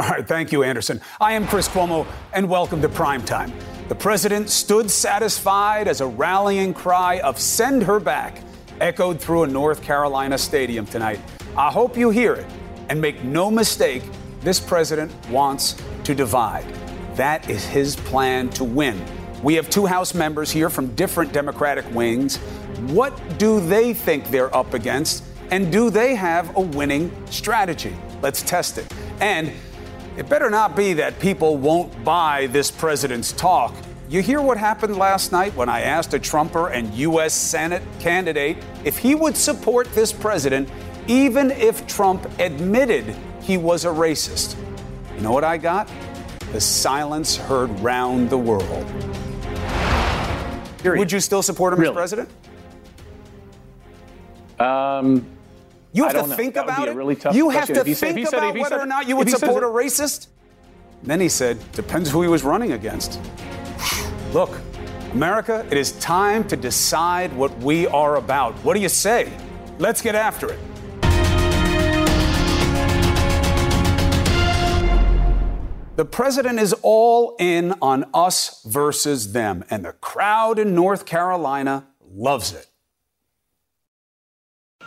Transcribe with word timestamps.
All 0.00 0.08
right, 0.08 0.26
thank 0.26 0.50
you, 0.50 0.62
Anderson. 0.62 0.98
I 1.20 1.34
am 1.34 1.46
Chris 1.46 1.68
Cuomo, 1.68 2.06
and 2.32 2.48
welcome 2.48 2.80
to 2.80 2.88
Primetime. 2.88 3.52
The 3.90 3.94
president 3.94 4.48
stood 4.48 4.90
satisfied 4.90 5.88
as 5.88 6.00
a 6.00 6.06
rallying 6.06 6.72
cry 6.72 7.20
of 7.20 7.38
send 7.38 7.82
her 7.82 8.00
back 8.00 8.42
echoed 8.80 9.20
through 9.20 9.42
a 9.42 9.46
North 9.46 9.82
Carolina 9.82 10.38
stadium 10.38 10.86
tonight. 10.86 11.20
I 11.54 11.70
hope 11.70 11.98
you 11.98 12.08
hear 12.08 12.32
it. 12.32 12.46
And 12.88 12.98
make 12.98 13.22
no 13.24 13.50
mistake, 13.50 14.02
this 14.40 14.58
president 14.58 15.12
wants 15.28 15.76
to 16.04 16.14
divide. 16.14 16.64
That 17.14 17.50
is 17.50 17.66
his 17.66 17.94
plan 17.94 18.48
to 18.52 18.64
win. 18.64 19.04
We 19.42 19.52
have 19.56 19.68
two 19.68 19.84
House 19.84 20.14
members 20.14 20.50
here 20.50 20.70
from 20.70 20.94
different 20.94 21.34
Democratic 21.34 21.84
wings. 21.94 22.38
What 22.88 23.38
do 23.38 23.60
they 23.60 23.92
think 23.92 24.30
they're 24.30 24.56
up 24.56 24.72
against? 24.72 25.24
And 25.50 25.70
do 25.70 25.90
they 25.90 26.14
have 26.14 26.56
a 26.56 26.60
winning 26.62 27.12
strategy? 27.26 27.94
Let's 28.22 28.40
test 28.40 28.78
it. 28.78 28.90
And 29.20 29.52
it 30.20 30.28
better 30.28 30.50
not 30.50 30.76
be 30.76 30.92
that 30.92 31.18
people 31.18 31.56
won't 31.56 32.04
buy 32.04 32.46
this 32.48 32.70
president's 32.70 33.32
talk. 33.32 33.74
You 34.10 34.20
hear 34.20 34.42
what 34.42 34.58
happened 34.58 34.98
last 34.98 35.32
night 35.32 35.56
when 35.56 35.70
I 35.70 35.80
asked 35.80 36.12
a 36.12 36.18
Trumper 36.18 36.68
and 36.68 36.92
U.S. 36.92 37.32
Senate 37.32 37.82
candidate 38.00 38.58
if 38.84 38.98
he 38.98 39.14
would 39.14 39.34
support 39.34 39.90
this 39.94 40.12
president, 40.12 40.68
even 41.06 41.50
if 41.52 41.86
Trump 41.86 42.30
admitted 42.38 43.16
he 43.40 43.56
was 43.56 43.86
a 43.86 43.88
racist. 43.88 44.56
You 45.16 45.22
know 45.22 45.32
what 45.32 45.42
I 45.42 45.56
got? 45.56 45.90
The 46.52 46.60
silence 46.60 47.38
heard 47.38 47.70
round 47.80 48.28
the 48.28 48.36
world. 48.36 48.86
Period. 50.82 50.98
Would 50.98 51.12
you 51.12 51.20
still 51.20 51.42
support 51.42 51.72
him 51.72 51.80
really? 51.80 51.92
as 51.92 51.96
president? 51.96 52.28
Um, 54.58 55.24
you 55.92 56.04
have 56.04 56.12
to 56.12 56.36
think 56.36 56.56
about 56.56 56.88
it. 56.88 56.94
Really 56.94 57.16
you 57.32 57.50
have 57.50 57.66
to 57.68 57.82
think 57.84 57.96
said, 57.96 58.38
about 58.38 58.54
whether 58.54 58.68
said, 58.68 58.80
or 58.80 58.86
not 58.86 59.08
you 59.08 59.16
would 59.16 59.28
support 59.28 59.62
a 59.62 59.66
racist. 59.66 60.28
Then 61.02 61.20
he 61.20 61.28
said, 61.28 61.58
depends 61.72 62.10
who 62.10 62.22
he 62.22 62.28
was 62.28 62.44
running 62.44 62.72
against. 62.72 63.20
Look, 64.32 64.60
America, 65.12 65.66
it 65.70 65.76
is 65.76 65.92
time 65.92 66.46
to 66.48 66.56
decide 66.56 67.32
what 67.32 67.56
we 67.58 67.86
are 67.88 68.16
about. 68.16 68.54
What 68.64 68.74
do 68.74 68.80
you 68.80 68.88
say? 68.88 69.32
Let's 69.78 70.02
get 70.02 70.14
after 70.14 70.52
it. 70.52 70.58
The 75.96 76.04
president 76.04 76.60
is 76.60 76.74
all 76.82 77.36
in 77.38 77.74
on 77.82 78.08
us 78.14 78.62
versus 78.62 79.32
them, 79.32 79.64
and 79.68 79.84
the 79.84 79.92
crowd 79.92 80.58
in 80.58 80.74
North 80.74 81.04
Carolina 81.04 81.88
loves 82.10 82.54
it. 82.54 82.69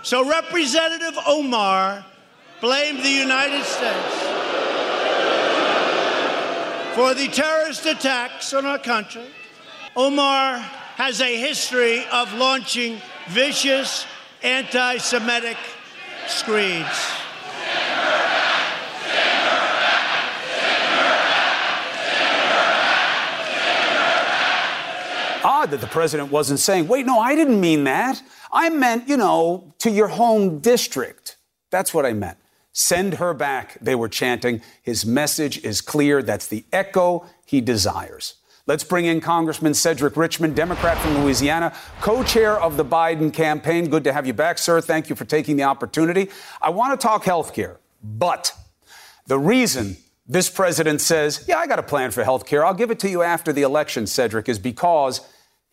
So 0.03 0.29
Representative 0.29 1.17
Omar 1.25 2.05
blamed 2.59 3.03
the 3.03 3.09
United 3.09 3.63
States 3.63 4.15
for 6.93 7.13
the 7.13 7.29
terrorist 7.29 7.85
attacks 7.85 8.53
on 8.53 8.65
our 8.65 8.79
country. 8.79 9.25
Omar 9.95 10.57
has 10.57 11.21
a 11.21 11.37
history 11.37 12.03
of 12.11 12.33
launching 12.33 13.01
vicious 13.29 14.05
anti 14.43 14.97
Semitic 14.97 15.57
screeds. 16.27 17.22
Odd 25.43 25.71
that 25.71 25.81
the 25.81 25.87
president 25.87 26.31
wasn't 26.31 26.59
saying, 26.59 26.87
wait, 26.87 27.05
no, 27.05 27.19
I 27.19 27.35
didn't 27.35 27.59
mean 27.59 27.83
that. 27.83 28.21
I 28.51 28.69
meant, 28.69 29.07
you 29.09 29.17
know, 29.17 29.73
to 29.79 29.89
your 29.89 30.07
home 30.07 30.59
district. 30.59 31.37
That's 31.69 31.93
what 31.93 32.05
I 32.05 32.13
meant. 32.13 32.37
Send 32.71 33.15
her 33.15 33.33
back, 33.33 33.77
they 33.81 33.93
were 33.93 34.09
chanting. 34.09 34.61
His 34.81 35.05
message 35.05 35.63
is 35.63 35.81
clear. 35.81 36.23
That's 36.23 36.47
the 36.47 36.65
echo 36.71 37.25
he 37.45 37.61
desires. 37.61 38.35
Let's 38.65 38.83
bring 38.83 39.05
in 39.05 39.19
Congressman 39.19 39.73
Cedric 39.73 40.15
Richmond, 40.15 40.55
Democrat 40.55 40.97
from 40.97 41.21
Louisiana, 41.21 41.75
co 41.99 42.23
chair 42.23 42.59
of 42.59 42.77
the 42.77 42.85
Biden 42.85 43.31
campaign. 43.31 43.89
Good 43.89 44.05
to 44.05 44.13
have 44.13 44.25
you 44.25 44.33
back, 44.33 44.57
sir. 44.57 44.79
Thank 44.79 45.09
you 45.09 45.15
for 45.15 45.25
taking 45.25 45.57
the 45.57 45.63
opportunity. 45.63 46.29
I 46.61 46.69
want 46.69 46.99
to 46.99 47.07
talk 47.07 47.25
health 47.25 47.53
care, 47.53 47.79
but 48.01 48.53
the 49.27 49.37
reason 49.37 49.97
this 50.25 50.49
president 50.49 51.01
says, 51.01 51.43
Yeah, 51.47 51.57
I 51.57 51.67
got 51.67 51.79
a 51.79 51.83
plan 51.83 52.11
for 52.11 52.23
health 52.23 52.45
care, 52.45 52.65
I'll 52.65 52.73
give 52.73 52.89
it 52.89 52.99
to 52.99 53.09
you 53.09 53.21
after 53.21 53.51
the 53.51 53.63
election, 53.63 54.07
Cedric, 54.07 54.47
is 54.47 54.57
because 54.57 55.19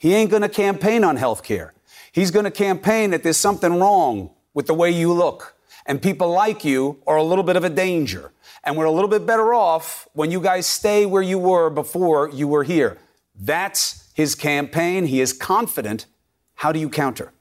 he 0.00 0.14
ain't 0.14 0.30
going 0.30 0.40
to 0.40 0.48
campaign 0.48 1.04
on 1.04 1.16
health 1.16 1.42
care. 1.42 1.74
He's 2.10 2.30
going 2.30 2.46
to 2.46 2.50
campaign 2.50 3.10
that 3.10 3.22
there's 3.22 3.36
something 3.36 3.78
wrong 3.78 4.30
with 4.54 4.66
the 4.66 4.72
way 4.72 4.90
you 4.90 5.12
look. 5.12 5.56
And 5.84 6.00
people 6.00 6.30
like 6.30 6.64
you 6.64 7.02
are 7.06 7.18
a 7.18 7.22
little 7.22 7.44
bit 7.44 7.54
of 7.54 7.64
a 7.64 7.68
danger. 7.68 8.32
And 8.64 8.78
we're 8.78 8.86
a 8.86 8.90
little 8.90 9.10
bit 9.10 9.26
better 9.26 9.52
off 9.52 10.08
when 10.14 10.30
you 10.30 10.40
guys 10.40 10.66
stay 10.66 11.04
where 11.04 11.20
you 11.20 11.38
were 11.38 11.68
before 11.68 12.30
you 12.30 12.48
were 12.48 12.64
here. 12.64 12.96
That's 13.38 14.10
his 14.14 14.34
campaign. 14.34 15.04
He 15.04 15.20
is 15.20 15.34
confident. 15.34 16.06
How 16.54 16.72
do 16.72 16.80
you 16.80 16.88
counter? 16.88 17.34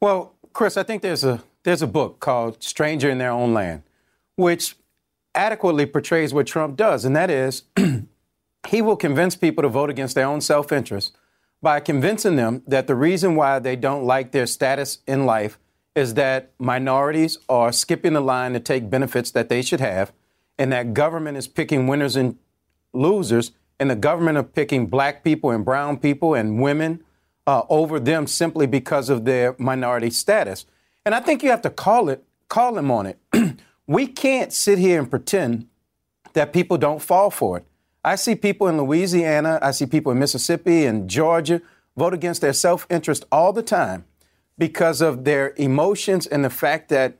Well, 0.00 0.34
Chris, 0.52 0.76
I 0.76 0.84
think 0.84 1.02
there's 1.02 1.24
a 1.24 1.42
there's 1.64 1.82
a 1.82 1.88
book 1.88 2.20
called 2.20 2.62
Stranger 2.62 3.10
in 3.10 3.18
Their 3.18 3.32
Own 3.32 3.52
Land, 3.52 3.82
which 4.36 4.76
adequately 5.34 5.86
portrays 5.86 6.32
what 6.32 6.46
Trump 6.46 6.76
does, 6.76 7.04
and 7.04 7.16
that 7.16 7.30
is 7.30 7.64
he 8.68 8.80
will 8.80 8.96
convince 8.96 9.34
people 9.34 9.62
to 9.62 9.68
vote 9.68 9.90
against 9.90 10.14
their 10.14 10.26
own 10.26 10.40
self-interest 10.40 11.16
by 11.60 11.80
convincing 11.80 12.36
them 12.36 12.62
that 12.66 12.86
the 12.86 12.94
reason 12.94 13.34
why 13.34 13.58
they 13.58 13.76
don't 13.76 14.04
like 14.04 14.32
their 14.32 14.46
status 14.46 14.98
in 15.06 15.26
life 15.26 15.58
is 15.94 16.14
that 16.14 16.52
minorities 16.58 17.38
are 17.48 17.72
skipping 17.72 18.12
the 18.12 18.20
line 18.20 18.52
to 18.52 18.60
take 18.60 18.88
benefits 18.88 19.30
that 19.32 19.48
they 19.48 19.62
should 19.62 19.80
have, 19.80 20.12
and 20.56 20.72
that 20.72 20.94
government 20.94 21.36
is 21.36 21.48
picking 21.48 21.86
winners 21.86 22.14
and 22.14 22.36
losers, 22.92 23.52
and 23.80 23.90
the 23.90 23.96
government 23.96 24.38
are 24.38 24.44
picking 24.44 24.86
black 24.86 25.24
people 25.24 25.50
and 25.50 25.64
brown 25.64 25.98
people 25.98 26.34
and 26.34 26.60
women 26.60 27.02
uh, 27.46 27.62
over 27.68 27.98
them 27.98 28.26
simply 28.26 28.66
because 28.66 29.08
of 29.08 29.24
their 29.24 29.56
minority 29.58 30.10
status. 30.10 30.66
And 31.04 31.14
I 31.14 31.20
think 31.20 31.42
you 31.42 31.50
have 31.50 31.62
to 31.62 31.70
call 31.70 32.08
it, 32.08 32.22
call 32.48 32.74
them 32.74 32.90
on 32.90 33.06
it. 33.06 33.18
we 33.86 34.06
can't 34.06 34.52
sit 34.52 34.78
here 34.78 34.98
and 34.98 35.08
pretend 35.08 35.66
that 36.34 36.52
people 36.52 36.76
don't 36.76 37.00
fall 37.00 37.30
for 37.30 37.58
it. 37.58 37.64
I 38.04 38.14
see 38.16 38.34
people 38.34 38.68
in 38.68 38.78
Louisiana, 38.78 39.58
I 39.60 39.72
see 39.72 39.86
people 39.86 40.12
in 40.12 40.18
Mississippi 40.18 40.84
and 40.84 41.08
Georgia 41.08 41.60
vote 41.96 42.14
against 42.14 42.40
their 42.40 42.52
self 42.52 42.86
interest 42.88 43.26
all 43.30 43.52
the 43.52 43.62
time 43.62 44.04
because 44.56 45.00
of 45.00 45.24
their 45.24 45.54
emotions 45.56 46.26
and 46.26 46.44
the 46.44 46.50
fact 46.50 46.88
that 46.88 47.18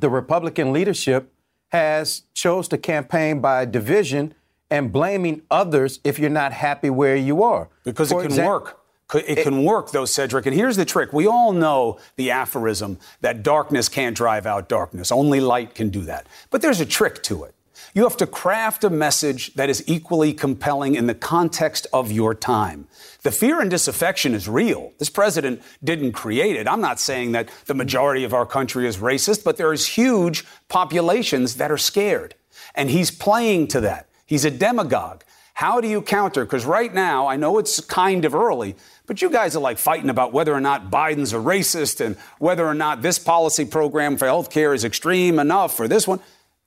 the 0.00 0.10
Republican 0.10 0.72
leadership 0.72 1.32
has 1.68 2.22
chose 2.34 2.68
to 2.68 2.78
campaign 2.78 3.40
by 3.40 3.64
division 3.64 4.34
and 4.70 4.92
blaming 4.92 5.42
others 5.50 6.00
if 6.04 6.18
you're 6.18 6.30
not 6.30 6.52
happy 6.52 6.90
where 6.90 7.16
you 7.16 7.42
are. 7.42 7.68
Because 7.84 8.10
For 8.10 8.24
it 8.24 8.30
can 8.30 8.44
work. 8.44 8.78
It 9.14 9.42
can 9.42 9.64
work, 9.64 9.90
though, 9.90 10.04
Cedric. 10.04 10.44
And 10.44 10.54
here's 10.54 10.76
the 10.76 10.84
trick. 10.84 11.14
We 11.14 11.26
all 11.26 11.52
know 11.54 11.98
the 12.16 12.30
aphorism 12.30 12.98
that 13.22 13.42
darkness 13.42 13.88
can't 13.88 14.14
drive 14.14 14.44
out 14.44 14.68
darkness. 14.68 15.10
Only 15.10 15.40
light 15.40 15.74
can 15.74 15.88
do 15.88 16.02
that. 16.02 16.26
But 16.50 16.60
there's 16.60 16.80
a 16.80 16.86
trick 16.86 17.22
to 17.24 17.44
it. 17.44 17.54
You 17.98 18.04
have 18.04 18.16
to 18.18 18.28
craft 18.28 18.84
a 18.84 18.90
message 18.90 19.54
that 19.54 19.68
is 19.68 19.82
equally 19.88 20.32
compelling 20.32 20.94
in 20.94 21.08
the 21.08 21.16
context 21.16 21.88
of 21.92 22.12
your 22.12 22.32
time. 22.32 22.86
The 23.24 23.32
fear 23.32 23.60
and 23.60 23.68
disaffection 23.68 24.34
is 24.34 24.48
real. 24.48 24.92
This 24.98 25.10
president 25.10 25.62
didn't 25.82 26.12
create 26.12 26.54
it. 26.54 26.68
I'm 26.68 26.80
not 26.80 27.00
saying 27.00 27.32
that 27.32 27.48
the 27.66 27.74
majority 27.74 28.22
of 28.22 28.32
our 28.32 28.46
country 28.46 28.86
is 28.86 28.98
racist, 28.98 29.42
but 29.42 29.56
there 29.56 29.72
is 29.72 29.84
huge 29.84 30.44
populations 30.68 31.56
that 31.56 31.72
are 31.72 31.76
scared. 31.76 32.36
And 32.76 32.88
he's 32.88 33.10
playing 33.10 33.66
to 33.74 33.80
that. 33.80 34.06
He's 34.24 34.44
a 34.44 34.50
demagogue. 34.52 35.24
How 35.54 35.80
do 35.80 35.88
you 35.88 36.00
counter? 36.00 36.44
Because 36.44 36.64
right 36.64 36.94
now, 36.94 37.26
I 37.26 37.34
know 37.34 37.58
it's 37.58 37.80
kind 37.80 38.24
of 38.24 38.32
early, 38.32 38.76
but 39.06 39.20
you 39.20 39.28
guys 39.28 39.56
are 39.56 39.60
like 39.60 39.76
fighting 39.76 40.08
about 40.08 40.32
whether 40.32 40.54
or 40.54 40.60
not 40.60 40.88
Biden's 40.88 41.32
a 41.32 41.38
racist 41.38 42.00
and 42.00 42.16
whether 42.38 42.64
or 42.64 42.74
not 42.74 43.02
this 43.02 43.18
policy 43.18 43.64
program 43.64 44.16
for 44.16 44.26
health 44.26 44.50
care 44.50 44.72
is 44.72 44.84
extreme 44.84 45.40
enough 45.40 45.80
or 45.80 45.88
this 45.88 46.06
one. 46.06 46.20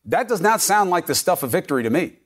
That 0.06 0.28
does 0.28 0.42
not 0.42 0.62
sound 0.62 0.90
like 0.90 1.06
the 1.06 1.16
stuff 1.16 1.44
of 1.44 1.52
victory 1.52 1.84
to 1.84 1.90
me. 1.90 2.18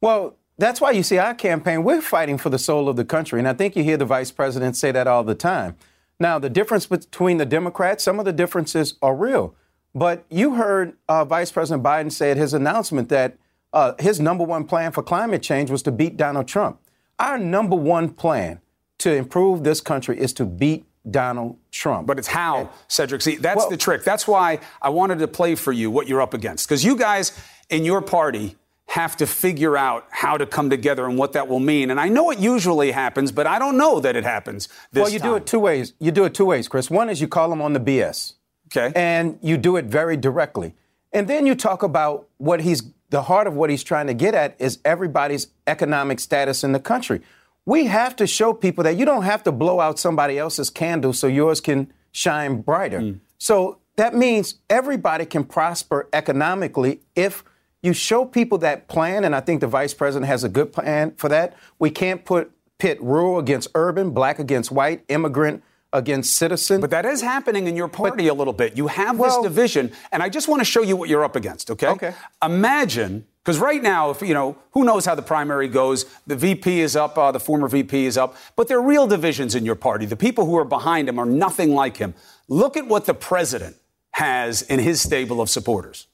Well, 0.00 0.36
that's 0.58 0.80
why 0.80 0.90
you 0.92 1.02
see 1.02 1.18
our 1.18 1.34
campaign, 1.34 1.84
we're 1.84 2.02
fighting 2.02 2.38
for 2.38 2.50
the 2.50 2.58
soul 2.58 2.88
of 2.88 2.96
the 2.96 3.04
country. 3.04 3.38
And 3.38 3.48
I 3.48 3.54
think 3.54 3.76
you 3.76 3.82
hear 3.82 3.96
the 3.96 4.04
vice 4.04 4.30
president 4.30 4.76
say 4.76 4.92
that 4.92 5.06
all 5.06 5.24
the 5.24 5.34
time. 5.34 5.76
Now, 6.18 6.38
the 6.38 6.50
difference 6.50 6.86
between 6.86 7.38
the 7.38 7.46
Democrats, 7.46 8.04
some 8.04 8.18
of 8.18 8.26
the 8.26 8.32
differences 8.32 8.94
are 9.00 9.16
real. 9.16 9.54
But 9.94 10.24
you 10.30 10.54
heard 10.54 10.96
uh, 11.08 11.24
Vice 11.24 11.50
President 11.50 11.82
Biden 11.82 12.12
say 12.12 12.30
at 12.30 12.36
his 12.36 12.54
announcement 12.54 13.08
that 13.08 13.38
uh, 13.72 13.94
his 13.98 14.20
number 14.20 14.44
one 14.44 14.64
plan 14.64 14.92
for 14.92 15.02
climate 15.02 15.42
change 15.42 15.70
was 15.70 15.82
to 15.84 15.92
beat 15.92 16.16
Donald 16.16 16.46
Trump. 16.46 16.78
Our 17.18 17.38
number 17.38 17.76
one 17.76 18.10
plan 18.10 18.60
to 18.98 19.14
improve 19.14 19.64
this 19.64 19.80
country 19.80 20.18
is 20.18 20.32
to 20.34 20.44
beat 20.44 20.84
Donald 21.08 21.56
Trump. 21.70 22.06
But 22.06 22.18
it's 22.18 22.28
how, 22.28 22.70
Cedric. 22.88 23.22
See, 23.22 23.36
that's 23.36 23.56
Well- 23.56 23.70
the 23.70 23.76
trick. 23.76 24.04
That's 24.04 24.26
why 24.28 24.60
I 24.82 24.90
wanted 24.90 25.18
to 25.20 25.28
play 25.28 25.54
for 25.54 25.72
you 25.72 25.90
what 25.90 26.08
you're 26.08 26.20
up 26.20 26.34
against. 26.34 26.68
Because 26.68 26.84
you 26.84 26.96
guys 26.96 27.32
in 27.68 27.84
your 27.84 28.02
party 28.02 28.56
have 28.88 29.16
to 29.16 29.26
figure 29.26 29.76
out 29.76 30.04
how 30.10 30.36
to 30.36 30.44
come 30.44 30.68
together 30.68 31.06
and 31.06 31.16
what 31.16 31.32
that 31.32 31.46
will 31.46 31.60
mean. 31.60 31.92
And 31.92 32.00
I 32.00 32.08
know 32.08 32.30
it 32.30 32.40
usually 32.40 32.90
happens, 32.90 33.30
but 33.30 33.46
I 33.46 33.58
don't 33.60 33.76
know 33.76 34.00
that 34.00 34.16
it 34.16 34.24
happens 34.24 34.68
this 34.92 35.02
well, 35.04 35.12
you 35.12 35.20
do 35.20 35.36
it 35.36 35.46
two 35.46 35.60
ways. 35.60 35.92
You 36.00 36.10
do 36.10 36.24
it 36.24 36.34
two 36.34 36.44
ways, 36.44 36.66
Chris. 36.66 36.90
One 36.90 37.08
is 37.08 37.20
you 37.20 37.28
call 37.28 37.52
him 37.52 37.62
on 37.62 37.72
the 37.72 37.78
BS. 37.78 38.34
Okay. 38.66 38.92
And 38.96 39.38
you 39.42 39.56
do 39.56 39.76
it 39.76 39.84
very 39.84 40.16
directly. 40.16 40.74
And 41.12 41.28
then 41.28 41.46
you 41.46 41.54
talk 41.54 41.84
about 41.84 42.28
what 42.38 42.60
he's 42.60 42.82
the 43.10 43.22
heart 43.22 43.46
of 43.46 43.54
what 43.54 43.70
he's 43.70 43.82
trying 43.82 44.06
to 44.06 44.14
get 44.14 44.34
at 44.34 44.54
is 44.58 44.78
everybody's 44.84 45.48
economic 45.66 46.20
status 46.20 46.62
in 46.62 46.72
the 46.72 46.78
country. 46.80 47.20
We 47.66 47.86
have 47.86 48.16
to 48.16 48.26
show 48.26 48.52
people 48.52 48.84
that 48.84 48.96
you 48.96 49.04
don't 49.04 49.22
have 49.22 49.42
to 49.44 49.52
blow 49.52 49.80
out 49.80 49.98
somebody 49.98 50.38
else's 50.38 50.70
candle 50.70 51.12
so 51.12 51.26
yours 51.26 51.60
can 51.60 51.92
shine 52.12 52.62
brighter. 52.62 53.00
Mm. 53.00 53.20
So 53.38 53.78
that 53.96 54.14
means 54.14 54.56
everybody 54.68 55.26
can 55.26 55.44
prosper 55.44 56.08
economically 56.12 57.00
if 57.14 57.44
you 57.82 57.92
show 57.92 58.24
people 58.24 58.58
that 58.58 58.88
plan, 58.88 59.24
and 59.24 59.34
I 59.34 59.40
think 59.40 59.60
the 59.60 59.66
vice 59.66 59.94
president 59.94 60.26
has 60.26 60.44
a 60.44 60.48
good 60.48 60.72
plan 60.72 61.14
for 61.16 61.28
that. 61.28 61.56
We 61.78 61.90
can't 61.90 62.24
put 62.24 62.52
pit 62.78 63.02
rural 63.02 63.38
against 63.38 63.68
urban, 63.74 64.10
black 64.10 64.38
against 64.38 64.70
white, 64.70 65.04
immigrant 65.08 65.62
against 65.92 66.34
citizen. 66.34 66.80
But 66.80 66.90
that 66.90 67.04
is 67.04 67.20
happening 67.20 67.66
in 67.66 67.76
your 67.76 67.88
party 67.88 68.24
but, 68.24 68.32
a 68.32 68.34
little 68.34 68.52
bit. 68.52 68.76
You 68.76 68.86
have 68.88 69.18
well, 69.18 69.42
this 69.42 69.50
division, 69.50 69.92
and 70.12 70.22
I 70.22 70.28
just 70.28 70.48
want 70.48 70.60
to 70.60 70.64
show 70.64 70.82
you 70.82 70.96
what 70.96 71.08
you're 71.08 71.24
up 71.24 71.36
against, 71.36 71.70
okay? 71.70 71.88
Okay. 71.88 72.14
Imagine, 72.42 73.26
because 73.44 73.58
right 73.58 73.82
now, 73.82 74.10
if 74.10 74.20
you 74.20 74.34
know, 74.34 74.56
who 74.72 74.84
knows 74.84 75.06
how 75.06 75.14
the 75.14 75.22
primary 75.22 75.66
goes? 75.66 76.04
The 76.26 76.36
VP 76.36 76.80
is 76.80 76.94
up, 76.94 77.16
uh, 77.16 77.32
the 77.32 77.40
former 77.40 77.68
VP 77.68 78.04
is 78.04 78.18
up, 78.18 78.36
but 78.54 78.68
there 78.68 78.78
are 78.78 78.82
real 78.82 79.06
divisions 79.06 79.54
in 79.54 79.64
your 79.64 79.76
party. 79.76 80.04
The 80.04 80.16
people 80.16 80.44
who 80.44 80.58
are 80.58 80.64
behind 80.64 81.08
him 81.08 81.18
are 81.18 81.26
nothing 81.26 81.74
like 81.74 81.96
him. 81.96 82.14
Look 82.48 82.76
at 82.76 82.86
what 82.86 83.06
the 83.06 83.14
president 83.14 83.76
has 84.12 84.62
in 84.62 84.78
his 84.78 85.00
stable 85.00 85.40
of 85.40 85.48
supporters. 85.48 86.06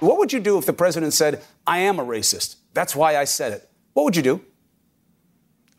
What 0.00 0.18
would 0.18 0.32
you 0.32 0.40
do 0.40 0.56
if 0.58 0.64
the 0.64 0.72
president 0.72 1.12
said, 1.12 1.42
I 1.66 1.78
am 1.78 1.98
a 1.98 2.04
racist? 2.04 2.56
That's 2.72 2.94
why 2.96 3.16
I 3.16 3.24
said 3.24 3.52
it. 3.52 3.68
What 3.92 4.04
would 4.04 4.16
you 4.16 4.22
do? 4.22 4.40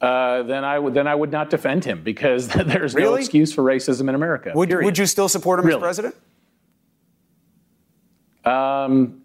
Uh, 0.01 0.43
then 0.43 0.63
I 0.63 0.79
would 0.79 0.93
then 0.93 1.07
I 1.07 1.15
would 1.15 1.31
not 1.31 1.49
defend 1.49 1.83
him 1.83 2.03
because 2.03 2.47
there's 2.65 2.93
really? 2.93 3.09
no 3.09 3.15
excuse 3.15 3.51
for 3.51 3.63
racism 3.63 4.07
in 4.07 4.15
America. 4.15 4.51
Would, 4.55 4.71
would 4.71 4.97
you 4.97 5.05
still 5.05 5.27
support 5.27 5.59
him 5.59 5.65
really? 5.65 5.77
as 5.77 5.81
president? 5.81 6.15
Um, 8.49 9.21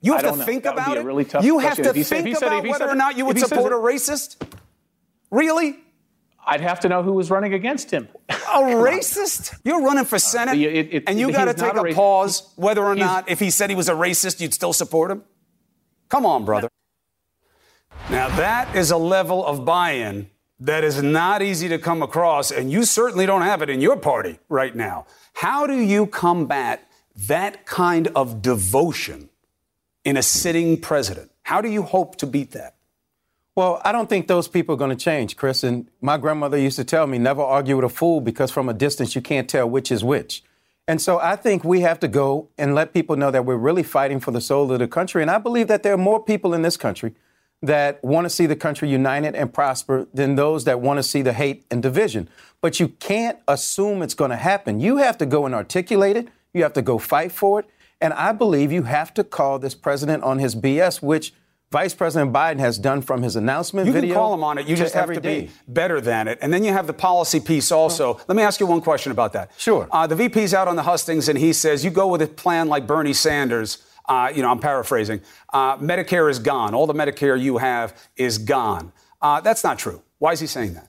you 0.00 0.12
have 0.12 0.22
to 0.22 0.36
know. 0.36 0.44
think 0.44 0.64
that 0.64 0.72
about 0.72 0.96
it. 0.96 1.04
Really 1.04 1.26
you 1.42 1.58
have 1.60 1.76
to 1.76 1.92
think 1.92 2.06
said, 2.36 2.48
about 2.48 2.66
whether 2.66 2.88
or 2.88 2.94
not 2.94 3.16
you 3.16 3.26
would 3.26 3.38
support 3.38 3.72
a 3.72 3.76
racist. 3.76 4.36
Really? 5.30 5.78
I'd 6.44 6.60
have 6.60 6.80
to 6.80 6.88
know 6.88 7.02
who 7.02 7.12
was 7.12 7.30
running 7.30 7.54
against 7.54 7.90
him. 7.90 8.08
A 8.28 8.34
racist? 8.34 9.54
You're 9.64 9.80
running 9.80 10.04
for 10.04 10.18
Senate, 10.18 10.54
uh, 10.54 10.68
it, 10.68 10.94
it, 10.94 11.04
and 11.06 11.18
you 11.18 11.30
got 11.30 11.44
to 11.44 11.54
take 11.54 11.74
a, 11.74 11.80
a 11.80 11.94
pause 11.94 12.52
whether 12.56 12.82
or 12.82 12.96
not, 12.96 13.30
if 13.30 13.38
he 13.38 13.48
said 13.50 13.70
he 13.70 13.76
was 13.76 13.88
a 13.88 13.94
racist, 13.94 14.40
you'd 14.40 14.52
still 14.52 14.72
support 14.72 15.10
him? 15.10 15.22
Come 16.08 16.26
on, 16.26 16.44
brother. 16.44 16.68
Now, 18.10 18.28
that 18.36 18.74
is 18.74 18.90
a 18.90 18.96
level 18.96 19.46
of 19.46 19.64
buy 19.64 19.92
in 19.92 20.30
that 20.58 20.84
is 20.84 21.02
not 21.02 21.42
easy 21.42 21.68
to 21.68 21.78
come 21.78 22.02
across, 22.02 22.50
and 22.50 22.70
you 22.70 22.84
certainly 22.84 23.24
don't 23.24 23.42
have 23.42 23.62
it 23.62 23.70
in 23.70 23.80
your 23.80 23.96
party 23.96 24.38
right 24.48 24.74
now. 24.74 25.06
How 25.34 25.66
do 25.66 25.78
you 25.78 26.06
combat 26.06 26.88
that 27.14 27.66
kind 27.66 28.08
of 28.08 28.42
devotion 28.42 29.28
in 30.04 30.16
a 30.16 30.22
sitting 30.22 30.80
president? 30.80 31.30
How 31.42 31.60
do 31.60 31.68
you 31.68 31.82
hope 31.82 32.16
to 32.16 32.26
beat 32.26 32.52
that? 32.52 32.76
Well, 33.54 33.82
I 33.84 33.92
don't 33.92 34.08
think 34.08 34.28
those 34.28 34.48
people 34.48 34.74
are 34.74 34.78
going 34.78 34.96
to 34.96 35.04
change, 35.04 35.36
Chris. 35.36 35.62
And 35.62 35.88
my 36.00 36.16
grandmother 36.16 36.56
used 36.56 36.76
to 36.76 36.84
tell 36.84 37.06
me 37.06 37.18
never 37.18 37.42
argue 37.42 37.76
with 37.76 37.84
a 37.84 37.90
fool 37.90 38.20
because 38.20 38.50
from 38.50 38.68
a 38.68 38.74
distance 38.74 39.14
you 39.14 39.20
can't 39.20 39.48
tell 39.48 39.68
which 39.68 39.92
is 39.92 40.02
which. 40.02 40.42
And 40.88 41.00
so 41.00 41.18
I 41.18 41.36
think 41.36 41.62
we 41.62 41.80
have 41.80 42.00
to 42.00 42.08
go 42.08 42.48
and 42.58 42.74
let 42.74 42.92
people 42.92 43.16
know 43.16 43.30
that 43.30 43.44
we're 43.44 43.56
really 43.56 43.82
fighting 43.82 44.20
for 44.20 44.30
the 44.30 44.40
soul 44.40 44.72
of 44.72 44.78
the 44.78 44.88
country. 44.88 45.22
And 45.22 45.30
I 45.30 45.38
believe 45.38 45.68
that 45.68 45.82
there 45.82 45.92
are 45.92 45.98
more 45.98 46.22
people 46.22 46.54
in 46.54 46.62
this 46.62 46.76
country 46.76 47.14
that 47.62 48.02
want 48.02 48.24
to 48.24 48.30
see 48.30 48.46
the 48.46 48.56
country 48.56 48.88
united 48.88 49.36
and 49.36 49.54
prosper 49.54 50.08
than 50.12 50.34
those 50.34 50.64
that 50.64 50.80
want 50.80 50.98
to 50.98 51.02
see 51.02 51.22
the 51.22 51.32
hate 51.32 51.64
and 51.70 51.82
division. 51.82 52.28
But 52.60 52.80
you 52.80 52.88
can't 52.88 53.38
assume 53.46 54.02
it's 54.02 54.14
going 54.14 54.30
to 54.30 54.36
happen. 54.36 54.80
You 54.80 54.96
have 54.96 55.16
to 55.18 55.26
go 55.26 55.46
and 55.46 55.54
articulate 55.54 56.16
it. 56.16 56.28
You 56.52 56.62
have 56.62 56.72
to 56.74 56.82
go 56.82 56.98
fight 56.98 57.32
for 57.32 57.60
it. 57.60 57.66
And 58.00 58.12
I 58.12 58.32
believe 58.32 58.72
you 58.72 58.82
have 58.82 59.14
to 59.14 59.24
call 59.24 59.58
this 59.58 59.74
president 59.74 60.22
on 60.24 60.38
his 60.38 60.56
BS, 60.56 61.00
which 61.00 61.32
Vice 61.70 61.94
President 61.94 62.32
Biden 62.32 62.58
has 62.58 62.78
done 62.78 63.00
from 63.00 63.22
his 63.22 63.36
announcement 63.36 63.86
you 63.86 63.92
video. 63.92 64.08
You 64.08 64.14
can 64.14 64.20
call 64.20 64.34
him 64.34 64.44
on 64.44 64.58
it. 64.58 64.66
You 64.66 64.76
just 64.76 64.94
have 64.94 65.12
to 65.12 65.20
day. 65.20 65.42
be 65.42 65.50
better 65.68 66.00
than 66.00 66.28
it. 66.28 66.38
And 66.42 66.52
then 66.52 66.64
you 66.64 66.72
have 66.72 66.86
the 66.86 66.92
policy 66.92 67.40
piece 67.40 67.72
also. 67.72 68.20
Let 68.28 68.36
me 68.36 68.42
ask 68.42 68.60
you 68.60 68.66
one 68.66 68.80
question 68.80 69.12
about 69.12 69.32
that. 69.32 69.52
Sure. 69.56 69.88
Uh, 69.90 70.06
the 70.06 70.16
VP's 70.16 70.52
out 70.52 70.68
on 70.68 70.76
the 70.76 70.82
hustings, 70.82 71.28
and 71.28 71.38
he 71.38 71.52
says 71.52 71.84
you 71.84 71.90
go 71.90 72.08
with 72.08 72.20
a 72.20 72.26
plan 72.26 72.68
like 72.68 72.86
Bernie 72.86 73.14
Sanders 73.14 73.78
uh, 74.06 74.32
you 74.34 74.42
know, 74.42 74.50
I'm 74.50 74.58
paraphrasing. 74.58 75.20
Uh, 75.52 75.76
Medicare 75.78 76.30
is 76.30 76.38
gone. 76.38 76.74
All 76.74 76.86
the 76.86 76.94
Medicare 76.94 77.40
you 77.40 77.58
have 77.58 77.96
is 78.16 78.38
gone. 78.38 78.92
Uh, 79.20 79.40
that's 79.40 79.62
not 79.62 79.78
true. 79.78 80.02
Why 80.18 80.32
is 80.32 80.40
he 80.40 80.46
saying 80.46 80.74
that? 80.74 80.88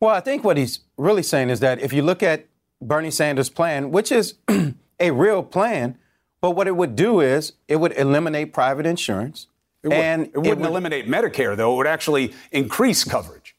Well, 0.00 0.14
I 0.14 0.20
think 0.20 0.44
what 0.44 0.56
he's 0.56 0.80
really 0.96 1.22
saying 1.22 1.50
is 1.50 1.60
that 1.60 1.80
if 1.80 1.92
you 1.92 2.02
look 2.02 2.22
at 2.22 2.46
Bernie 2.80 3.10
Sanders' 3.10 3.50
plan, 3.50 3.90
which 3.90 4.12
is 4.12 4.34
a 5.00 5.10
real 5.10 5.42
plan, 5.42 5.98
but 6.40 6.52
what 6.52 6.66
it 6.68 6.76
would 6.76 6.94
do 6.94 7.20
is 7.20 7.54
it 7.66 7.76
would 7.76 7.92
eliminate 7.96 8.52
private 8.52 8.86
insurance. 8.86 9.48
It, 9.82 9.92
and 9.92 10.22
would. 10.22 10.28
it 10.28 10.36
wouldn't 10.36 10.46
it 10.46 10.58
would, 10.60 10.70
eliminate 10.70 11.08
Medicare, 11.08 11.56
though. 11.56 11.74
It 11.74 11.76
would 11.76 11.86
actually 11.86 12.34
increase 12.52 13.04
coverage. 13.04 13.56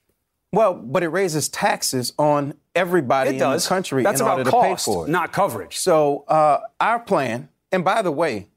Well, 0.51 0.74
but 0.74 1.04
it 1.04 1.10
raises 1.10 1.48
taxes 1.48 2.13
on 2.18 2.56
everybody 2.74 3.31
in 3.31 3.38
the 3.38 3.66
country 3.68 4.04
That's 4.04 4.19
in 4.19 4.25
about 4.25 4.39
order 4.39 4.51
cost, 4.51 4.86
to 4.86 4.92
pay 4.92 4.95
for 4.95 5.07
it. 5.07 5.12
not 5.12 5.31
coverage. 5.31 5.77
So 5.77 6.25
uh, 6.27 6.62
our 6.80 7.00
plan, 7.00 7.50
and 7.71 7.86
by 7.86 8.01
the 8.01 8.12
way, 8.12 8.48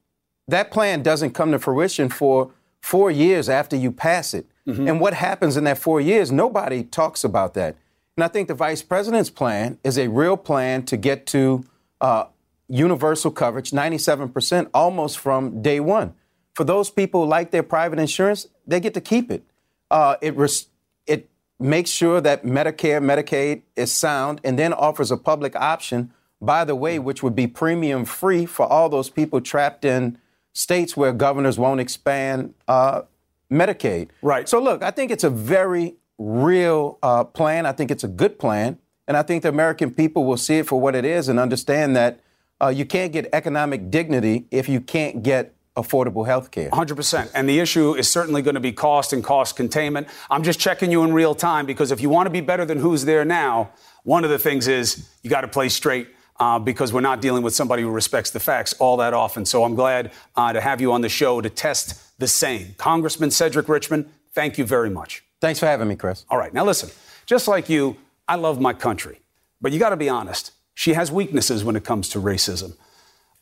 that 0.48 0.70
plan 0.70 1.02
doesn't 1.02 1.32
come 1.32 1.52
to 1.52 1.58
fruition 1.58 2.08
for 2.08 2.50
four 2.80 3.10
years 3.10 3.48
after 3.48 3.76
you 3.76 3.92
pass 3.92 4.32
it. 4.32 4.46
Mm-hmm. 4.66 4.88
And 4.88 5.00
what 5.00 5.14
happens 5.14 5.56
in 5.56 5.64
that 5.64 5.78
four 5.78 6.00
years, 6.00 6.32
nobody 6.32 6.82
talks 6.82 7.24
about 7.24 7.54
that. 7.54 7.76
And 8.16 8.24
I 8.24 8.28
think 8.28 8.48
the 8.48 8.54
vice 8.54 8.82
president's 8.82 9.30
plan 9.30 9.78
is 9.84 9.98
a 9.98 10.08
real 10.08 10.36
plan 10.36 10.84
to 10.86 10.96
get 10.96 11.26
to 11.28 11.64
uh, 12.00 12.24
universal 12.68 13.30
coverage, 13.30 13.70
97%, 13.70 14.70
almost 14.74 15.18
from 15.18 15.62
day 15.62 15.80
one. 15.80 16.14
For 16.54 16.64
those 16.64 16.90
people 16.90 17.24
who 17.24 17.28
like 17.28 17.50
their 17.50 17.62
private 17.62 17.98
insurance, 17.98 18.48
they 18.66 18.80
get 18.80 18.92
to 18.94 19.00
keep 19.00 19.30
it. 19.30 19.44
Uh, 19.90 20.16
it, 20.20 20.36
res- 20.36 20.68
it 21.06 21.30
makes 21.58 21.88
sure 21.88 22.20
that 22.20 22.44
Medicare, 22.44 23.02
Medicaid 23.02 23.62
is 23.76 23.90
sound, 23.90 24.40
and 24.44 24.58
then 24.58 24.74
offers 24.74 25.10
a 25.10 25.16
public 25.16 25.56
option, 25.56 26.12
by 26.40 26.64
the 26.64 26.74
way, 26.74 26.98
which 26.98 27.22
would 27.22 27.34
be 27.34 27.46
premium 27.46 28.04
free 28.04 28.44
for 28.44 28.66
all 28.66 28.90
those 28.90 29.08
people 29.08 29.40
trapped 29.40 29.84
in 29.84 30.18
states 30.52 30.96
where 30.96 31.12
governors 31.14 31.58
won't 31.58 31.80
expand 31.80 32.52
uh, 32.68 33.02
Medicaid. 33.50 34.08
Right. 34.20 34.46
So, 34.48 34.60
look, 34.60 34.82
I 34.82 34.90
think 34.90 35.10
it's 35.10 35.24
a 35.24 35.30
very 35.30 35.94
real 36.22 36.98
uh, 37.02 37.24
plan. 37.24 37.66
I 37.66 37.72
think 37.72 37.90
it's 37.90 38.04
a 38.04 38.08
good 38.08 38.38
plan. 38.38 38.78
And 39.08 39.16
I 39.16 39.22
think 39.22 39.42
the 39.42 39.48
American 39.48 39.92
people 39.92 40.24
will 40.24 40.36
see 40.36 40.58
it 40.58 40.66
for 40.66 40.80
what 40.80 40.94
it 40.94 41.04
is 41.04 41.28
and 41.28 41.38
understand 41.38 41.96
that 41.96 42.20
uh, 42.62 42.68
you 42.68 42.84
can't 42.84 43.12
get 43.12 43.28
economic 43.32 43.90
dignity 43.90 44.46
if 44.50 44.68
you 44.68 44.80
can't 44.80 45.22
get 45.22 45.54
affordable 45.76 46.26
health 46.26 46.50
care. 46.50 46.70
100%. 46.70 47.30
And 47.34 47.48
the 47.48 47.58
issue 47.58 47.94
is 47.94 48.08
certainly 48.08 48.42
going 48.42 48.54
to 48.54 48.60
be 48.60 48.72
cost 48.72 49.12
and 49.12 49.24
cost 49.24 49.56
containment. 49.56 50.06
I'm 50.30 50.42
just 50.42 50.60
checking 50.60 50.92
you 50.92 51.02
in 51.02 51.12
real 51.12 51.34
time 51.34 51.66
because 51.66 51.90
if 51.90 52.00
you 52.00 52.10
want 52.10 52.26
to 52.26 52.30
be 52.30 52.40
better 52.40 52.64
than 52.64 52.78
who's 52.78 53.04
there 53.04 53.24
now, 53.24 53.70
one 54.04 54.22
of 54.22 54.30
the 54.30 54.38
things 54.38 54.68
is 54.68 55.08
you 55.22 55.30
got 55.30 55.40
to 55.40 55.48
play 55.48 55.68
straight 55.68 56.08
uh, 56.38 56.58
because 56.58 56.92
we're 56.92 57.00
not 57.00 57.20
dealing 57.20 57.42
with 57.42 57.54
somebody 57.54 57.82
who 57.82 57.90
respects 57.90 58.30
the 58.30 58.40
facts 58.40 58.74
all 58.74 58.98
that 58.98 59.14
often. 59.14 59.44
So 59.44 59.64
I'm 59.64 59.74
glad 59.74 60.12
uh, 60.36 60.52
to 60.52 60.60
have 60.60 60.80
you 60.80 60.92
on 60.92 61.00
the 61.00 61.08
show 61.08 61.40
to 61.40 61.48
test 61.48 62.18
the 62.18 62.28
same. 62.28 62.74
Congressman 62.76 63.30
Cedric 63.30 63.68
Richmond, 63.68 64.10
thank 64.32 64.58
you 64.58 64.64
very 64.64 64.90
much. 64.90 65.24
Thanks 65.42 65.58
for 65.58 65.66
having 65.66 65.88
me, 65.88 65.96
Chris. 65.96 66.24
All 66.30 66.38
right. 66.38 66.54
Now, 66.54 66.64
listen, 66.64 66.88
just 67.26 67.48
like 67.48 67.68
you, 67.68 67.96
I 68.28 68.36
love 68.36 68.60
my 68.60 68.72
country. 68.72 69.22
But 69.60 69.72
you 69.72 69.80
got 69.80 69.88
to 69.88 69.96
be 69.96 70.08
honest, 70.08 70.52
she 70.72 70.92
has 70.92 71.10
weaknesses 71.10 71.64
when 71.64 71.74
it 71.74 71.84
comes 71.84 72.08
to 72.10 72.20
racism. 72.20 72.76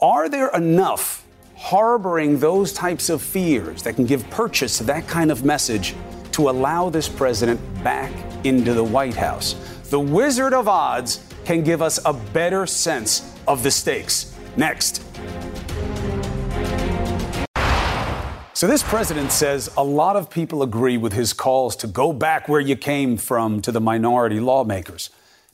Are 0.01 0.27
there 0.31 0.49
enough 0.55 1.27
harboring 1.59 2.39
those 2.39 2.73
types 2.73 3.11
of 3.11 3.21
fears 3.21 3.83
that 3.83 3.97
can 3.97 4.07
give 4.07 4.29
purchase 4.31 4.79
to 4.79 4.85
that 4.85 5.09
kind 5.09 5.31
of 5.31 5.45
message 5.45 5.95
to 6.33 6.49
allow 6.49 6.89
this 6.89 7.07
president 7.07 7.61
back 7.85 8.11
into 8.47 8.73
the 8.73 8.83
White 8.83 9.15
House? 9.15 9.53
The 9.91 10.01
Wizard 10.01 10.55
of 10.55 10.69
Odds 10.69 11.23
can 11.45 11.63
give 11.63 11.83
us 11.83 12.01
a 12.07 12.15
better 12.15 12.65
sense 12.67 13.37
of 13.47 13.63
the 13.63 13.71
stakes. 13.71 14.35
Next. 14.57 15.05
So, 18.61 18.67
this 18.67 18.83
president 18.83 19.33
says 19.33 19.71
a 19.79 19.83
lot 19.83 20.17
of 20.17 20.29
people 20.29 20.63
agree 20.63 20.99
with 20.99 21.15
his 21.15 21.33
calls 21.33 21.75
to 21.77 21.87
go 21.87 22.13
back 22.13 22.47
where 22.47 22.61
you 22.61 22.77
came 22.77 23.17
from 23.17 23.63
to 23.63 23.73
the 23.73 23.81
minority 23.81 24.39
lawmakers. 24.39 25.09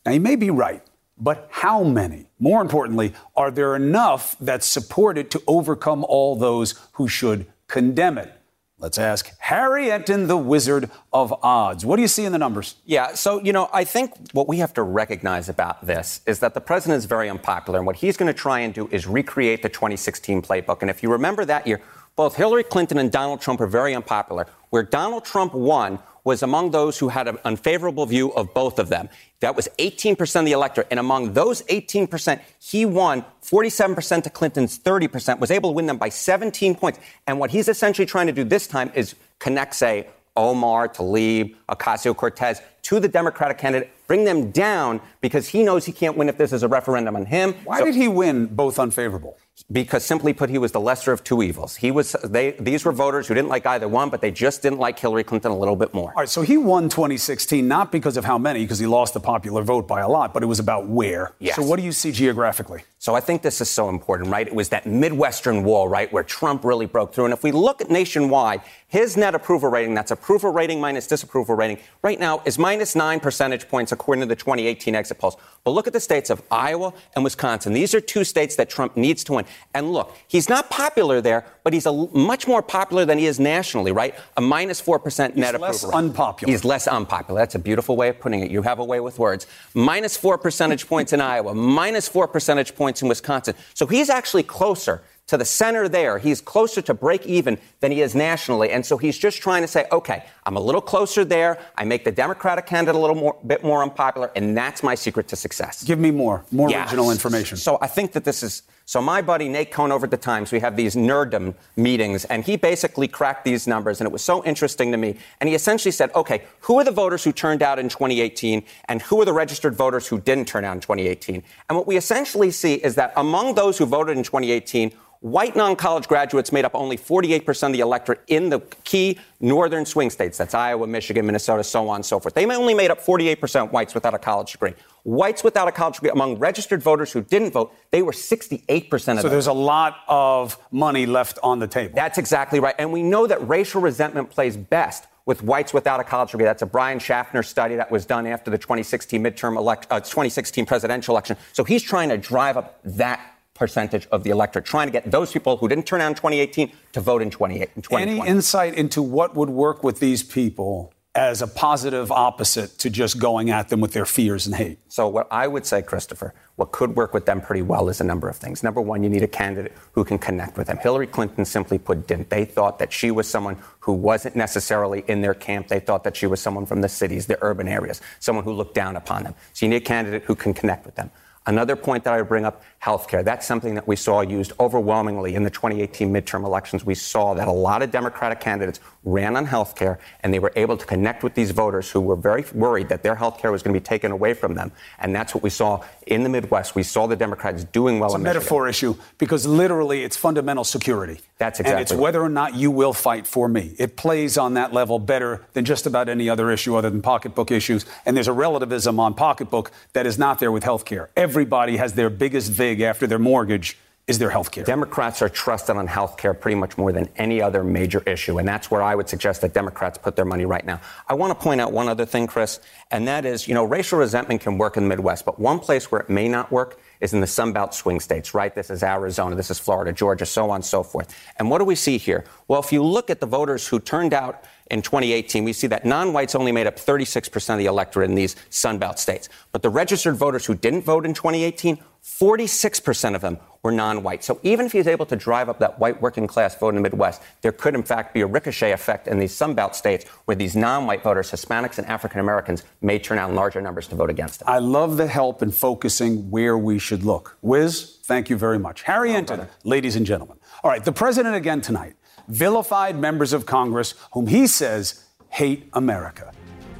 Now, 0.05 0.11
he 0.11 0.19
may 0.19 0.35
be 0.35 0.51
right, 0.51 0.83
but 1.17 1.47
how 1.53 1.85
many? 1.85 2.27
More 2.41 2.61
importantly, 2.61 3.15
are 3.37 3.53
there 3.53 3.77
enough 3.77 4.37
that 4.41 4.65
support 4.65 5.19
it 5.19 5.31
to 5.31 5.43
overcome 5.47 6.05
all 6.09 6.35
those 6.35 6.75
who 6.95 7.07
should 7.07 7.47
condemn 7.69 8.19
it? 8.19 8.33
Let's 8.81 8.99
ask 8.99 9.31
Harry 9.39 9.85
Enten, 9.85 10.27
the 10.27 10.37
Wizard 10.37 10.91
of 11.13 11.33
Odds. 11.45 11.87
What 11.87 11.97
do 11.97 12.03
you 12.03 12.09
see 12.09 12.25
in 12.25 12.33
the 12.33 12.39
numbers? 12.39 12.75
Yeah, 12.87 13.15
so, 13.15 13.41
you 13.41 13.53
know, 13.53 13.71
I 13.73 13.85
think 13.85 14.15
what 14.33 14.49
we 14.49 14.59
have 14.59 14.75
to 14.75 14.83
recognize 14.83 15.49
about 15.49 15.87
this 15.87 16.23
is 16.27 16.41
that 16.41 16.55
the 16.55 16.61
president 16.61 16.99
is 16.99 17.05
very 17.05 17.31
unpopular, 17.31 17.79
and 17.79 17.87
what 17.87 17.95
he's 17.95 18.17
going 18.17 18.27
to 18.27 18.39
try 18.39 18.59
and 18.59 18.75
do 18.75 18.89
is 18.91 19.07
recreate 19.07 19.63
the 19.63 19.69
2016 19.69 20.43
playbook. 20.43 20.81
And 20.81 20.91
if 20.91 21.05
you 21.05 21.13
remember 21.13 21.45
that 21.45 21.69
year, 21.69 21.81
both 22.17 22.35
Hillary 22.35 22.65
Clinton 22.65 22.99
and 22.99 23.13
Donald 23.13 23.41
Trump 23.41 23.61
are 23.61 23.67
very 23.67 23.95
unpopular. 23.95 24.47
Where 24.71 24.83
Donald 24.83 25.25
Trump 25.25 25.55
won 25.55 25.99
was 26.25 26.43
among 26.43 26.73
those 26.73 26.99
who 26.99 27.09
had 27.09 27.29
an 27.29 27.39
unfavorable 27.45 28.05
view 28.05 28.33
of 28.33 28.53
both 28.53 28.81
of 28.81 28.89
them. 28.89 29.09
That 29.41 29.55
was 29.55 29.69
18% 29.79 30.41
of 30.41 30.45
the 30.45 30.53
electorate. 30.53 30.89
And 30.91 30.99
among 30.99 31.35
those 31.35 31.63
18%, 31.63 32.41
he 32.59 32.85
won 32.85 33.25
47% 33.43 34.25
to 34.25 34.31
Clinton's 34.31 34.77
30%, 34.77 35.39
was 35.39 35.53
able 35.53 35.71
to 35.71 35.75
win 35.75 35.87
them 35.87 35.99
by 35.99 36.09
17 36.09 36.75
points. 36.75 36.99
And 37.29 37.39
what 37.39 37.53
he's 37.53 37.69
essentially 37.69 38.07
trying 38.07 38.27
to 38.27 38.33
do 38.33 38.43
this 38.43 38.67
time 38.67 38.91
is 38.95 39.15
connect, 39.39 39.77
say, 39.77 40.09
Omar, 40.37 40.89
Tlaib, 40.89 41.55
Ocasio 41.69 42.17
Cortez 42.17 42.61
to 42.87 43.01
the 43.01 43.09
Democratic 43.09 43.59
candidate, 43.59 43.91
bring 44.07 44.25
them 44.25 44.53
down 44.53 45.01
because 45.21 45.49
he 45.49 45.65
knows 45.65 45.85
he 45.85 45.91
can't 45.91 46.17
win 46.17 46.29
if 46.29 46.39
this 46.39 46.53
is 46.53 46.63
a 46.63 46.69
referendum 46.69 47.17
on 47.17 47.27
him. 47.27 47.53
Why 47.65 47.81
so, 47.81 47.87
did 47.87 47.97
he 47.97 48.07
win 48.07 48.47
both 48.47 48.79
unfavorable? 48.79 49.37
because 49.73 50.05
simply 50.05 50.33
put, 50.33 50.51
he 50.51 50.59
was 50.59 50.73
the 50.73 50.81
lesser 50.81 51.13
of 51.13 51.25
two 51.25 51.43
evils. 51.43 51.77
He 51.77 51.91
was 51.91 52.13
they 52.23 52.53
these 52.53 52.85
were 52.85 52.93
voters 52.93 53.27
who 53.27 53.35
didn't 53.35 53.49
like 53.49 53.67
either 53.67 53.89
one, 53.89 54.11
but 54.11 54.21
they 54.21 54.31
just 54.31 54.63
didn't 54.63 54.79
like 54.79 54.99
Hillary 54.99 55.25
Clinton 55.25 55.51
a 55.51 55.57
little 55.57 55.77
bit 55.77 55.95
more. 55.95 56.11
All 56.11 56.21
right, 56.23 56.29
so 56.29 56.43
he 56.43 56.57
won 56.57 56.89
2016 56.89 57.67
not 57.67 57.91
because 57.91 58.17
of 58.17 58.25
how 58.25 58.37
many, 58.37 58.61
because 58.61 58.79
he 58.79 58.87
lost 58.87 59.15
the 59.15 59.21
popular 59.21 59.63
vote 59.63 59.89
by 59.89 60.01
a 60.01 60.09
lot, 60.09 60.35
but 60.35 60.43
it 60.43 60.47
was 60.47 60.59
about 60.59 60.87
where. 60.87 61.33
Yes. 61.39 61.57
So 61.57 61.63
what 61.63 61.79
do 61.79 61.83
you 61.83 61.93
see 61.93 62.13
geographically? 62.13 62.83
So 62.99 63.15
I 63.15 63.21
think 63.21 63.43
this 63.43 63.61
is 63.61 63.71
so 63.71 63.89
important, 63.89 64.31
right? 64.31 64.47
It 64.47 64.55
was 64.55 64.69
that 64.71 64.87
Midwestern 64.87 65.65
wall, 65.65 65.89
right, 65.89 66.13
where 66.13 66.25
Trump 66.25 66.65
really 66.65 66.87
broke 66.87 67.15
through. 67.15 67.25
And 67.25 67.35
if 67.35 67.43
we 67.43 67.53
look 67.53 67.81
at 67.81 67.91
nationwide, 67.91 68.61
his 68.89 69.17
net 69.17 69.35
approval 69.35 69.71
rating, 69.71 69.95
that's 69.95 70.11
approval 70.11 70.53
rating 70.53 70.81
minus 70.81 71.07
disapproval 71.07 71.55
rating, 71.55 71.79
right 72.03 72.21
now 72.21 72.43
is 72.45 72.59
minus 72.59 72.76
nine 72.97 73.21
percentage 73.21 73.69
points 73.69 73.93
according 73.93 74.21
to 74.21 74.27
the 74.27 74.37
2018 74.37 74.95
exit 74.95 75.19
polls. 75.19 75.37
But 75.65 75.71
look 75.71 75.87
at 75.87 75.93
the 75.93 76.01
states 76.01 76.31
of 76.31 76.43
Iowa 76.51 76.93
and 77.15 77.25
Wisconsin. 77.25 77.73
These 77.73 77.95
are 77.95 78.01
two 78.01 78.25
states 78.25 78.57
that 78.57 78.69
Trump 78.69 78.97
needs 78.97 79.25
to 79.25 79.35
win. 79.35 79.45
And 79.75 79.93
look, 79.93 80.15
he's 80.29 80.49
not 80.49 80.71
popular 80.71 81.21
there, 81.21 81.45
but 81.65 81.73
he's 81.73 81.87
a, 81.87 81.93
much 81.93 82.47
more 82.47 82.63
popular 82.63 83.05
than 83.05 83.19
he 83.19 83.27
is 83.27 83.41
nationally, 83.41 83.93
right? 83.93 84.15
A 84.37 84.41
minus 84.41 84.81
4% 84.81 85.29
he's 85.31 85.37
net 85.37 85.61
less 85.61 85.83
approval 85.83 85.99
rating. 85.99 86.11
unpopular. 86.11 86.53
He's 86.53 86.65
less 86.65 86.87
unpopular. 86.87 87.41
That's 87.41 87.55
a 87.55 87.59
beautiful 87.59 87.97
way 87.97 88.09
of 88.09 88.21
putting 88.21 88.41
it. 88.41 88.51
You 88.51 88.63
have 88.63 88.79
a 88.79 88.85
way 88.85 89.01
with 89.01 89.19
words. 89.19 89.47
Minus 89.75 90.17
4 90.17 90.39
percentage 90.39 90.87
points 90.87 91.13
in 91.13 91.21
Iowa, 91.33 91.55
minus 91.55 92.09
4 92.09 92.29
percentage 92.29 92.75
points 92.75 93.03
in 93.03 93.09
Wisconsin. 93.09 93.55
So 93.75 93.87
he's 93.87 94.11
actually 94.11 94.43
closer 94.43 95.03
to 95.27 95.37
the 95.37 95.45
center 95.45 95.89
there. 95.89 96.19
He's 96.19 96.41
closer 96.41 96.81
to 96.83 96.95
break 96.95 97.27
even 97.27 97.59
than 97.81 97.93
he 97.93 98.01
is 98.01 98.15
nationally. 98.15 98.71
And 98.71 98.85
so 98.87 98.97
he's 98.97 99.19
just 99.19 99.43
trying 99.43 99.63
to 99.63 99.69
say, 99.69 99.87
okay, 99.91 100.25
I'm 100.45 100.57
a 100.57 100.61
little 100.61 100.81
closer 100.81 101.25
there. 101.25 101.59
I 101.77 101.85
make 101.85 102.05
the 102.05 102.13
Democratic 102.13 102.67
candidate 102.67 102.95
a 102.95 102.99
little 102.99 103.17
more, 103.17 103.37
bit 103.47 103.65
more 103.65 103.83
unpopular, 103.83 104.31
and 104.37 104.57
that's 104.57 104.83
my 104.83 104.95
secret 104.95 105.29
to 105.29 105.37
success. 105.37 105.83
Give 105.83 105.99
me 105.99 106.11
more, 106.11 106.45
more 106.51 106.69
regional 106.69 107.11
information. 107.11 107.57
So 107.59 107.79
I 107.81 107.87
think 107.87 108.13
that 108.13 108.25
this 108.25 108.43
is. 108.43 108.63
So 108.89 109.03
my 109.03 109.21
buddy 109.21 109.49
Nate 109.49 109.73
Cohn 109.73 109.91
over 109.91 110.07
at 110.07 110.13
the 110.13 110.17
Times, 110.17 110.53
we 110.53 110.61
have 110.61 110.77
these 110.77 110.95
nerddom 110.95 111.57
meetings, 111.75 112.25
and 112.27 112.45
he 112.45 112.57
basically 112.57 113.09
cracked 113.09 113.45
these 113.45 113.67
numbers, 113.67 114.01
and 114.01 114.07
it 114.07 114.13
was 114.13 114.23
so 114.23 114.45
interesting 114.45 114.93
to 114.93 114.97
me. 114.97 115.17
And 115.41 115.49
he 115.49 115.57
essentially 115.57 115.91
said, 115.91 116.15
okay, 116.15 116.45
who 116.61 116.79
are 116.79 116.85
the 116.85 116.93
voters 116.93 117.25
who 117.25 117.33
turned 117.33 117.65
out 117.65 117.81
in 117.81 117.89
2018, 117.89 118.63
and 118.85 119.03
who 119.03 119.21
are 119.21 119.25
the 119.25 119.33
registered 119.33 119.75
voters 119.75 120.07
who 120.07 120.21
didn't 120.21 120.47
turn 120.47 120.65
out 120.65 120.77
in 120.77 120.81
2018? 120.81 121.43
And 121.69 121.77
what 121.77 121.89
we 121.89 121.97
essentially 121.97 122.53
see 122.53 122.75
is 122.75 122.95
that 122.95 123.13
among 123.17 123.57
those 123.57 123.77
who 123.77 123.87
voted 123.87 124.17
in 124.17 124.23
2018, 124.23 124.93
White 125.21 125.57
non 125.57 125.75
college 125.75 126.07
graduates 126.07 126.53
made 126.53 126.65
up 126.65 126.75
only 126.75 126.97
48% 126.97 127.67
of 127.67 127.73
the 127.73 127.81
electorate 127.81 128.21
in 128.29 128.51
the 128.51 128.61
key 128.85 129.19
northern 129.41 129.85
swing 129.85 130.11
states. 130.11 130.39
That's 130.39 130.55
Iowa, 130.55 130.87
Michigan, 130.87 131.27
Minnesota, 131.27 131.65
so 131.65 131.89
on 131.89 131.97
and 131.97 132.07
so 132.07 132.21
forth. 132.21 132.35
They 132.35 132.47
only 132.47 132.75
made 132.75 132.91
up 132.91 133.01
48% 133.01 133.73
whites 133.73 133.95
without 133.95 134.15
a 134.15 134.19
college 134.19 134.53
degree. 134.53 134.75
Whites 135.07 135.45
without 135.45 135.69
a 135.69 135.73
college 135.73 135.95
degree, 135.95 136.11
among 136.11 136.39
registered 136.39 136.83
voters 136.83 137.13
who 137.13 137.23
didn't 137.23 137.53
vote, 137.53 137.73
they 137.93 138.03
were 138.03 138.11
68% 138.11 138.93
of 138.93 139.05
them. 139.05 139.19
So 139.19 139.29
there's 139.29 139.47
a 139.47 139.53
lot 139.53 139.99
of 140.09 140.59
money 140.73 141.07
left 141.07 141.39
on 141.45 141.61
the 141.61 141.69
table. 141.69 141.95
That's 141.95 142.19
exactly 142.19 142.59
right. 142.59 142.75
And 142.77 142.91
we 142.91 143.05
know 143.05 143.29
that 143.29 143.47
racial 143.47 143.81
resentment 143.81 144.31
plays 144.31 144.57
best 144.57 145.07
with 145.25 145.45
whites 145.45 145.73
without 145.73 146.01
a 146.01 146.05
college 146.05 146.33
degree. 146.33 146.45
That's 146.45 146.63
a 146.63 146.67
Brian 146.67 146.99
Schaffner 146.99 147.45
study 147.45 147.77
that 147.77 147.89
was 147.89 148.05
done 148.05 148.27
after 148.27 148.51
the 148.51 148.59
2016 148.59 149.23
midterm 149.23 149.57
elect, 149.57 149.87
uh, 149.91 150.01
2016 150.01 150.67
presidential 150.67 151.15
election. 151.15 151.37
So 151.53 151.63
he's 151.63 151.85
trying 151.85 152.09
to 152.09 152.19
drive 152.19 152.57
up 152.57 152.81
that 152.83 153.21
percentage 153.55 154.09
of 154.09 154.25
the 154.25 154.31
electorate, 154.31 154.65
trying 154.65 154.89
to 154.89 154.93
get 154.93 155.09
those 155.09 155.33
people 155.33 155.57
who 155.57 155.69
didn't 155.69 155.87
turn 155.87 156.01
out 156.01 156.09
in 156.09 156.15
2018 156.15 156.73
to 156.95 157.01
vote 157.01 157.23
in 157.23 157.31
2020. 157.31 158.03
Any 158.03 158.29
insight 158.29 158.75
into 158.75 159.03
what 159.03 159.37
would 159.37 159.51
work 159.51 159.85
with 159.85 160.01
these 160.01 160.25
people 160.25 160.93
as 161.17 161.41
a 161.41 161.47
positive 161.47 162.13
opposite 162.13 162.79
to 162.79 162.91
just 162.91 163.19
going 163.19 163.51
at 163.51 163.71
them 163.71 163.81
with 163.81 163.93
their 163.93 164.05
fears 164.05 164.47
and 164.47 164.55
hate? 164.55 164.79
So, 164.89 165.09
what 165.09 165.27
I 165.31 165.49
would 165.49 165.65
say, 165.65 165.81
Christopher, 165.81 166.35
what 166.57 166.73
could 166.73 166.95
work 166.95 167.15
with 167.15 167.25
them 167.25 167.41
pretty 167.41 167.63
well 167.63 167.89
is 167.89 168.01
a 168.01 168.05
number 168.05 168.29
of 168.29 168.37
things. 168.37 168.63
Number 168.63 168.83
one, 168.83 169.03
you 169.03 169.09
need 169.09 169.23
a 169.23 169.29
candidate 169.29 169.73
who 169.93 170.05
can 170.05 170.19
connect 170.19 170.59
with 170.59 170.67
them. 170.67 170.77
Hillary 170.77 171.07
Clinton, 171.07 171.45
simply 171.47 171.79
put, 171.79 172.07
didn't. 172.07 172.29
They 172.29 172.45
thought 172.45 172.79
that 172.79 172.93
she 172.93 173.11
was 173.11 173.27
someone 173.27 173.57
who 173.81 173.95
wasn't 173.95 174.37
necessarily 174.37 175.05
in 175.09 175.23
their 175.23 175.35
camp. 175.35 175.69
They 175.69 175.81
thought 175.81 176.05
that 176.05 176.17
she 176.17 176.27
was 176.27 176.41
someone 176.41 176.67
from 176.67 176.83
the 176.83 176.89
cities, 176.89 177.27
the 177.27 177.39
urban 177.41 177.67
areas, 177.67 178.03
someone 178.21 178.45
who 178.45 178.53
looked 178.53 178.75
down 178.75 178.95
upon 178.95 179.25
them. 179.25 179.35
So, 179.55 179.65
you 179.65 179.71
need 179.71 179.77
a 179.83 179.87
candidate 179.87 180.25
who 180.25 180.35
can 180.35 180.53
connect 180.53 180.85
with 180.85 180.97
them. 180.97 181.11
Another 181.47 181.77
point 181.77 182.03
that 182.05 182.13
I 182.13 182.19
would 182.19 182.29
bring 182.29 182.45
up 182.45 182.63
healthcare. 182.83 183.25
That's 183.25 183.47
something 183.47 183.77
that 183.77 183.87
we 183.87 183.95
saw 183.95 184.21
used 184.21 184.53
overwhelmingly 184.59 185.37
in 185.37 185.45
the 185.45 185.51
2018 185.51 186.13
midterm 186.13 186.45
elections. 186.45 186.85
We 186.85 186.97
saw 186.97 187.35
that 187.35 187.47
a 187.47 187.53
lot 187.53 187.83
of 187.83 187.93
Democratic 187.93 188.41
candidates 188.41 188.81
ran 189.07 189.37
on 189.37 189.47
healthcare 189.47 189.99
and 190.23 190.35
they 190.35 190.39
were 190.39 190.53
able 190.57 190.77
to 190.77 190.85
connect 190.85 191.23
with 191.23 191.35
these 191.35 191.53
voters 191.53 191.91
who 191.91 192.01
were 192.01 192.17
very 192.17 192.45
worried 192.53 192.89
that 192.89 193.03
their 193.03 193.15
healthcare 193.15 193.53
was 193.53 193.63
going 193.63 193.73
to 193.73 193.81
be 193.81 193.85
taken 193.85 194.11
away 194.11 194.35
from 194.35 194.55
them. 194.55 194.73
And 194.99 195.15
that's 195.15 195.33
what 195.33 195.43
we 195.43 195.49
saw 195.49 195.85
in 196.07 196.25
the 196.25 196.29
Midwest. 196.29 196.75
We 196.75 196.83
saw 196.83 197.07
the 197.07 197.17
Democrats 197.17 197.65
doing 197.65 198.01
well 198.01 198.11
it's 198.11 198.17
in 198.17 198.21
a 198.21 198.25
metaphor 198.25 198.69
issue 198.69 198.97
because 199.17 199.47
literally 199.47 200.03
it's 200.03 200.17
fundamental 200.17 200.65
security. 200.65 201.21
That's 201.39 201.61
exactly. 201.61 201.73
And 201.73 201.83
it's 201.83 201.93
whether 201.93 202.21
or 202.21 202.29
not 202.29 202.55
you 202.55 202.71
will 202.71 202.93
fight 202.93 203.27
for 203.27 203.49
me. 203.49 203.75
It 203.79 203.97
plays 203.97 204.37
on 204.37 204.55
that 204.55 204.73
level 204.73 204.99
better 204.99 205.47
than 205.53 205.65
just 205.65 205.87
about 205.87 206.09
any 206.09 206.29
other 206.29 206.51
issue 206.51 206.75
other 206.75 206.91
than 206.91 207.01
pocketbook 207.01 207.51
issues. 207.53 207.87
And 208.05 208.17
there's 208.17 208.29
a 208.29 208.33
relativism 208.33 208.99
on 208.99 209.15
pocketbook 209.15 209.71
that 209.93 210.07
is 210.07 210.19
not 210.19 210.41
there 210.41 210.51
with 210.51 210.65
healthcare. 210.65 211.09
Everybody 211.17 211.77
has 211.77 211.93
their 211.93 212.11
biggest 212.11 212.51
vig 212.51 212.81
after 212.81 213.07
their 213.07 213.21
mortgage 213.21 213.79
is 214.07 214.21
their 214.21 214.31
health 214.31 214.53
care. 214.53 214.63
Democrats 214.63 215.21
are 215.21 215.29
trusted 215.29 215.77
on 215.77 215.89
health 215.89 216.17
care 216.17 216.33
pretty 216.33 216.55
much 216.55 216.79
more 216.79 216.93
than 216.93 217.09
any 217.17 217.43
other 217.43 217.65
major 217.65 218.01
issue, 218.07 218.39
and 218.39 218.47
that's 218.47 218.71
where 218.71 218.81
I 218.81 218.95
would 218.95 219.09
suggest 219.09 219.41
that 219.41 219.53
Democrats 219.53 219.99
put 219.99 220.15
their 220.15 220.25
money 220.25 220.45
right 220.45 220.65
now. 220.65 220.81
I 221.09 221.15
want 221.15 221.37
to 221.37 221.43
point 221.43 221.61
out 221.61 221.73
one 221.73 221.89
other 221.89 222.07
thing, 222.07 222.29
Chris, 222.29 222.61
and 222.93 223.09
that 223.09 223.25
is, 223.25 223.49
you 223.49 223.55
know, 223.55 223.65
racial 223.65 223.99
resentment 223.99 224.43
can 224.43 224.59
work 224.59 224.77
in 224.77 224.85
the 224.85 224.89
Midwest, 224.89 225.25
but 225.25 225.41
one 225.41 225.59
place 225.59 225.91
where 225.91 226.01
it 226.01 226.09
may 226.09 226.29
not 226.29 226.53
work 226.53 226.81
is 227.01 227.15
in 227.15 227.21
the 227.21 227.27
Sunbelt 227.27 227.75
swing 227.75 227.99
states, 227.99 228.33
right? 228.33 228.55
This 228.55 228.71
is 228.71 228.85
Arizona, 228.85 229.35
this 229.35 229.51
is 229.51 229.59
Florida, 229.59 229.93
Georgia, 229.93 230.25
so 230.25 230.51
on 230.51 230.57
and 230.57 230.65
so 230.65 230.85
forth. 230.85 231.13
And 231.39 231.51
what 231.51 231.59
do 231.59 231.65
we 231.65 231.75
see 231.75 231.99
here? 231.99 232.25
Well, 232.47 232.61
if 232.61 232.73
you 232.73 232.85
look 232.85 233.11
at 233.11 233.21
the 233.21 233.27
voters 233.27 233.67
who 233.67 233.81
turned 233.81 234.15
out 234.15 234.45
in 234.71 234.83
2018, 234.83 235.45
we 235.45 235.53
see 235.53 235.67
that 235.67 235.85
non-whites 235.85 236.35
only 236.35 236.53
made 236.53 236.67
up 236.67 236.77
36% 236.77 237.53
of 237.53 237.59
the 237.59 237.67
electorate 237.67 238.09
in 238.09 238.15
these 238.15 238.37
Sunbelt 238.51 238.99
states. 238.99 239.29
But 239.51 239.63
the 239.63 239.69
registered 239.69 240.17
voters 240.17 240.47
who 240.47 240.55
didn't 240.55 240.83
vote 240.83 241.05
in 241.05 241.13
2018, 241.13 241.79
46% 242.03 243.15
of 243.15 243.21
them 243.21 243.39
were 243.67 243.73
non-white. 243.73 244.23
So 244.23 244.39
even 244.45 244.65
if 244.65 244.71
he's 244.71 244.87
able 244.87 245.07
to 245.07 245.17
drive 245.17 245.49
up 245.49 245.59
that 245.59 245.77
white 245.81 246.01
working 246.01 246.29
class 246.29 246.55
vote 246.57 246.69
in 246.69 246.77
the 246.77 246.81
Midwest, 246.81 247.21
there 247.43 247.51
could 247.51 247.75
in 247.75 247.83
fact 247.83 248.15
be 248.15 248.21
a 248.21 248.27
ricochet 248.27 248.71
effect 248.71 249.09
in 249.09 249.19
these 249.19 249.33
Sunbelt 249.33 249.75
states 249.75 250.07
where 250.27 250.37
these 250.37 250.55
non-white 250.55 251.03
voters, 251.03 251.33
Hispanics 251.33 251.79
and 251.79 251.87
African 251.89 252.21
Americans, 252.21 252.63
may 252.81 253.01
turn 253.01 253.19
out 253.19 253.29
in 253.29 253.35
larger 253.35 253.61
numbers 253.61 253.89
to 253.89 253.97
vote 253.97 254.09
against 254.09 254.43
him. 254.43 254.49
I 254.49 254.61
love 254.61 254.97
the 254.97 255.09
help 255.09 255.43
in 255.43 255.51
focusing 255.51 256.31
where 256.31 256.57
we 256.57 256.79
should 256.79 257.03
look. 257.03 257.37
Wiz, 257.43 257.99
thank 258.05 258.31
you 258.31 258.37
very 258.37 258.59
much. 258.61 258.83
Harry 258.83 259.17
oh, 259.17 259.49
ladies 259.65 259.97
and 259.97 260.07
gentlemen. 260.07 260.39
All 260.63 260.71
right, 260.71 260.85
the 260.85 260.93
president 260.93 261.35
again 261.35 261.61
tonight 261.61 261.97
vilified 262.29 262.99
members 262.99 263.33
of 263.33 263.47
Congress 263.47 263.95
whom 264.13 264.29
he 264.29 264.47
says 264.47 265.05
hate 265.29 265.69
America. 265.73 266.33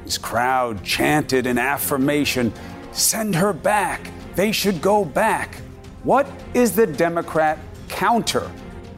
His 0.05 0.17
crowd 0.17 0.85
chanted 0.85 1.45
in 1.45 1.57
affirmation, 1.57 2.53
send 2.93 3.35
her 3.35 3.51
back. 3.51 4.09
They 4.35 4.53
should 4.53 4.81
go 4.81 5.03
back. 5.03 5.57
What 6.03 6.29
is 6.53 6.73
the 6.73 6.85
Democrat 6.85 7.57
counter? 7.89 8.51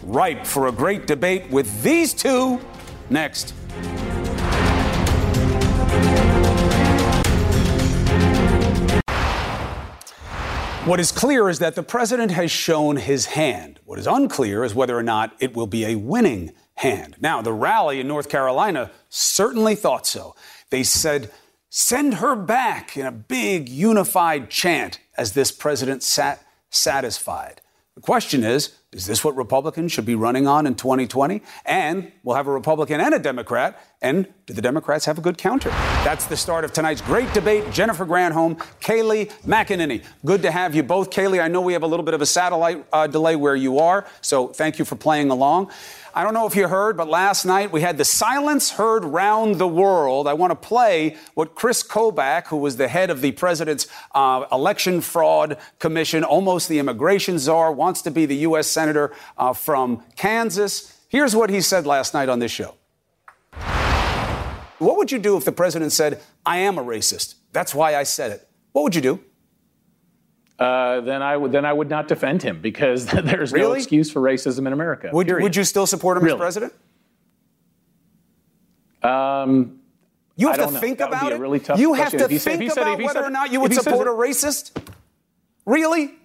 Ripe 0.03 0.46
for 0.46 0.68
a 0.68 0.72
great 0.72 1.08
debate 1.08 1.50
with 1.50 1.82
these 1.82 2.13
two 2.13 2.60
next. 3.10 3.51
What 10.86 11.00
is 11.00 11.12
clear 11.12 11.50
is 11.50 11.60
that 11.60 11.75
the 11.75 11.84
president 11.84 12.32
has 12.32 12.51
shown 12.51 12.98
his 12.98 13.27
hand. 13.27 13.79
What 13.86 14.00
is 14.00 14.08
unclear 14.08 14.63
is 14.63 14.75
whether 14.75 14.98
or 14.98 15.03
not 15.03 15.34
it 15.39 15.56
will 15.56 15.68
be 15.68 15.86
a 15.86 15.96
winning 15.96 16.51
hand. 16.75 17.15
Now, 17.22 17.41
the 17.41 17.53
rally 17.53 18.00
in 18.00 18.08
North 18.08 18.27
Carolina 18.27 18.91
certainly 19.08 19.75
thought 19.75 20.06
so. 20.06 20.36
They 20.70 20.84
said, 20.84 21.32
send 21.70 22.15
her 22.15 22.36
back 22.36 22.98
in 22.98 23.06
a 23.06 23.12
big 23.12 23.70
unified 23.70 24.50
chant 24.50 25.00
as 25.15 25.34
this 25.34 25.51
president 25.51 26.01
sat 26.03 26.44
satisfied. 26.70 27.62
The 27.96 28.02
question 28.02 28.44
is, 28.44 28.76
Is 28.91 29.05
this 29.05 29.24
what 29.24 29.36
Republicans 29.36 29.91
should 29.91 30.08
be 30.08 30.15
running 30.15 30.48
on 30.48 30.65
in 30.65 30.74
2020? 30.74 31.43
And 31.63 32.12
we'll 32.24 32.36
have 32.36 32.48
a 32.48 32.51
Republican 32.51 33.00
and 33.00 33.13
a 33.13 33.19
Democrat. 33.19 33.79
And 34.01 34.27
do 34.48 34.53
the 34.53 34.63
Democrats 34.63 35.05
have 35.05 35.19
a 35.19 35.22
good 35.22 35.38
counter? 35.38 35.69
That's 36.03 36.25
the 36.25 36.36
start 36.36 36.65
of 36.65 36.74
tonight's 36.74 37.01
great 37.01 37.31
debate. 37.31 37.72
Jennifer 37.72 38.03
Granholm, 38.03 38.58
Kayleigh 38.81 39.29
McEnany. 39.43 40.03
Good 40.25 40.41
to 40.41 40.50
have 40.50 40.74
you 40.74 40.81
both. 40.81 41.12
Kayleigh, 41.12 41.39
I 41.39 41.50
know 41.50 41.62
we 41.62 41.74
have 41.74 41.84
a 41.84 41.88
little 41.88 42.03
bit 42.03 42.15
of 42.15 42.22
a 42.24 42.25
satellite 42.25 42.84
uh, 42.91 43.05
delay 43.05 43.36
where 43.36 43.55
you 43.55 43.77
are, 43.77 44.08
so 44.22 44.48
thank 44.48 44.79
you 44.79 44.86
for 44.86 44.96
playing 44.96 45.29
along. 45.29 45.69
I 46.15 46.24
don't 46.24 46.34
know 46.34 46.48
if 46.48 46.55
you 46.55 46.67
heard, 46.67 46.98
but 46.98 47.08
last 47.08 47.46
night 47.46 47.72
we 47.72 47.81
had 47.81 47.98
the 47.98 48.05
silence 48.05 48.72
heard 48.72 49.05
round 49.05 49.60
the 49.60 49.67
world. 49.67 50.27
I 50.27 50.34
want 50.34 50.51
to 50.51 50.55
play 50.55 51.17
what 51.36 51.53
Chris 51.53 51.84
Kobach, 51.84 52.48
who 52.48 52.58
was 52.58 52.77
the 52.77 52.88
head 52.88 53.12
of 53.12 53.22
the 53.22 53.31
president's 53.31 53.88
uh, 54.15 54.46
election 54.51 55.01
fraud 55.01 55.58
commission, 55.77 56.24
almost 56.24 56.67
the 56.67 56.79
immigration 56.79 57.38
czar, 57.38 57.72
wants 57.72 58.01
to 58.01 58.12
be 58.12 58.25
the 58.25 58.38
U.S. 58.38 58.67
senator 58.79 59.12
uh, 59.38 59.51
from 59.51 60.01
Kansas. 60.15 60.98
Here's 61.09 61.36
what 61.36 61.50
he 61.50 61.59
said 61.59 61.86
last 61.86 62.13
night 62.13 62.29
on 62.29 62.39
this 62.39 62.51
show. 62.51 62.75
What 64.77 64.95
would 64.95 65.12
you 65.12 65.19
do 65.19 65.36
if 65.36 65.43
the 65.43 65.51
president 65.51 65.91
said, 65.91 66.21
I 66.45 66.59
am 66.59 66.77
a 66.77 66.83
racist? 66.83 67.36
That's 67.51 67.75
why 67.75 67.95
I 67.95 68.03
said 68.03 68.31
it. 68.31 68.48
What 68.71 68.83
would 68.83 68.95
you 68.95 69.01
do? 69.01 69.19
Uh, 70.57 71.01
then 71.01 71.21
I 71.21 71.36
would 71.38 71.51
then 71.53 71.65
I 71.65 71.71
would 71.71 71.89
not 71.89 72.09
defend 72.09 72.43
him 72.43 72.59
because 72.62 73.05
there's 73.29 73.53
really? 73.53 73.67
no 73.67 73.74
excuse 73.74 74.12
for 74.12 74.21
racism 74.21 74.67
in 74.67 74.74
America. 74.74 75.09
Would, 75.12 75.31
would 75.41 75.55
you 75.55 75.63
still 75.63 75.88
support 75.88 76.17
him 76.17 76.24
really? 76.24 76.36
as 76.36 76.39
president? 76.39 76.74
Um, 79.01 79.79
you 80.36 80.48
have 80.48 80.57
to 80.57 80.71
know. 80.71 80.79
think 80.79 81.00
about 81.00 81.31
it. 81.31 81.39
Really 81.39 81.62
you 81.77 81.93
have 81.93 82.12
to 82.12 82.27
think 82.27 82.41
said, 82.41 82.62
about 82.62 82.98
said, 82.98 83.05
whether 83.05 83.24
or 83.24 83.29
not 83.29 83.51
you 83.51 83.62
would 83.62 83.74
support 83.74 84.07
a 84.07 84.12
racist. 84.12 84.71
Really? 85.65 86.19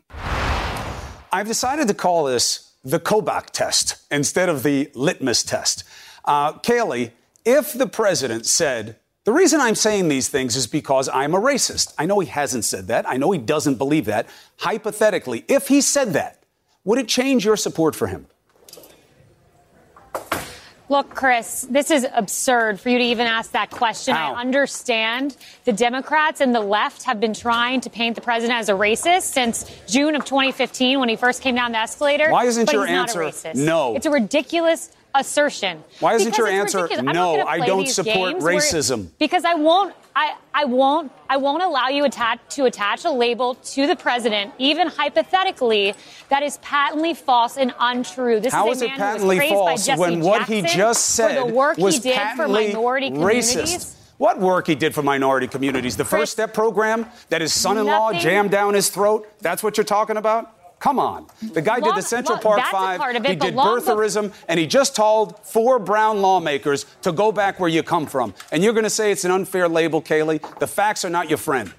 I've 1.35 1.49
decided 1.49 1.89
to 1.89 1.95
call 1.95 2.27
this 2.27 2.71
the 2.85 3.01
Kobach 3.01 3.47
test 3.47 3.97
instead 4.09 4.49
of 4.49 4.63
the 4.63 4.89
litmus 4.95 5.43
test. 5.43 5.83
Uh, 6.25 6.53
Kayleigh, 6.53 7.11
if 7.45 7.73
the 7.73 7.89
president 7.89 8.47
said, 8.47 9.01
the 9.25 9.33
reason 9.33 9.61
I'm 9.61 9.75
saying 9.75 10.07
these 10.07 10.29
things 10.29 10.55
is 10.55 10.69
because 10.69 11.09
I'm 11.09 11.35
a 11.35 11.41
racist. 11.41 11.93
I 11.99 12.07
know 12.07 12.21
he 12.21 12.29
hasn't 12.29 12.65
said 12.65 12.87
that. 12.87 13.09
I 13.09 13.17
know 13.17 13.33
he 13.33 13.41
doesn't 13.41 13.79
believe 13.79 14.05
that. 14.05 14.29
Hypothetically, 14.59 15.45
if 15.49 15.67
he 15.67 15.81
said 15.81 16.13
that, 16.13 16.45
would 16.85 17.01
it 17.01 17.09
change 17.09 17.45
your 17.45 17.57
support 17.57 17.97
for 17.97 18.07
him? 18.07 18.29
Look, 20.91 21.15
Chris, 21.15 21.67
this 21.71 21.91
is 21.91 22.07
absurd 22.13 22.79
for 22.79 22.91
you 22.91 22.99
to 22.99 23.05
even 23.05 23.27
ask 23.27 23.53
that 23.53 23.71
question. 23.71 24.15
How? 24.15 24.35
I 24.35 24.41
understand 24.41 25.35
the 25.65 25.73
Democrats 25.73 26.43
and 26.43 26.55
the 26.55 26.61
left 26.61 27.05
have 27.05 27.21
been 27.21 27.33
trying 27.33 27.81
to 27.83 27.91
paint 27.91 28.17
the 28.17 28.21
president 28.21 28.59
as 28.59 28.69
a 28.69 28.73
racist 28.73 29.23
since 29.23 29.65
June 29.87 30.15
of 30.15 30.27
2015 30.27 31.01
when 31.01 31.09
he 31.09 31.17
first 31.17 31.41
came 31.41 31.55
down 31.55 31.73
the 31.73 31.79
escalator. 31.79 32.31
Why 32.31 32.45
isn't 32.45 32.67
but 32.67 32.75
your 32.75 32.87
he's 32.87 32.99
answer 32.99 33.23
not 33.23 33.29
a 33.29 33.33
racist. 33.33 33.55
no? 33.55 33.97
It's 33.97 34.05
a 34.05 34.11
ridiculous 34.11 34.91
assertion. 35.15 35.83
Why 36.01 36.15
isn't 36.15 36.27
Because 36.33 36.39
your 36.39 36.49
answer, 36.49 36.83
ridiculous. 36.83 37.15
No, 37.15 37.41
I 37.47 37.65
don't 37.67 37.89
support 37.89 38.33
games 38.33 38.45
where- 38.45 38.57
racism? 38.59 39.09
because 39.19 39.45
I 39.45 39.55
won't. 39.55 39.95
I, 40.17 40.37
I 40.55 40.65
won't. 40.65 41.11
I 41.29 41.37
won't 41.39 41.63
allow 41.65 41.89
you 41.89 42.05
attach, 42.05 42.39
to 42.51 42.67
attach 42.67 43.05
a 43.05 43.11
label 43.11 43.57
to 43.57 43.89
the 43.89 43.97
president, 43.97 44.53
even 44.59 44.87
hypothetically, 44.87 45.95
that 46.29 46.43
is 46.45 46.59
patently 46.59 47.15
false 47.15 47.57
and 47.57 47.75
untrue. 47.81 48.39
This 48.39 48.53
How 48.53 48.71
is 48.71 48.77
is 48.79 48.83
a 48.83 48.85
it 48.87 48.89
man 48.99 49.19
who 49.19 49.27
was 49.27 49.39
patently 49.39 49.49
false 49.49 49.99
when 49.99 50.21
what 50.21 50.43
he 50.49 50.63
just 50.63 51.07
said 51.07 51.41
for 51.41 51.49
the 51.49 51.53
work 51.55 51.79
was 51.79 51.95
he 51.97 52.01
did 52.01 52.15
for 52.15 52.19
patently 52.21 52.67
minority 52.69 53.11
racist? 53.11 53.51
communities? 53.53 53.97
What 54.17 54.39
work 54.39 54.69
he 54.69 54.77
did 54.77 54.95
for 54.95 55.03
minority 55.03 55.49
communities? 55.49 55.97
The 55.97 56.05
First 56.05 56.31
Step 56.31 56.55
program 56.55 57.07
that 57.31 57.41
his 57.41 57.53
son-in-law 57.53 58.11
nothing- 58.13 58.21
jammed 58.21 58.51
down 58.53 58.75
his 58.75 58.89
throat? 58.91 59.27
That's 59.41 59.65
what 59.65 59.77
you're 59.77 59.83
talking 59.85 60.17
about? 60.17 60.53
Come 60.85 60.99
on. 60.99 61.27
The 61.41 61.63
guy 61.63 61.81
did 61.81 61.95
the 61.95 62.03
Central 62.03 62.37
Park 62.37 62.61
Five. 62.71 63.01
part 63.01 63.17
of 63.17 63.25
he 63.25 63.33
it, 63.33 63.39
but 63.39 63.47
did 63.47 63.55
birtherism, 63.55 64.35
and 64.49 64.61
he 64.61 64.67
just 64.67 64.95
told 64.95 65.39
four 65.39 65.79
brown 65.79 66.21
lawmakers 66.21 66.85
to 67.01 67.11
go 67.11 67.33
back 67.33 67.59
where 67.59 67.71
you 67.71 67.83
come 67.83 68.05
from. 68.05 68.35
And 68.53 68.63
you're 68.63 68.75
going 68.75 68.85
to 68.85 68.91
say 68.91 69.11
it's 69.11 69.25
an 69.25 69.31
unfair 69.31 69.67
label, 69.67 70.03
Kayleigh? 70.03 70.59
The 70.59 70.67
facts 70.67 71.03
are 71.03 71.09
not 71.09 71.31
your 71.31 71.39
friend. 71.39 71.73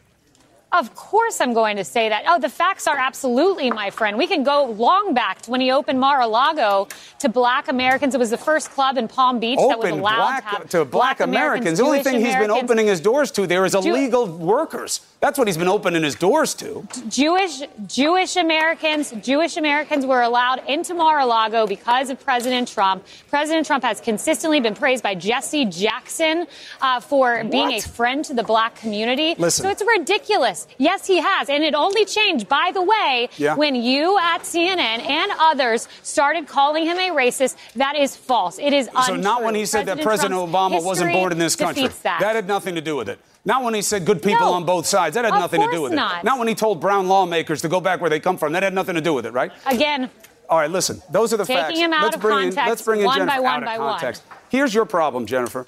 Of 0.72 0.94
course, 0.94 1.40
I'm 1.40 1.54
going 1.54 1.78
to 1.78 1.86
say 1.86 2.10
that. 2.10 2.26
Oh, 2.28 2.38
the 2.38 2.50
facts 2.50 2.86
are 2.86 2.98
absolutely 2.98 3.72
my 3.72 3.92
friend. 3.92 4.18
We 4.18 4.28
can 4.28 4.44
go 4.44 4.66
long 4.66 5.14
back 5.14 5.42
to 5.44 5.52
when 5.52 5.62
he 5.62 5.72
opened 5.72 6.02
Mar-a-Lago 6.02 6.90
to 7.20 7.30
Black 7.30 7.70
Americans. 7.70 8.14
It 8.14 8.18
was 8.18 8.30
the 8.30 8.38
first 8.38 8.72
club 8.72 8.98
in 8.98 9.08
Palm 9.08 9.40
Beach 9.40 9.58
that 9.58 9.80
was 9.80 9.90
allowed 9.92 10.18
black, 10.18 10.44
to, 10.44 10.50
have 10.58 10.70
to 10.72 10.86
black 10.86 11.20
Americans. 11.22 11.78
The 11.80 11.86
only 11.86 12.04
thing 12.04 12.20
he's 12.20 12.36
been 12.36 12.52
opening 12.52 12.88
his 12.88 13.00
doors 13.00 13.32
to 13.32 13.48
there 13.48 13.64
is 13.64 13.72
Jew- 13.72 13.80
illegal 13.96 14.26
workers. 14.28 15.00
That's 15.22 15.38
what 15.40 15.48
he's 15.48 15.58
been 15.58 15.70
opening 15.70 16.04
his 16.04 16.16
doors 16.16 16.54
to. 16.56 16.88
Jewish 17.08 17.62
Jewish 17.88 18.36
Americans 18.36 19.12
Jewish 19.22 19.58
Americans 19.58 20.06
were 20.06 20.22
allowed 20.22 20.62
into 20.68 20.94
Mar-a-Lago 20.94 21.68
because 21.68 22.10
of 22.10 22.20
President 22.20 22.68
Trump. 22.68 23.06
President 23.30 23.66
Trump 23.66 23.84
has 23.84 24.02
consistently 24.02 24.60
been 24.60 24.76
praised 24.76 25.04
by 25.04 25.16
Jesse 25.16 25.66
Jackson 25.66 26.48
uh, 26.82 27.00
for 27.00 27.44
being 27.46 27.72
a 27.74 27.82
friend 27.82 28.25
to 28.25 28.34
the 28.34 28.44
black 28.44 28.75
community. 28.75 29.36
Listen. 29.38 29.64
So 29.64 29.70
it's 29.70 29.84
ridiculous. 29.98 30.54
Yes, 30.77 31.05
he 31.05 31.20
has, 31.20 31.50
and 31.50 31.63
it 31.63 31.74
only 31.75 32.05
changed, 32.05 32.48
by 32.48 32.72
the 32.74 32.81
way, 32.81 33.29
Yeah. 33.37 33.55
when 33.55 33.75
you 33.75 34.18
at 34.18 34.39
CNN 34.44 35.00
and 35.07 35.31
others 35.39 35.87
started 36.03 36.48
calling 36.48 36.85
him 36.85 36.98
a 36.98 37.09
racist. 37.09 37.55
That 37.75 37.96
is 37.96 38.15
false. 38.15 38.57
It 38.59 38.74
is 38.74 38.89
So 39.05 39.15
not 39.15 39.44
when 39.44 39.55
he 39.55 39.65
said 39.65 39.85
that 39.87 40.01
President 40.01 40.33
Trump's 40.33 40.51
Obama 40.53 40.83
wasn't 40.83 41.11
born 41.13 41.31
in 41.31 41.37
this 41.37 41.55
country. 41.55 41.83
defeats 41.83 42.01
That. 42.03 42.22
had 42.22 42.48
nothing 42.48 42.75
to 42.75 42.81
do 42.81 42.96
with 42.96 43.09
it. 43.09 43.20
Not 43.48 43.63
when 43.63 43.74
he 43.75 43.81
said 43.83 44.05
good 44.05 44.22
people 44.24 44.48
No. 44.48 44.53
on 44.53 44.63
both 44.63 44.85
sides. 44.87 45.13
That 45.13 45.24
had 45.25 45.33
nothing 45.35 45.61
to 45.61 45.70
do 45.72 45.81
with 45.83 45.94
it. 45.94 45.96
not. 45.96 46.24
Not 46.24 46.39
when 46.39 46.48
he 46.48 46.55
told 46.55 46.79
brown 46.79 47.07
lawmakers 47.07 47.61
to 47.61 47.68
go 47.68 47.79
back 47.79 48.01
where 48.01 48.09
they 48.09 48.20
come 48.20 48.37
from. 48.37 48.53
That 48.53 48.63
had 48.63 48.74
nothing 48.74 48.96
to 48.96 49.01
do 49.01 49.13
with 49.13 49.25
it, 49.25 49.33
right? 49.33 49.51
Again, 49.68 50.09
All 50.48 50.59
right, 50.59 50.70
listen. 50.70 51.01
Those 51.09 51.33
are 51.33 51.37
the 51.37 51.46
Taking 51.46 51.63
facts. 51.63 51.79
him 51.79 51.91
out 51.94 52.03
let's 52.03 52.15
of 52.18 52.22
bring 52.22 52.35
context, 52.37 52.57
in, 52.59 52.68
let's 52.68 52.81
bring 52.83 53.00
in 53.00 53.05
one 53.07 53.18
Jennifer 53.18 53.35
by 53.37 53.39
one 53.39 53.53
out 53.53 53.63
of 53.63 53.65
by 53.65 53.79
one. 53.79 54.13
Here's 54.50 54.75
your 54.75 54.85
problem, 54.85 55.25
Jennifer. 55.25 55.65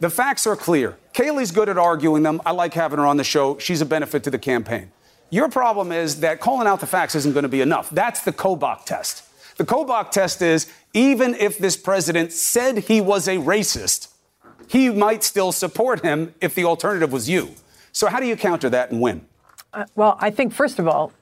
The 0.00 0.10
facts 0.10 0.46
are 0.46 0.54
clear. 0.54 0.96
Kayleigh's 1.12 1.50
good 1.50 1.68
at 1.68 1.76
arguing 1.76 2.22
them. 2.22 2.40
I 2.46 2.52
like 2.52 2.74
having 2.74 2.98
her 2.98 3.06
on 3.06 3.16
the 3.16 3.24
show. 3.24 3.58
She's 3.58 3.80
a 3.80 3.86
benefit 3.86 4.22
to 4.24 4.30
the 4.30 4.38
campaign. 4.38 4.92
Your 5.30 5.48
problem 5.48 5.90
is 5.90 6.20
that 6.20 6.40
calling 6.40 6.68
out 6.68 6.80
the 6.80 6.86
facts 6.86 7.14
isn't 7.16 7.32
going 7.32 7.42
to 7.42 7.48
be 7.48 7.60
enough. 7.60 7.90
That's 7.90 8.22
the 8.22 8.32
Kobach 8.32 8.84
test. 8.84 9.24
The 9.56 9.64
Kobach 9.64 10.12
test 10.12 10.40
is 10.40 10.72
even 10.94 11.34
if 11.34 11.58
this 11.58 11.76
president 11.76 12.32
said 12.32 12.78
he 12.78 13.00
was 13.00 13.26
a 13.26 13.36
racist, 13.38 14.08
he 14.68 14.88
might 14.88 15.24
still 15.24 15.50
support 15.50 16.04
him 16.04 16.32
if 16.40 16.54
the 16.54 16.64
alternative 16.64 17.12
was 17.12 17.28
you. 17.28 17.50
So 17.90 18.06
how 18.06 18.20
do 18.20 18.26
you 18.26 18.36
counter 18.36 18.70
that 18.70 18.92
and 18.92 19.00
win? 19.00 19.26
Uh, 19.72 19.84
well, 19.96 20.16
I 20.20 20.30
think, 20.30 20.52
first 20.52 20.78
of 20.78 20.86
all, 20.86 21.12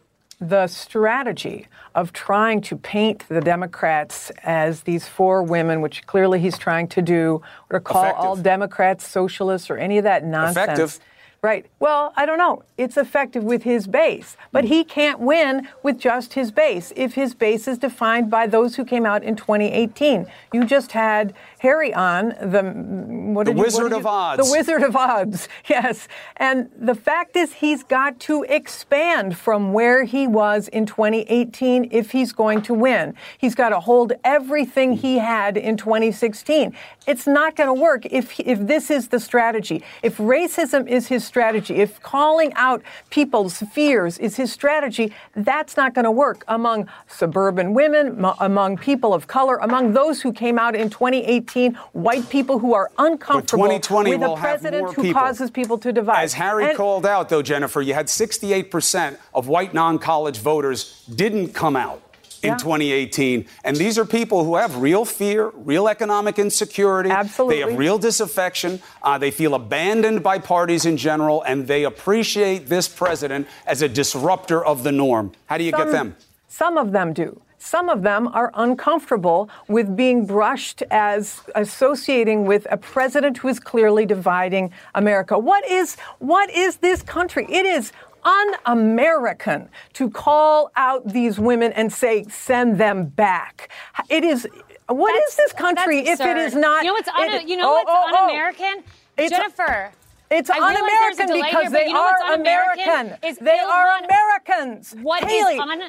the 0.40 0.66
strategy 0.66 1.66
of 1.94 2.12
trying 2.12 2.60
to 2.60 2.76
paint 2.76 3.26
the 3.28 3.40
Democrats 3.40 4.30
as 4.44 4.82
these 4.82 5.08
four 5.08 5.42
women, 5.42 5.80
which 5.80 6.06
clearly 6.06 6.38
he's 6.40 6.58
trying 6.58 6.88
to 6.88 7.00
do, 7.00 7.40
or 7.70 7.78
to 7.78 7.80
call 7.80 8.04
Effective. 8.04 8.24
all 8.24 8.36
Democrats 8.36 9.06
socialists 9.06 9.70
or 9.70 9.78
any 9.78 9.98
of 9.98 10.04
that 10.04 10.24
nonsense. 10.24 10.78
Effective. 10.78 11.00
Right. 11.46 11.64
Well, 11.78 12.12
I 12.16 12.26
don't 12.26 12.38
know. 12.38 12.64
It's 12.76 12.96
effective 12.96 13.44
with 13.44 13.62
his 13.62 13.86
base, 13.86 14.36
but 14.50 14.64
he 14.64 14.82
can't 14.82 15.20
win 15.20 15.68
with 15.84 15.96
just 15.96 16.34
his 16.34 16.50
base 16.50 16.92
if 16.96 17.14
his 17.14 17.36
base 17.36 17.68
is 17.68 17.78
defined 17.78 18.28
by 18.32 18.48
those 18.48 18.74
who 18.74 18.84
came 18.84 19.06
out 19.06 19.22
in 19.22 19.36
2018. 19.36 20.26
You 20.52 20.64
just 20.64 20.90
had 20.90 21.34
Harry 21.60 21.94
on 21.94 22.30
the 22.40 22.62
mm, 22.62 23.32
what 23.32 23.46
The 23.46 23.52
did 23.52 23.58
you- 23.58 23.62
what 23.62 23.66
Wizard 23.66 23.90
did 23.90 23.96
of 23.98 24.02
you- 24.02 24.08
Odds. 24.08 24.44
The 24.44 24.50
Wizard 24.58 24.82
of 24.82 24.96
Odds. 24.96 25.48
Yes. 25.68 26.08
And 26.36 26.68
the 26.76 26.96
fact 26.96 27.36
is 27.36 27.52
he's 27.54 27.84
got 27.84 28.18
to 28.20 28.42
expand 28.48 29.36
from 29.36 29.72
where 29.72 30.02
he 30.04 30.26
was 30.26 30.66
in 30.68 30.84
2018 30.84 31.88
if 31.92 32.10
he's 32.10 32.32
going 32.32 32.60
to 32.62 32.74
win. 32.74 33.14
He's 33.38 33.54
got 33.54 33.68
to 33.68 33.78
hold 33.78 34.12
everything 34.24 34.94
he 34.94 35.18
had 35.18 35.56
in 35.56 35.76
2016. 35.76 36.74
It's 37.06 37.26
not 37.26 37.54
going 37.54 37.68
to 37.68 37.80
work 37.88 38.04
if 38.06 38.40
if 38.40 38.58
this 38.66 38.90
is 38.90 39.08
the 39.08 39.20
strategy. 39.20 39.82
If 40.02 40.16
racism 40.18 40.88
is 40.88 41.06
his 41.06 41.22
strategy, 41.24 41.35
if 41.36 42.00
calling 42.02 42.52
out 42.54 42.82
people's 43.10 43.58
fears 43.58 44.18
is 44.18 44.36
his 44.36 44.52
strategy, 44.52 45.12
that's 45.34 45.76
not 45.76 45.94
going 45.94 46.04
to 46.04 46.10
work 46.10 46.44
among 46.48 46.88
suburban 47.08 47.74
women, 47.74 48.20
mo- 48.20 48.34
among 48.40 48.78
people 48.78 49.12
of 49.12 49.26
color, 49.26 49.56
among 49.58 49.92
those 49.92 50.22
who 50.22 50.32
came 50.32 50.58
out 50.58 50.74
in 50.74 50.88
2018, 50.88 51.74
white 51.92 52.28
people 52.30 52.58
who 52.58 52.72
are 52.74 52.90
uncomfortable 52.98 53.64
2020 53.64 54.16
with 54.16 54.22
a 54.22 54.36
president 54.36 54.94
who 54.94 55.02
people. 55.02 55.20
causes 55.20 55.50
people 55.50 55.76
to 55.78 55.92
divide. 55.92 56.22
As 56.24 56.34
Harry 56.34 56.68
And- 56.68 56.76
called 56.76 57.04
out, 57.04 57.28
though, 57.28 57.42
Jennifer, 57.42 57.82
you 57.82 57.94
had 57.94 58.06
68% 58.08 59.18
of 59.34 59.48
white 59.48 59.74
non 59.74 59.98
college 59.98 60.38
voters 60.38 61.04
didn't 61.14 61.48
come 61.54 61.76
out 61.76 62.00
in 62.42 62.50
Yeah. 62.50 62.56
2018. 62.56 63.46
And 63.64 63.76
these 63.76 63.98
are 63.98 64.04
people 64.04 64.44
who 64.44 64.56
have 64.56 64.76
real 64.76 65.04
fear, 65.04 65.50
real 65.54 65.88
economic 65.88 66.38
insecurity. 66.38 67.10
Absolutely. 67.10 67.56
They 67.62 67.68
have 67.68 67.78
real 67.78 67.98
disaffection. 67.98 68.80
Uh, 69.02 69.18
they 69.18 69.30
feel 69.30 69.54
abandoned 69.54 70.22
by 70.22 70.38
parties 70.38 70.84
in 70.84 70.96
general, 70.96 71.42
and 71.42 71.66
they 71.66 71.84
appreciate 71.84 72.68
this 72.68 72.88
president 72.88 73.46
as 73.66 73.82
a 73.82 73.88
disruptor 73.88 74.64
of 74.64 74.82
the 74.82 74.92
norm. 74.92 75.32
How 75.46 75.58
do 75.58 75.64
you 75.64 75.72
get 75.72 75.90
them? 75.90 76.16
Some 76.48 76.78
of 76.78 76.92
them 76.92 77.12
do. 77.12 77.40
Some 77.58 77.88
of 77.88 78.02
them 78.02 78.28
are 78.28 78.52
uncomfortable 78.54 79.50
with 79.66 79.96
being 79.96 80.24
brushed 80.24 80.84
as 80.90 81.40
associating 81.56 82.46
with 82.46 82.64
a 82.70 82.76
president 82.76 83.38
who 83.38 83.48
is 83.48 83.58
clearly 83.58 84.06
dividing 84.06 84.72
America. 84.94 85.36
What 85.36 85.68
is 85.68 85.96
what 86.20 86.48
is 86.50 86.76
this 86.76 87.02
country? 87.02 87.44
It 87.48 87.66
is 87.66 87.92
un 88.26 88.54
American 88.66 89.68
to 89.94 90.10
call 90.10 90.70
out 90.76 91.06
these 91.08 91.38
women 91.38 91.72
and 91.72 91.92
say, 91.92 92.24
send 92.24 92.78
them 92.78 93.06
back. 93.06 93.70
It 94.10 94.24
is. 94.24 94.46
What 94.88 95.12
That's- 95.12 95.30
is 95.30 95.36
this 95.36 95.52
country 95.52 96.00
if 96.00 96.20
it 96.20 96.36
is 96.36 96.54
not? 96.54 96.82
You 96.82 96.88
know 96.88 96.92
what's, 96.94 97.08
un- 97.08 97.30
it- 97.30 97.48
you 97.48 97.56
know 97.56 97.70
oh, 97.70 97.72
what's 97.72 97.90
oh, 97.90 98.10
oh. 98.12 98.24
un-American? 98.24 98.84
It's- 99.16 99.30
Jennifer. 99.30 99.92
It's 100.28 100.50
I 100.50 100.58
realize 100.58 101.16
there's 101.16 101.18
a 101.20 101.22
un-American 101.22 101.40
because 101.40 101.62
here, 101.62 101.70
they 101.70 101.86
you 101.86 101.92
know 101.92 102.00
are 102.02 102.32
un-American? 102.32 103.16
Is 103.22 103.38
They 103.38 103.58
are 103.60 104.04
Americans. 104.04 104.96
What 105.00 105.22
is 105.22 105.30
Haley, 105.30 105.58
un- 105.60 105.82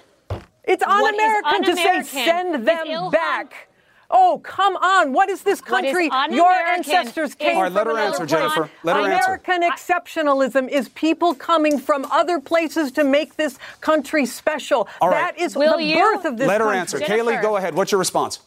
It's 0.63 0.83
is 0.83 0.87
un-American 0.87 1.63
to 1.63 1.75
say 1.75 2.03
send 2.03 2.67
them 2.67 3.09
back. 3.09 3.67
Oh, 4.09 4.39
come 4.43 4.77
on. 4.77 5.11
What 5.11 5.29
is 5.29 5.41
this 5.43 5.59
What 5.67 5.83
is 5.83 5.91
country? 5.91 6.05
Your 6.05 6.45
un-American 6.47 6.93
ancestors 6.95 7.29
is 7.31 7.35
came 7.35 7.57
All 7.57 7.63
right, 7.63 7.71
let 7.71 7.85
from 7.87 7.97
her 7.97 8.01
answer, 8.01 8.17
place. 8.19 8.29
Jennifer. 8.31 8.69
Let 8.83 8.95
her 8.95 9.01
answer. 9.11 9.25
American 9.33 9.61
exceptionalism 9.63 10.69
is 10.69 10.87
people 10.89 11.33
coming 11.35 11.77
from 11.77 12.05
other 12.05 12.39
places 12.39 12.91
to 12.93 13.03
make 13.03 13.35
this 13.35 13.59
country 13.81 14.25
special. 14.25 14.87
All 15.01 15.09
right. 15.09 15.35
That 15.35 15.39
is 15.43 15.55
Will 15.57 15.75
the 15.77 15.83
you- 15.83 15.99
birth 15.99 16.23
of 16.25 16.37
this 16.37 16.47
Let 16.47 16.61
her 16.61 16.67
country. 16.67 16.79
answer. 16.79 16.99
Jennifer. 16.99 17.15
Kayleigh, 17.31 17.41
go 17.41 17.57
ahead. 17.57 17.75
What's 17.75 17.91
your 17.91 17.99
response? 17.99 18.39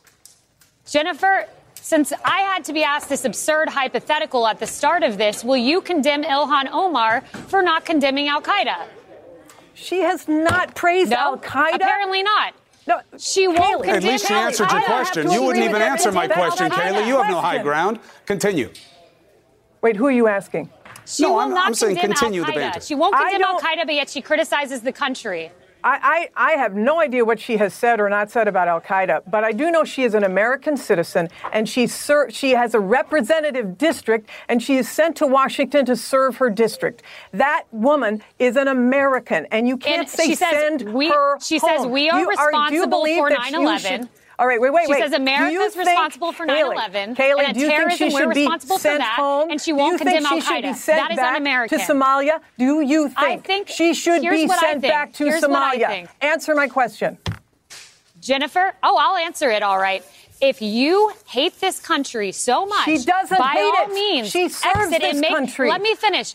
Jennifer, 0.86 1.46
since 1.74 2.12
I 2.24 2.40
had 2.40 2.64
to 2.64 2.72
be 2.72 2.82
asked 2.82 3.08
this 3.10 3.24
absurd 3.26 3.68
hypothetical 3.68 4.46
at 4.46 4.60
the 4.60 4.66
start 4.66 5.02
of 5.02 5.18
this, 5.18 5.44
will 5.44 5.56
you 5.58 5.80
condemn 5.82 6.22
Ilhan 6.24 6.70
Omar 6.72 7.20
for 7.48 7.60
not 7.62 7.84
condemning 7.84 8.28
Al 8.28 8.40
Qaeda? 8.40 8.86
She 9.74 10.00
has 10.00 10.26
not 10.26 10.74
praised 10.74 11.10
No, 11.10 11.16
Al 11.16 11.36
Qaeda. 11.38 11.74
apparently 11.74 12.22
not. 12.22 12.54
No, 12.90 13.00
She 13.18 13.46
won't 13.46 13.84
Haley, 13.86 13.88
At 13.88 14.02
least 14.02 14.26
she 14.26 14.34
Haley, 14.34 14.46
answered 14.46 14.70
your 14.72 14.82
question. 14.82 15.30
You 15.30 15.42
wouldn't 15.44 15.64
even 15.64 15.80
answer 15.80 16.10
my 16.10 16.26
question, 16.26 16.66
about 16.66 16.80
Kayleigh. 16.80 17.06
You 17.06 17.16
have 17.18 17.28
no 17.30 17.40
high 17.40 17.62
ground. 17.62 18.00
Continue. 18.26 18.70
Wait, 19.80 19.94
who 19.94 20.06
are 20.06 20.10
you 20.20 20.26
asking? 20.26 20.68
She 21.06 21.22
No, 21.22 21.30
will 21.34 21.38
I'm- 21.40 21.50
not 21.50 21.66
I'm 21.68 21.74
saying 21.74 21.96
condemn 21.96 22.16
continue 22.16 22.40
the 22.42 22.48
Al 22.48 22.54
banter. 22.58 22.80
Qaeda. 22.80 22.88
She 22.88 22.94
won't 22.96 23.14
condemn 23.16 23.42
Al 23.42 23.60
Qaeda, 23.60 23.86
but 23.86 23.94
yet 23.94 24.10
she 24.10 24.20
criticizes 24.20 24.80
the 24.80 24.92
country. 24.92 25.52
I, 25.82 26.28
I, 26.36 26.52
I 26.52 26.52
have 26.58 26.74
no 26.74 27.00
idea 27.00 27.24
what 27.24 27.40
she 27.40 27.56
has 27.56 27.72
said 27.72 28.00
or 28.00 28.08
not 28.08 28.30
said 28.30 28.48
about 28.48 28.68
Al 28.68 28.80
Qaeda, 28.80 29.22
but 29.30 29.44
I 29.44 29.52
do 29.52 29.70
know 29.70 29.84
she 29.84 30.02
is 30.02 30.14
an 30.14 30.24
American 30.24 30.76
citizen 30.76 31.28
and 31.52 31.68
she 31.68 31.86
ser- 31.86 32.30
she 32.30 32.50
has 32.52 32.74
a 32.74 32.80
representative 32.80 33.78
district 33.78 34.28
and 34.48 34.62
she 34.62 34.76
is 34.76 34.88
sent 34.88 35.16
to 35.16 35.26
Washington 35.26 35.84
to 35.86 35.96
serve 35.96 36.36
her 36.36 36.50
district. 36.50 37.02
That 37.32 37.64
woman 37.72 38.22
is 38.38 38.56
an 38.56 38.68
American, 38.68 39.46
and 39.50 39.66
you 39.68 39.76
can't 39.76 40.00
And 40.00 40.08
say 40.08 40.26
she 40.26 40.34
says 40.34 40.50
send 40.50 40.92
we- 40.92 41.08
her 41.08 41.38
she 41.40 41.58
says 41.58 41.80
home. 41.82 41.90
we 41.90 42.10
are 42.10 42.20
You 42.20 42.28
responsible 42.28 42.88
believe 42.88 43.18
for 43.18 43.30
that 43.30 43.50
you 43.50 43.58
9/11. 43.58 43.78
should- 44.00 44.08
All 44.40 44.46
right, 44.46 44.58
wait, 44.58 44.72
wait, 44.72 44.86
She 44.86 44.92
wait. 44.92 45.02
says 45.02 45.10
Do 45.10 45.16
you 45.18 45.20
America's 45.22 45.76
responsible 45.76 46.32
for 46.32 46.46
Haley, 46.46 46.74
9/11, 46.74 47.14
Haley, 47.14 47.44
and 47.44 47.54
do 47.54 47.60
you 47.60 47.68
terrorism, 47.68 47.98
think 47.98 48.10
she 48.12 48.16
should 48.16 48.30
be 48.32 48.40
responsible 48.40 48.76
for 48.78 48.80
sent 48.80 48.98
that, 49.00 49.12
home? 49.16 49.50
and 49.50 49.60
she 49.60 49.72
won't 49.74 49.92
you 49.92 49.98
think 49.98 50.10
condemn 50.24 50.32
she 50.32 50.40
should 50.40 50.62
be 50.62 50.68
Al-Qaeda. 50.68 50.76
sent 50.76 50.98
That 50.98 51.10
is 51.10 51.16
back 51.18 51.34
un-American. 51.36 51.78
to 51.78 51.84
Somalia? 51.84 52.40
Do 52.56 52.80
you 52.80 53.08
think, 53.10 53.44
think- 53.44 53.68
she 53.68 53.92
should 53.92 54.22
be 54.22 54.48
sent 54.48 54.80
back 54.80 55.12
to 55.12 55.26
Here's 55.26 55.42
Somalia? 55.42 56.08
Answer 56.22 56.54
my 56.54 56.68
question. 56.68 57.18
Jennifer, 58.18 58.72
oh, 58.82 58.96
I'll 58.98 59.16
answer 59.18 59.50
it 59.50 59.62
all 59.62 59.76
right. 59.78 60.02
If 60.40 60.62
you 60.62 61.12
hate 61.28 61.60
this 61.60 61.78
country 61.78 62.32
so 62.32 62.64
much, 62.64 62.86
She 62.86 62.96
doesn't 62.96 63.36
by 63.38 63.48
hate 63.48 63.60
all 63.60 63.86
it. 63.90 63.92
means, 63.92 64.30
She 64.30 64.48
serves 64.48 64.86
exit 64.86 65.02
this 65.02 65.10
and 65.12 65.20
make, 65.20 65.30
country. 65.30 65.68
Let 65.68 65.82
me 65.82 65.94
finish. 65.96 66.34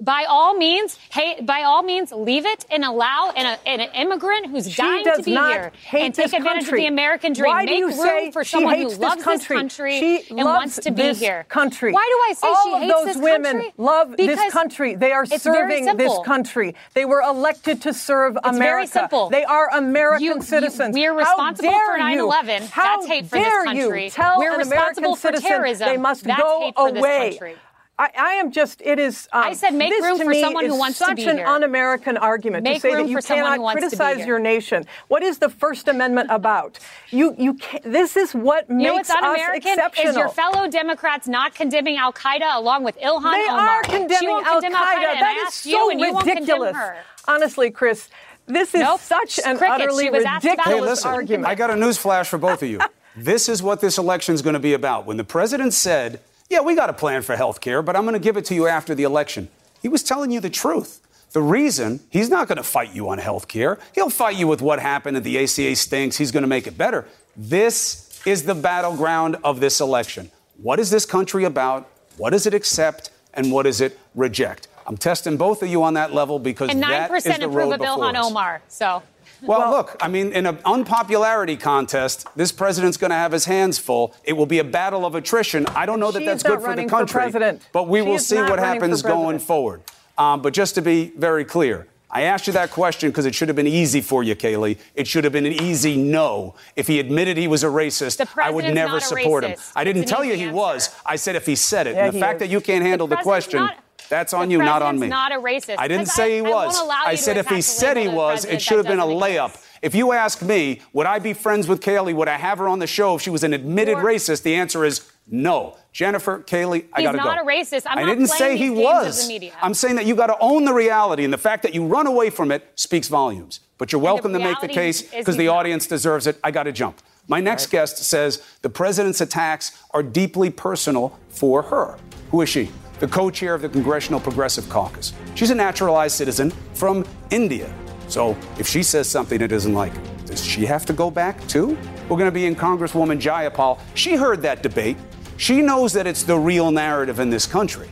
By 0.00 0.24
all 0.28 0.54
means, 0.54 0.98
hey, 1.10 1.40
by 1.40 1.62
all 1.62 1.84
means, 1.84 2.10
leave 2.10 2.44
it 2.46 2.66
and 2.68 2.84
allow 2.84 3.30
an, 3.36 3.56
an 3.64 3.80
immigrant 3.94 4.48
who's 4.48 4.68
She 4.68 4.82
dying 4.82 5.04
to 5.04 5.22
be 5.22 5.30
here 5.30 5.70
and 5.92 6.12
take 6.12 6.32
advantage 6.32 6.64
country. 6.64 6.80
of 6.80 6.82
the 6.82 6.86
American 6.88 7.32
dream. 7.32 7.52
Why 7.52 7.60
Make 7.64 7.68
do 7.68 7.74
you 7.76 7.86
room 7.86 7.94
say 7.96 8.30
for 8.32 8.42
she 8.42 8.50
someone 8.56 8.74
who 8.76 8.88
loves 8.88 8.98
this 8.98 9.24
country? 9.24 9.36
this 9.36 9.46
country 9.76 9.98
she 10.00 10.24
and 10.30 10.38
wants 10.44 10.78
to 10.80 10.90
be 10.90 11.14
here. 11.14 11.46
country. 11.48 11.92
Why 11.92 12.04
do 12.10 12.30
I 12.30 12.34
say 12.34 12.48
All 12.48 12.80
she 12.80 12.90
of 12.90 13.06
those 13.14 13.16
women 13.22 13.70
love 13.78 14.16
this 14.16 14.52
country. 14.52 14.96
They 14.96 15.12
are 15.12 15.26
serving 15.26 15.96
this 15.96 16.18
country. 16.24 16.74
They 16.94 17.04
were 17.04 17.20
elected 17.20 17.80
to 17.82 17.94
serve 17.94 18.36
It's 18.44 18.58
very 18.58 18.88
simple. 18.88 19.30
They 19.30 19.44
are 19.44 19.70
American 19.72 20.24
You- 20.24 20.34
you- 20.34 20.42
citizens. 20.42 20.92
we 20.92 21.06
are 21.06 21.12
How 21.12 21.18
responsible 21.20 21.70
for 21.70 21.98
you? 21.98 22.26
9/11. 22.26 22.62
How 22.68 22.96
That's 22.96 23.06
hate 23.06 23.26
for 23.28 23.38
this 23.38 23.62
country. 23.64 24.04
You 24.06 24.10
tell 24.10 24.38
We're 24.40 24.58
responsible 24.58 25.12
American 25.14 25.16
for 25.38 25.40
terrorism. 25.40 25.88
They 25.88 25.96
must 25.98 26.24
That's 26.24 26.42
go 26.42 26.60
hate 26.62 26.74
for 26.74 26.90
this 26.90 27.00
away. 27.00 27.30
country. 27.38 27.56
I, 27.96 28.10
I 28.18 28.32
am 28.34 28.50
just, 28.50 28.82
it 28.82 28.98
is. 28.98 29.28
Um, 29.32 29.44
I 29.44 29.52
said 29.52 29.72
make 29.72 29.92
room 30.02 30.18
for 30.18 30.34
someone 30.34 30.64
who 30.66 30.72
is 30.74 30.78
wants 30.80 30.98
to 30.98 31.14
be 31.14 31.22
here. 31.22 31.30
such 31.30 31.40
an 31.40 31.46
un-American 31.46 32.16
argument 32.16 32.66
to 32.66 32.80
say 32.80 32.92
that 32.92 33.08
you 33.08 33.18
cannot 33.18 33.56
who 33.56 33.62
wants 33.62 33.82
to 33.82 33.90
be 33.90 33.96
criticize 33.96 34.26
your 34.26 34.40
nation. 34.40 34.84
What 35.06 35.22
is 35.22 35.38
the 35.38 35.48
First 35.48 35.86
Amendment 35.86 36.28
about? 36.32 36.80
You, 37.10 37.36
you, 37.38 37.54
can 37.54 37.80
this 37.84 38.16
is 38.16 38.32
what 38.34 38.68
You 38.68 38.74
know 38.76 38.96
makes 38.96 39.08
what's 39.08 39.10
us 39.10 39.16
un-American 39.22 39.72
exceptional. 39.74 40.10
is 40.10 40.16
your 40.16 40.28
fellow 40.28 40.68
Democrats 40.68 41.28
not 41.28 41.54
condemning 41.54 41.96
Al 41.96 42.12
Qaeda 42.12 42.56
along 42.56 42.82
with 42.82 42.98
Ilhan 42.98 43.32
they 43.32 43.48
Omar. 43.48 43.58
are 43.68 43.84
she 43.84 43.90
condemning 43.92 44.28
won't 44.30 44.46
Al 44.46 44.60
condemn 44.60 44.74
Al 44.74 44.82
Qaeda, 44.86 44.96
Qaeda. 44.96 45.12
and 45.12 45.20
That 45.20 45.36
I 45.38 45.40
is 45.42 45.46
asked 45.46 45.62
so 45.62 45.70
you, 45.70 45.90
and 45.90 46.00
you 46.00 46.12
won't 46.12 46.24
condemn 46.26 46.42
ridiculous. 46.42 46.76
her. 46.76 46.96
Honestly, 47.28 47.70
Chris, 47.70 48.08
this 48.46 48.74
is 48.74 48.80
Nope. 48.80 49.00
such 49.02 49.38
an 49.46 49.56
Cricket. 49.56 49.80
utterly 49.82 50.04
She 50.06 50.10
was 50.10 50.24
asked 50.24 50.44
about 50.44 50.58
Hey, 50.64 50.72
ridiculous 50.72 50.90
listen, 50.98 51.10
argument. 51.12 51.46
I 51.46 51.54
got 51.54 51.70
a 51.70 51.76
news 51.76 51.96
flash 51.96 52.28
for 52.28 52.38
both 52.38 52.60
of 52.60 52.68
you. 52.68 52.80
this 53.16 53.48
is 53.48 53.62
what 53.62 53.80
this 53.80 53.98
election 53.98 54.34
is 54.34 54.42
going 54.42 54.54
to 54.54 54.60
be 54.60 54.72
about. 54.74 55.06
When 55.06 55.16
the 55.16 55.22
president 55.24 55.74
said, 55.74 56.18
Yeah, 56.54 56.60
we 56.60 56.76
got 56.76 56.88
a 56.88 56.92
plan 56.92 57.22
for 57.22 57.34
health 57.34 57.60
care, 57.60 57.82
but 57.82 57.96
I'm 57.96 58.04
going 58.04 58.12
to 58.12 58.20
give 58.20 58.36
it 58.36 58.44
to 58.44 58.54
you 58.54 58.68
after 58.68 58.94
the 58.94 59.02
election, 59.02 59.48
he 59.82 59.88
was 59.88 60.04
telling 60.04 60.30
you 60.30 60.38
the 60.38 60.48
truth. 60.48 61.00
The 61.32 61.42
reason 61.42 61.98
he's 62.10 62.30
not 62.30 62.46
going 62.46 62.58
to 62.58 62.62
fight 62.62 62.94
you 62.94 63.08
on 63.08 63.18
health 63.18 63.48
care, 63.48 63.80
he'll 63.92 64.08
fight 64.08 64.36
you 64.36 64.46
with 64.46 64.62
what 64.62 64.78
happened 64.78 65.16
and 65.16 65.26
the 65.26 65.36
ACA 65.36 65.74
stinks. 65.74 66.16
He's 66.16 66.30
going 66.30 66.44
to 66.44 66.48
make 66.48 66.68
it 66.68 66.78
better. 66.78 67.06
This 67.36 68.22
is 68.24 68.44
the 68.44 68.54
battleground 68.54 69.36
of 69.42 69.58
this 69.58 69.80
election. 69.80 70.30
What 70.62 70.78
is 70.78 70.90
this 70.90 71.04
country 71.04 71.42
about? 71.42 71.90
What 72.18 72.30
does 72.30 72.46
it 72.46 72.54
accept? 72.54 73.10
And 73.36 73.50
what 73.50 73.64
does 73.64 73.80
it 73.80 73.98
reject? 74.14 74.68
I'm 74.86 74.96
testing 74.96 75.36
both 75.36 75.60
of 75.60 75.68
you 75.68 75.82
on 75.82 75.94
that 75.94 76.14
level 76.14 76.38
because 76.38 76.70
And 76.70 76.78
nine 76.78 76.90
that 76.90 77.10
is 77.10 77.24
percent 77.24 77.42
approve 77.42 77.80
before 77.80 77.96
Ilhan 77.96 78.14
us. 78.14 78.26
Omar. 78.26 78.62
So 78.68 79.02
Well, 79.46 79.70
look, 79.70 79.96
I 80.00 80.08
mean, 80.08 80.32
in 80.32 80.46
an 80.46 80.58
unpopularity 80.64 81.56
contest, 81.56 82.26
this 82.36 82.52
president's 82.52 82.96
going 82.96 83.10
to 83.10 83.16
have 83.16 83.32
his 83.32 83.44
hands 83.44 83.78
full. 83.78 84.14
It 84.24 84.32
will 84.34 84.46
be 84.46 84.58
a 84.58 84.64
battle 84.64 85.04
of 85.04 85.14
attrition. 85.14 85.66
I 85.68 85.86
don't 85.86 86.00
know 86.00 86.10
that 86.10 86.24
that's 86.24 86.42
good 86.42 86.60
for 86.62 86.74
the 86.74 86.82
for 86.82 86.88
country. 86.88 87.20
president. 87.20 87.62
But 87.72 87.88
we 87.88 88.00
She 88.00 88.08
will 88.08 88.18
see 88.18 88.36
what 88.36 88.58
for 88.58 88.64
happens 88.64 89.02
going 89.02 89.38
forward. 89.38 89.82
Um, 90.16 90.42
but 90.42 90.52
just 90.54 90.74
to 90.76 90.82
be 90.82 91.12
very 91.16 91.44
clear, 91.44 91.86
I 92.10 92.22
asked 92.22 92.46
you 92.46 92.52
that 92.52 92.70
question 92.70 93.10
because 93.10 93.26
it 93.26 93.34
should 93.34 93.48
have 93.48 93.56
been 93.56 93.66
easy 93.66 94.00
for 94.00 94.22
you, 94.22 94.36
Kayleigh. 94.36 94.78
It 94.94 95.08
should 95.08 95.24
have 95.24 95.32
been 95.32 95.46
an 95.46 95.52
easy 95.60 95.96
no. 95.96 96.54
If 96.76 96.86
he 96.86 97.00
admitted 97.00 97.36
he 97.36 97.48
was 97.48 97.64
a 97.64 97.66
racist, 97.66 98.18
The 98.18 98.28
I 98.40 98.50
would 98.50 98.72
never 98.72 99.00
support 99.00 99.42
him. 99.42 99.56
I 99.74 99.82
didn't 99.82 100.02
It's 100.02 100.10
tell 100.12 100.24
you 100.24 100.34
he 100.34 100.44
answer. 100.44 100.54
was. 100.54 100.90
I 101.04 101.16
said 101.16 101.34
if 101.34 101.44
he 101.44 101.56
said 101.56 101.88
it. 101.88 101.96
Yeah, 101.96 102.06
and 102.06 102.14
the 102.14 102.20
fact 102.20 102.36
is. 102.36 102.46
that 102.48 102.52
you 102.52 102.60
can't 102.60 102.84
handle 102.84 103.08
the, 103.08 103.16
president's 103.16 103.46
question, 103.48 103.60
not- 103.62 103.78
that's 104.08 104.32
the 104.32 104.38
on 104.38 104.50
you, 104.50 104.58
not 104.58 104.82
on 104.82 104.98
me. 104.98 105.08
not 105.08 105.32
a 105.32 105.36
racist. 105.36 105.76
I 105.78 105.88
didn't 105.88 106.06
say 106.06 106.36
he 106.40 106.46
I- 106.46 106.48
I 106.48 106.50
won't 106.50 106.66
was. 106.66 106.90
I 107.06 107.10
to 107.12 107.16
said 107.16 107.36
if 107.36 107.48
he 107.48 107.60
said 107.60 107.96
he 107.96 108.04
the 108.04 108.10
was, 108.12 108.44
it 108.44 108.60
should 108.62 108.78
have 108.78 108.86
been 108.86 109.00
a 109.00 109.04
layup. 109.04 109.56
If 109.82 109.94
you 109.94 110.12
ask 110.12 110.40
me, 110.40 110.80
would 110.94 111.06
I 111.06 111.18
be 111.18 111.32
friends 111.34 111.68
with 111.68 111.80
Kayleigh? 111.82 112.14
Would 112.14 112.28
I 112.28 112.36
have 112.38 112.58
her 112.58 112.68
on 112.68 112.78
the 112.78 112.86
show 112.86 113.16
if 113.16 113.22
she 113.22 113.30
was 113.30 113.44
an 113.44 113.52
admitted 113.52 113.98
You're- 113.98 114.14
racist? 114.14 114.42
The 114.42 114.54
answer 114.54 114.84
is 114.84 115.10
no. 115.30 115.76
Jennifer, 115.92 116.40
Kayleigh, 116.40 116.86
I 116.92 117.00
He's 117.02 117.06
got 117.06 117.12
to 117.12 117.18
go. 117.18 117.24
He's 117.24 117.36
not 117.36 117.38
a 117.38 117.44
racist. 117.46 117.82
I'm 117.86 117.98
I 117.98 118.02
not 118.02 118.08
didn't 118.08 118.26
playing 118.28 118.38
say 118.38 118.56
he 118.56 118.70
was. 118.70 119.22
the 119.22 119.28
media. 119.32 119.52
I'm 119.62 119.74
saying 119.74 119.96
that 119.96 120.06
you 120.06 120.14
got 120.16 120.26
to 120.28 120.36
own 120.40 120.64
the 120.64 120.72
reality, 120.72 121.22
and 121.24 121.32
the 121.32 121.38
fact 121.38 121.62
that 121.62 121.74
you 121.74 121.86
run 121.86 122.06
away 122.06 122.30
from 122.30 122.50
it 122.50 122.66
speaks 122.76 123.08
volumes. 123.08 123.60
But 123.78 123.92
you're 123.92 124.00
welcome 124.00 124.32
to 124.32 124.38
make 124.38 124.60
the 124.60 124.68
case 124.68 125.02
because 125.02 125.36
the 125.36 125.48
audience 125.48 125.86
deserves 125.86 126.26
it. 126.26 126.38
I 126.44 126.50
got 126.50 126.62
to 126.64 126.72
jump. 126.72 127.00
My 127.28 127.40
next 127.40 127.66
guest 127.70 127.98
says 127.98 128.42
the 128.62 128.70
president's 128.70 129.20
attacks 129.20 129.78
are 129.92 130.02
deeply 130.02 130.50
personal 130.50 131.18
for 131.28 131.62
her. 131.62 131.96
Who 132.30 132.40
is 132.42 132.48
she? 132.48 132.70
The 133.00 133.08
co 133.08 133.30
chair 133.30 133.54
of 133.54 133.62
the 133.62 133.68
Congressional 133.68 134.20
Progressive 134.20 134.68
Caucus. 134.68 135.12
She's 135.34 135.50
a 135.50 135.54
naturalized 135.54 136.16
citizen 136.16 136.50
from 136.74 137.04
India. 137.30 137.72
So 138.08 138.36
if 138.58 138.68
she 138.68 138.82
says 138.82 139.08
something 139.08 139.40
it 139.40 139.52
isn't 139.52 139.74
like, 139.74 139.92
does 140.26 140.44
she 140.44 140.64
have 140.66 140.86
to 140.86 140.92
go 140.92 141.10
back 141.10 141.46
too? 141.48 141.76
We're 142.08 142.16
going 142.16 142.26
to 142.26 142.32
be 142.32 142.46
in 142.46 142.54
Congresswoman 142.54 143.20
Jayapal. 143.20 143.78
She 143.94 144.14
heard 144.14 144.42
that 144.42 144.62
debate. 144.62 144.96
She 145.36 145.62
knows 145.62 145.92
that 145.94 146.06
it's 146.06 146.22
the 146.22 146.38
real 146.38 146.70
narrative 146.70 147.18
in 147.18 147.30
this 147.30 147.46
country. 147.46 147.88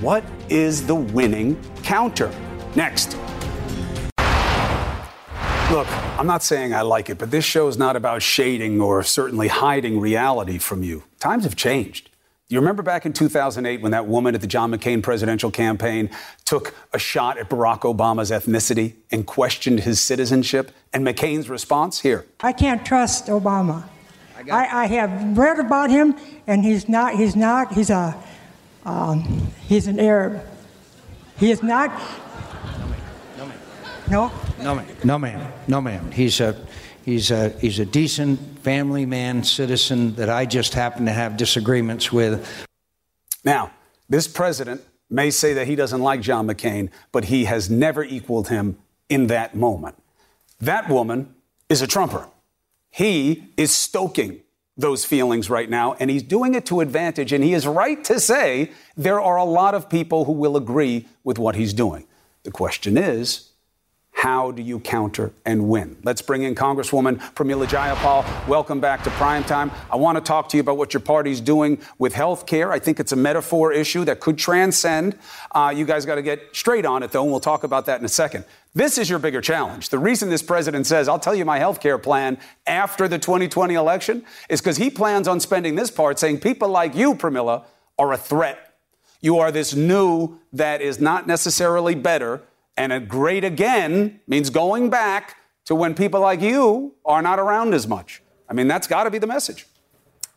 What 0.00 0.24
is 0.48 0.86
the 0.86 0.94
winning 0.94 1.60
counter? 1.82 2.30
Next. 2.74 3.16
Look, 5.70 5.88
I'm 6.18 6.26
not 6.26 6.42
saying 6.42 6.74
I 6.74 6.82
like 6.82 7.10
it, 7.10 7.18
but 7.18 7.30
this 7.30 7.44
show 7.44 7.68
is 7.68 7.76
not 7.76 7.96
about 7.96 8.22
shading 8.22 8.80
or 8.80 9.02
certainly 9.02 9.48
hiding 9.48 9.98
reality 9.98 10.58
from 10.58 10.82
you. 10.82 11.04
Times 11.18 11.44
have 11.44 11.56
changed. 11.56 12.10
You 12.48 12.58
remember 12.60 12.82
back 12.82 13.06
in 13.06 13.14
2008 13.14 13.80
when 13.80 13.92
that 13.92 14.06
woman 14.06 14.34
at 14.34 14.42
the 14.42 14.46
John 14.46 14.70
McCain 14.70 15.02
presidential 15.02 15.50
campaign 15.50 16.10
took 16.44 16.74
a 16.92 16.98
shot 16.98 17.38
at 17.38 17.48
Barack 17.48 17.80
Obama's 17.80 18.30
ethnicity 18.30 18.96
and 19.10 19.26
questioned 19.26 19.80
his 19.80 19.98
citizenship? 19.98 20.70
And 20.92 21.06
McCain's 21.06 21.48
response? 21.48 22.00
Here. 22.00 22.26
I 22.40 22.52
can't 22.52 22.84
trust 22.84 23.28
Obama. 23.28 23.84
I, 24.50 24.82
I 24.82 24.86
have 24.86 25.38
read 25.38 25.58
about 25.58 25.88
him, 25.88 26.16
and 26.46 26.62
he's 26.62 26.86
not. 26.86 27.14
He's 27.14 27.34
not. 27.34 27.72
He's 27.72 27.88
a. 27.88 28.14
Um, 28.84 29.50
he's 29.66 29.86
an 29.86 29.98
Arab. 29.98 30.44
He 31.38 31.50
is 31.50 31.62
not. 31.62 31.90
No. 34.10 34.30
No, 34.60 34.74
ma'am. 34.74 34.86
No, 35.02 35.18
ma'am. 35.18 35.52
No, 35.66 35.80
ma'am. 35.80 36.10
He's 36.10 36.38
a, 36.40 36.54
he's 37.04 37.30
a, 37.30 37.50
he's 37.50 37.78
a 37.78 37.84
decent 37.84 38.58
family 38.60 39.06
man, 39.06 39.44
citizen 39.44 40.14
that 40.16 40.28
I 40.28 40.46
just 40.46 40.74
happen 40.74 41.06
to 41.06 41.12
have 41.12 41.36
disagreements 41.36 42.12
with. 42.12 42.66
Now, 43.44 43.72
this 44.08 44.26
president 44.26 44.82
may 45.10 45.30
say 45.30 45.52
that 45.54 45.66
he 45.66 45.76
doesn't 45.76 46.00
like 46.00 46.20
John 46.20 46.46
McCain, 46.46 46.90
but 47.12 47.26
he 47.26 47.44
has 47.44 47.70
never 47.70 48.02
equaled 48.02 48.48
him 48.48 48.78
in 49.08 49.26
that 49.28 49.54
moment. 49.54 49.96
That 50.60 50.88
woman 50.88 51.34
is 51.68 51.82
a 51.82 51.86
Trumper. 51.86 52.28
He 52.90 53.48
is 53.56 53.72
stoking 53.72 54.40
those 54.76 55.04
feelings 55.04 55.48
right 55.48 55.70
now, 55.70 55.94
and 55.94 56.10
he's 56.10 56.22
doing 56.22 56.54
it 56.54 56.66
to 56.66 56.80
advantage. 56.80 57.32
And 57.32 57.44
he 57.44 57.54
is 57.54 57.66
right 57.66 58.02
to 58.04 58.18
say 58.18 58.72
there 58.96 59.20
are 59.20 59.36
a 59.36 59.44
lot 59.44 59.74
of 59.74 59.88
people 59.88 60.24
who 60.24 60.32
will 60.32 60.56
agree 60.56 61.06
with 61.22 61.38
what 61.38 61.54
he's 61.54 61.72
doing. 61.72 62.06
The 62.42 62.50
question 62.50 62.96
is, 62.96 63.50
how 64.14 64.52
do 64.52 64.62
you 64.62 64.80
counter 64.80 65.32
and 65.44 65.68
win? 65.68 65.98
Let's 66.02 66.22
bring 66.22 66.44
in 66.44 66.54
Congresswoman 66.54 67.18
Pramila 67.34 67.66
Jayapal. 67.66 68.48
Welcome 68.48 68.80
back 68.80 69.02
to 69.02 69.10
Primetime. 69.10 69.70
I 69.90 69.96
want 69.96 70.16
to 70.16 70.22
talk 70.22 70.48
to 70.50 70.56
you 70.56 70.62
about 70.62 70.78
what 70.78 70.94
your 70.94 71.02
party's 71.02 71.42
doing 71.42 71.78
with 71.98 72.14
health 72.14 72.46
care. 72.46 72.72
I 72.72 72.78
think 72.78 73.00
it's 73.00 73.12
a 73.12 73.16
metaphor 73.16 73.72
issue 73.72 74.04
that 74.06 74.20
could 74.20 74.38
transcend. 74.38 75.18
Uh, 75.50 75.74
you 75.76 75.84
guys 75.84 76.06
got 76.06 76.14
to 76.14 76.22
get 76.22 76.40
straight 76.52 76.86
on 76.86 77.02
it, 77.02 77.10
though, 77.10 77.22
and 77.22 77.30
we'll 77.30 77.40
talk 77.40 77.64
about 77.64 77.86
that 77.86 77.98
in 77.98 78.06
a 78.06 78.08
second. 78.08 78.46
This 78.72 78.98
is 78.98 79.10
your 79.10 79.18
bigger 79.18 79.40
challenge. 79.40 79.90
The 79.90 79.98
reason 79.98 80.30
this 80.30 80.42
president 80.42 80.86
says, 80.86 81.06
I'll 81.06 81.18
tell 81.18 81.34
you 81.34 81.44
my 81.44 81.58
health 81.58 81.80
care 81.80 81.98
plan 81.98 82.38
after 82.66 83.08
the 83.08 83.18
2020 83.18 83.74
election 83.74 84.24
is 84.48 84.60
because 84.60 84.78
he 84.78 84.90
plans 84.90 85.28
on 85.28 85.38
spending 85.38 85.74
this 85.74 85.90
part 85.90 86.18
saying 86.18 86.38
people 86.38 86.68
like 86.68 86.94
you, 86.94 87.14
Pramila, 87.14 87.64
are 87.98 88.12
a 88.12 88.16
threat. 88.16 88.76
You 89.20 89.38
are 89.38 89.52
this 89.52 89.74
new 89.74 90.38
that 90.52 90.80
is 90.80 91.00
not 91.00 91.26
necessarily 91.26 91.94
better 91.94 92.42
and 92.76 92.92
a 92.92 93.00
great 93.00 93.44
again 93.44 94.20
means 94.26 94.50
going 94.50 94.90
back 94.90 95.36
to 95.66 95.74
when 95.74 95.94
people 95.94 96.20
like 96.20 96.40
you 96.40 96.94
are 97.04 97.22
not 97.22 97.38
around 97.38 97.74
as 97.74 97.86
much. 97.86 98.22
I 98.48 98.52
mean, 98.52 98.68
that's 98.68 98.86
got 98.86 99.04
to 99.04 99.10
be 99.10 99.18
the 99.18 99.26
message. 99.26 99.66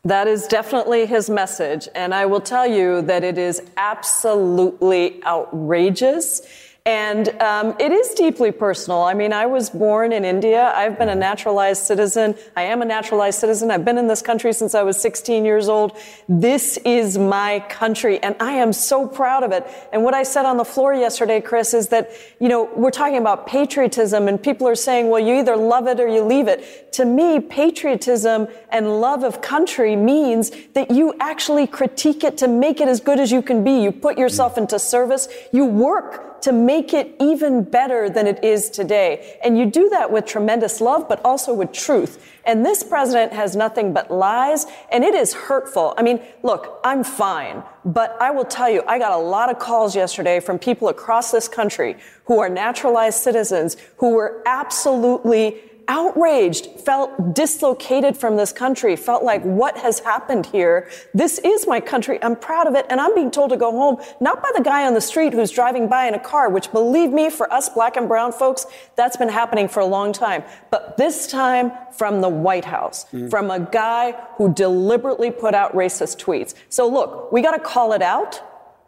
That 0.04 0.28
is 0.28 0.48
definitely 0.48 1.06
his 1.06 1.30
message. 1.30 1.90
And 1.94 2.14
I 2.14 2.26
will 2.26 2.40
tell 2.40 2.66
you 2.66 3.02
that 3.04 3.24
it 3.24 3.38
is 3.38 3.62
absolutely 3.76 5.22
outrageous 5.26 6.42
and 6.88 7.28
um, 7.42 7.76
it 7.80 7.92
is 7.92 8.14
deeply 8.14 8.50
personal. 8.50 9.02
I 9.02 9.14
mean, 9.14 9.34
I 9.34 9.46
was 9.46 9.70
born 9.70 10.14
in 10.14 10.24
India. 10.24 10.72
I've 10.74 10.98
been 10.98 11.10
a 11.10 11.16
naturalized 11.16 11.84
citizen. 11.84 12.34
I 12.56 12.62
am 12.62 12.82
a 12.82 12.86
naturalized 12.86 13.40
citizen. 13.40 13.72
I've 13.72 13.84
been 13.84 13.98
in 13.98 14.08
this 14.08 14.22
country 14.22 14.54
since 14.54 14.74
I 14.74 14.84
was 14.84 14.98
16 15.02 15.44
years 15.44 15.68
old. 15.68 15.98
This 16.30 16.78
is 16.86 17.18
my 17.18 17.60
country, 17.68 18.24
and 18.24 18.38
I 18.40 18.54
am 18.54 18.72
so 18.72 19.06
proud 19.06 19.44
of 19.44 19.52
it. 19.52 19.68
And 19.92 20.02
what 20.06 20.14
I 20.14 20.24
said 20.24 20.46
on 20.46 20.56
the 20.56 20.64
floor 20.64 20.94
yesterday, 20.94 21.42
Chris, 21.42 21.74
is 21.74 21.90
that, 21.90 22.10
you 22.40 22.48
know, 22.48 22.70
we're 22.74 22.90
talking 22.90 23.18
about 23.18 23.48
patriotism, 23.48 24.30
and 24.30 24.42
people 24.42 24.66
are 24.66 24.74
saying, 24.76 25.10
well, 25.10 25.20
you 25.20 25.40
either 25.40 25.58
love 25.58 25.88
it 25.88 26.00
or 26.00 26.08
you 26.08 26.24
leave 26.24 26.48
it. 26.48 26.94
To 26.94 27.04
me, 27.04 27.42
patriotism 27.42 28.48
and 28.70 29.02
love 29.02 29.26
of 29.26 29.42
country 29.42 29.98
means 29.98 30.52
that 30.72 30.90
you 30.90 31.16
actually 31.20 31.68
critique 31.68 32.24
it 32.24 32.38
to 32.38 32.48
make 32.48 32.80
it 32.80 32.88
as 32.88 33.02
good 33.02 33.20
as 33.20 33.30
you 33.30 33.42
can 33.42 33.66
be. 33.66 33.82
You 33.82 33.92
put 33.92 34.18
yourself 34.18 34.58
into 34.58 34.80
service. 34.80 35.28
You 35.52 35.66
work 35.66 36.27
to 36.42 36.52
make 36.52 36.94
it 36.94 37.16
even 37.20 37.64
better 37.64 38.10
than 38.10 38.28
it 38.28 38.44
is 38.44 38.70
today. 38.70 39.38
And 39.44 39.58
you 39.58 39.66
do 39.66 39.90
that 39.90 40.12
with 40.12 40.26
tremendous 40.26 40.82
love, 40.82 41.08
but 41.08 41.24
also 41.26 41.54
with 41.54 41.72
truth. 41.72 42.24
And 42.46 42.66
this 42.66 42.84
president 42.84 43.34
has 43.34 43.56
nothing 43.56 43.94
but 43.94 44.10
lies, 44.10 44.66
and 44.92 45.04
it 45.04 45.14
is 45.14 45.34
hurtful. 45.34 45.94
I 45.98 46.02
mean, 46.02 46.22
look, 46.44 46.80
I'm 46.84 47.04
fine, 47.04 47.64
but 47.84 48.16
I 48.22 48.32
will 48.32 48.46
tell 48.46 48.70
you, 48.70 48.84
I 48.88 49.00
got 49.00 49.12
a 49.12 49.18
lot 49.18 49.50
of 49.50 49.60
calls 49.60 49.96
yesterday 49.96 50.40
from 50.40 50.58
people 50.58 50.88
across 50.88 51.32
this 51.32 51.48
country 51.48 51.98
who 52.26 52.40
are 52.40 52.50
naturalized 52.50 53.20
citizens 53.20 53.78
who 53.98 54.12
were 54.12 54.42
absolutely 54.46 55.62
outraged, 55.88 56.68
felt 56.82 57.34
dislocated 57.34 58.18
from 58.18 58.36
this 58.36 58.52
country, 58.52 58.96
felt 58.96 59.24
like 59.24 59.42
what 59.44 59.78
has 59.78 60.00
happened 60.00 60.46
here? 60.46 60.90
This 61.14 61.40
is 61.40 61.68
my 61.68 61.80
country. 61.80 62.20
I'm 62.22 62.36
proud 62.36 62.68
of 62.68 62.76
it. 62.76 62.86
And 62.90 63.00
I'm 63.00 63.16
being 63.16 63.32
told 63.32 63.52
to 63.52 63.58
go 63.58 63.72
home, 63.72 63.98
not 64.20 64.42
by 64.42 64.52
the 64.56 64.64
guy 64.64 64.86
on 64.86 64.94
the 64.94 65.02
street 65.02 65.34
who's 65.34 65.52
driving 65.52 65.88
by 65.88 66.08
in 66.08 66.14
a 66.14 66.20
car, 66.20 66.50
which 66.50 66.72
believe 66.72 67.12
me, 67.12 67.30
for 67.30 67.52
us 67.52 67.70
black 67.70 67.98
and 67.98 68.08
brown 68.08 68.32
folks, 68.32 68.66
that's 68.96 69.18
been 69.18 69.30
happening 69.30 69.68
for 69.68 69.80
a 69.80 69.86
long 69.86 70.14
time. 70.14 70.44
But 70.72 70.98
this 70.98 71.28
time 71.28 71.72
from 71.92 72.22
the 72.22 72.30
White 72.30 72.66
House, 72.66 73.06
mm. 73.12 73.30
from 73.30 73.50
a 73.50 73.60
guy 73.60 74.12
who 74.38 74.54
deliberately 74.54 75.32
put 75.32 75.54
out 75.54 75.74
racist 75.74 76.20
tweets. 76.24 76.54
So 76.70 76.88
look, 76.88 77.32
we 77.32 77.42
got 77.42 77.52
to 77.52 77.60
call 77.60 77.94
it 77.94 78.02
out. 78.02 78.42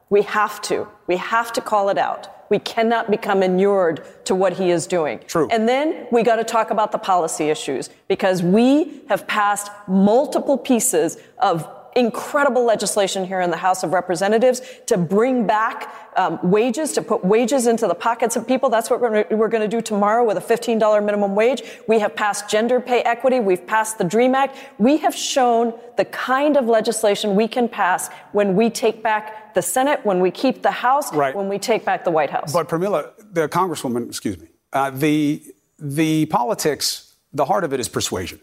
We 0.10 0.24
have 0.24 0.62
to. 0.64 0.88
We 1.08 1.18
have 1.18 1.54
to 1.54 1.62
call 1.62 1.90
it 1.90 1.98
out. 1.98 2.39
We 2.50 2.60
cannot 2.60 3.10
become 3.12 3.44
inured 3.44 4.04
to 4.26 4.36
what 4.36 4.54
he 4.54 4.72
is 4.72 4.88
doing. 4.88 5.20
True. 5.28 5.48
And 5.52 5.68
then 5.68 6.08
we 6.12 6.24
got 6.24 6.38
to 6.38 6.44
talk 6.44 6.72
about 6.72 6.92
the 6.92 6.98
policy 6.98 7.50
issues 7.50 7.90
because 8.08 8.42
we 8.44 9.02
have 9.10 9.28
passed 9.28 9.72
multiple 9.88 10.58
pieces 10.58 11.18
of 11.38 11.68
incredible 12.00 12.64
legislation 12.64 13.26
here 13.26 13.42
in 13.42 13.52
the 13.52 13.58
House 13.58 13.84
of 13.84 13.94
Representatives 13.94 14.62
to 14.88 14.98
bring 14.98 15.46
back 15.46 15.94
um, 16.16 16.40
wages, 16.44 16.94
to 16.94 17.02
put 17.02 17.24
wages 17.24 17.68
into 17.68 17.88
the 17.88 17.94
pockets 17.96 18.36
of 18.36 18.48
people. 18.48 18.70
That's 18.70 18.90
what 18.90 19.02
we're, 19.02 19.26
we're 19.32 19.48
going 19.48 19.62
to 19.62 19.68
do 19.68 19.82
tomorrow 19.82 20.24
with 20.26 20.38
a 20.38 20.42
$15 20.42 21.04
minimum 21.04 21.36
wage. 21.36 21.64
We 21.88 22.00
have 22.00 22.16
passed 22.16 22.50
gender 22.50 22.80
pay 22.80 23.02
equity. 23.02 23.40
We've 23.40 23.66
passed 23.66 23.98
the 23.98 24.04
DREAM 24.04 24.36
Act. 24.36 24.58
We 24.78 24.98
have 24.98 25.16
shown 25.16 25.74
the 25.98 26.06
kind 26.06 26.58
of 26.58 26.66
legislation 26.66 27.36
we 27.36 27.48
can 27.48 27.68
pass 27.68 28.10
when 28.32 28.56
we 28.56 28.70
take 28.70 29.04
back 29.04 29.54
the 29.54 29.62
Senate, 29.62 30.06
when 30.06 30.20
we 30.20 30.32
keep 30.32 30.62
the 30.62 30.72
House, 30.72 31.14
right. 31.14 31.36
when 31.36 31.50
we 31.50 31.60
take 31.60 31.86
back 31.86 32.04
the 32.04 32.12
White 32.12 32.30
House. 32.30 32.54
But 32.54 32.68
Pramila, 32.68 33.12
the 33.32 33.48
Congresswoman, 33.50 34.08
excuse 34.08 34.40
me, 34.40 34.48
uh, 34.74 34.92
the 34.92 35.44
the 35.80 36.26
politics, 36.28 37.16
the 37.34 37.46
heart 37.46 37.64
of 37.64 37.74
it 37.74 37.80
is 37.80 37.88
persuasion. 37.88 38.40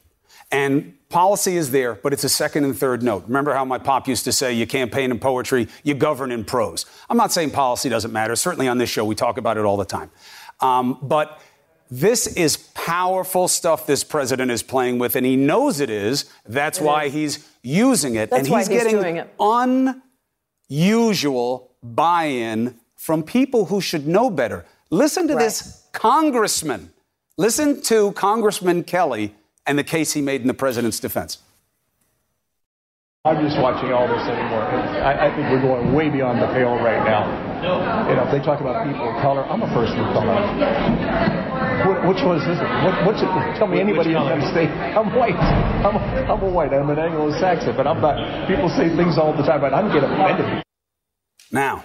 And 0.51 0.95
policy 1.09 1.57
is 1.57 1.71
there, 1.71 1.95
but 1.95 2.12
it's 2.12 2.25
a 2.25 2.29
second 2.29 2.64
and 2.64 2.77
third 2.77 3.03
note. 3.03 3.25
Remember 3.27 3.55
how 3.55 3.64
my 3.64 3.79
pop 3.79 4.09
used 4.09 4.25
to 4.25 4.33
say, 4.33 4.53
you 4.53 4.66
campaign 4.66 5.11
in 5.11 5.19
poetry, 5.19 5.69
you 5.83 5.95
govern 5.95 6.33
in 6.33 6.45
prose. 6.45 6.87
I'm 7.09 7.16
not 7.16 7.33
saying 7.33 7.51
policy 7.53 7.88
doesn't 7.88 8.12
matter. 8.12 8.37
Certainly 8.37 8.69
on 8.69 8.79
this 8.79 8.90
show, 8.90 9.05
we 9.05 9.14
talk 9.14 9.38
about 9.38 9.57
it 9.57 9.64
all 9.64 9.77
the 9.77 9.85
time. 9.85 10.11
Um, 10.61 10.99
but 11.03 11.40
this 11.90 12.27
is 12.27 12.57
powerful 12.75 13.47
stuff 13.49 13.87
this 13.87 14.03
president 14.03 14.51
is 14.51 14.62
playing 14.62 14.99
with, 14.99 15.14
and 15.14 15.25
he 15.25 15.37
knows 15.37 15.81
it 15.81 15.90
is. 15.90 16.25
That's 16.47 16.81
it 16.81 16.85
why 16.85 17.05
is. 17.05 17.12
he's 17.12 17.49
using 17.62 18.16
it. 18.16 18.31
That's 18.31 18.49
and 18.49 18.57
he's, 18.57 18.69
he's 18.69 18.83
getting 18.83 19.23
unusual 20.69 21.71
buy 21.83 22.25
in 22.25 22.79
from 22.97 23.23
people 23.23 23.66
who 23.66 23.81
should 23.81 24.09
know 24.09 24.31
better. 24.31 24.64
Listen 24.90 25.29
to 25.29 25.35
right. 25.35 25.45
this 25.45 25.85
congressman. 25.92 26.92
Listen 27.38 27.83
to 27.83 28.12
Congressman 28.12 28.83
Kelly 28.83 29.35
and 29.66 29.79
the 29.79 29.85
case 29.85 30.12
he 30.12 30.20
made 30.20 30.40
in 30.40 30.46
the 30.46 30.55
president's 30.55 31.00
defense. 31.00 31.38
I'm 33.26 33.42
just 33.42 33.59
watching 33.59 33.90
all 33.90 34.07
this 34.07 34.22
anymore. 34.22 34.62
I, 35.02 35.26
I, 35.26 35.35
think 35.35 35.50
we're 35.50 35.61
going 35.61 35.92
way 35.92 36.09
beyond 36.09 36.40
the 36.40 36.46
pale 36.55 36.79
right 36.79 37.02
now. 37.02 37.26
You 38.07 38.14
know, 38.14 38.22
if 38.22 38.31
they 38.31 38.38
talk 38.38 38.61
about 38.61 38.87
people 38.87 39.02
of 39.02 39.20
color, 39.20 39.42
I'm 39.50 39.62
a 39.62 39.70
person 39.74 39.98
of 39.98 40.14
color. 40.14 40.38
What, 41.83 42.07
which 42.07 42.22
one 42.22 42.38
is 42.38 42.46
this? 42.46 42.55
What, 42.87 42.94
what's 43.02 43.18
it? 43.18 43.29
Tell 43.59 43.66
me 43.66 43.81
anybody 43.81 44.14
in 44.14 44.14
the 44.14 44.22
United 44.22 44.46
States. 44.55 44.70
I'm 44.70 45.11
white. 45.11 45.35
I'm 45.35 45.96
a, 45.98 46.02
I'm 46.31 46.40
a 46.40 46.50
white. 46.50 46.72
I'm 46.72 46.88
an 46.88 47.00
Anglo-Saxon, 47.00 47.74
but 47.74 47.88
I'm 47.88 48.00
not. 48.00 48.46
People 48.46 48.68
say 48.68 48.94
things 48.94 49.18
all 49.18 49.37
the 49.37 49.42
time, 49.42 49.61
but 49.61 49.74
I'm 49.74 49.90
getting 49.90 50.11
offended. 50.11 50.62
Now, 51.50 51.85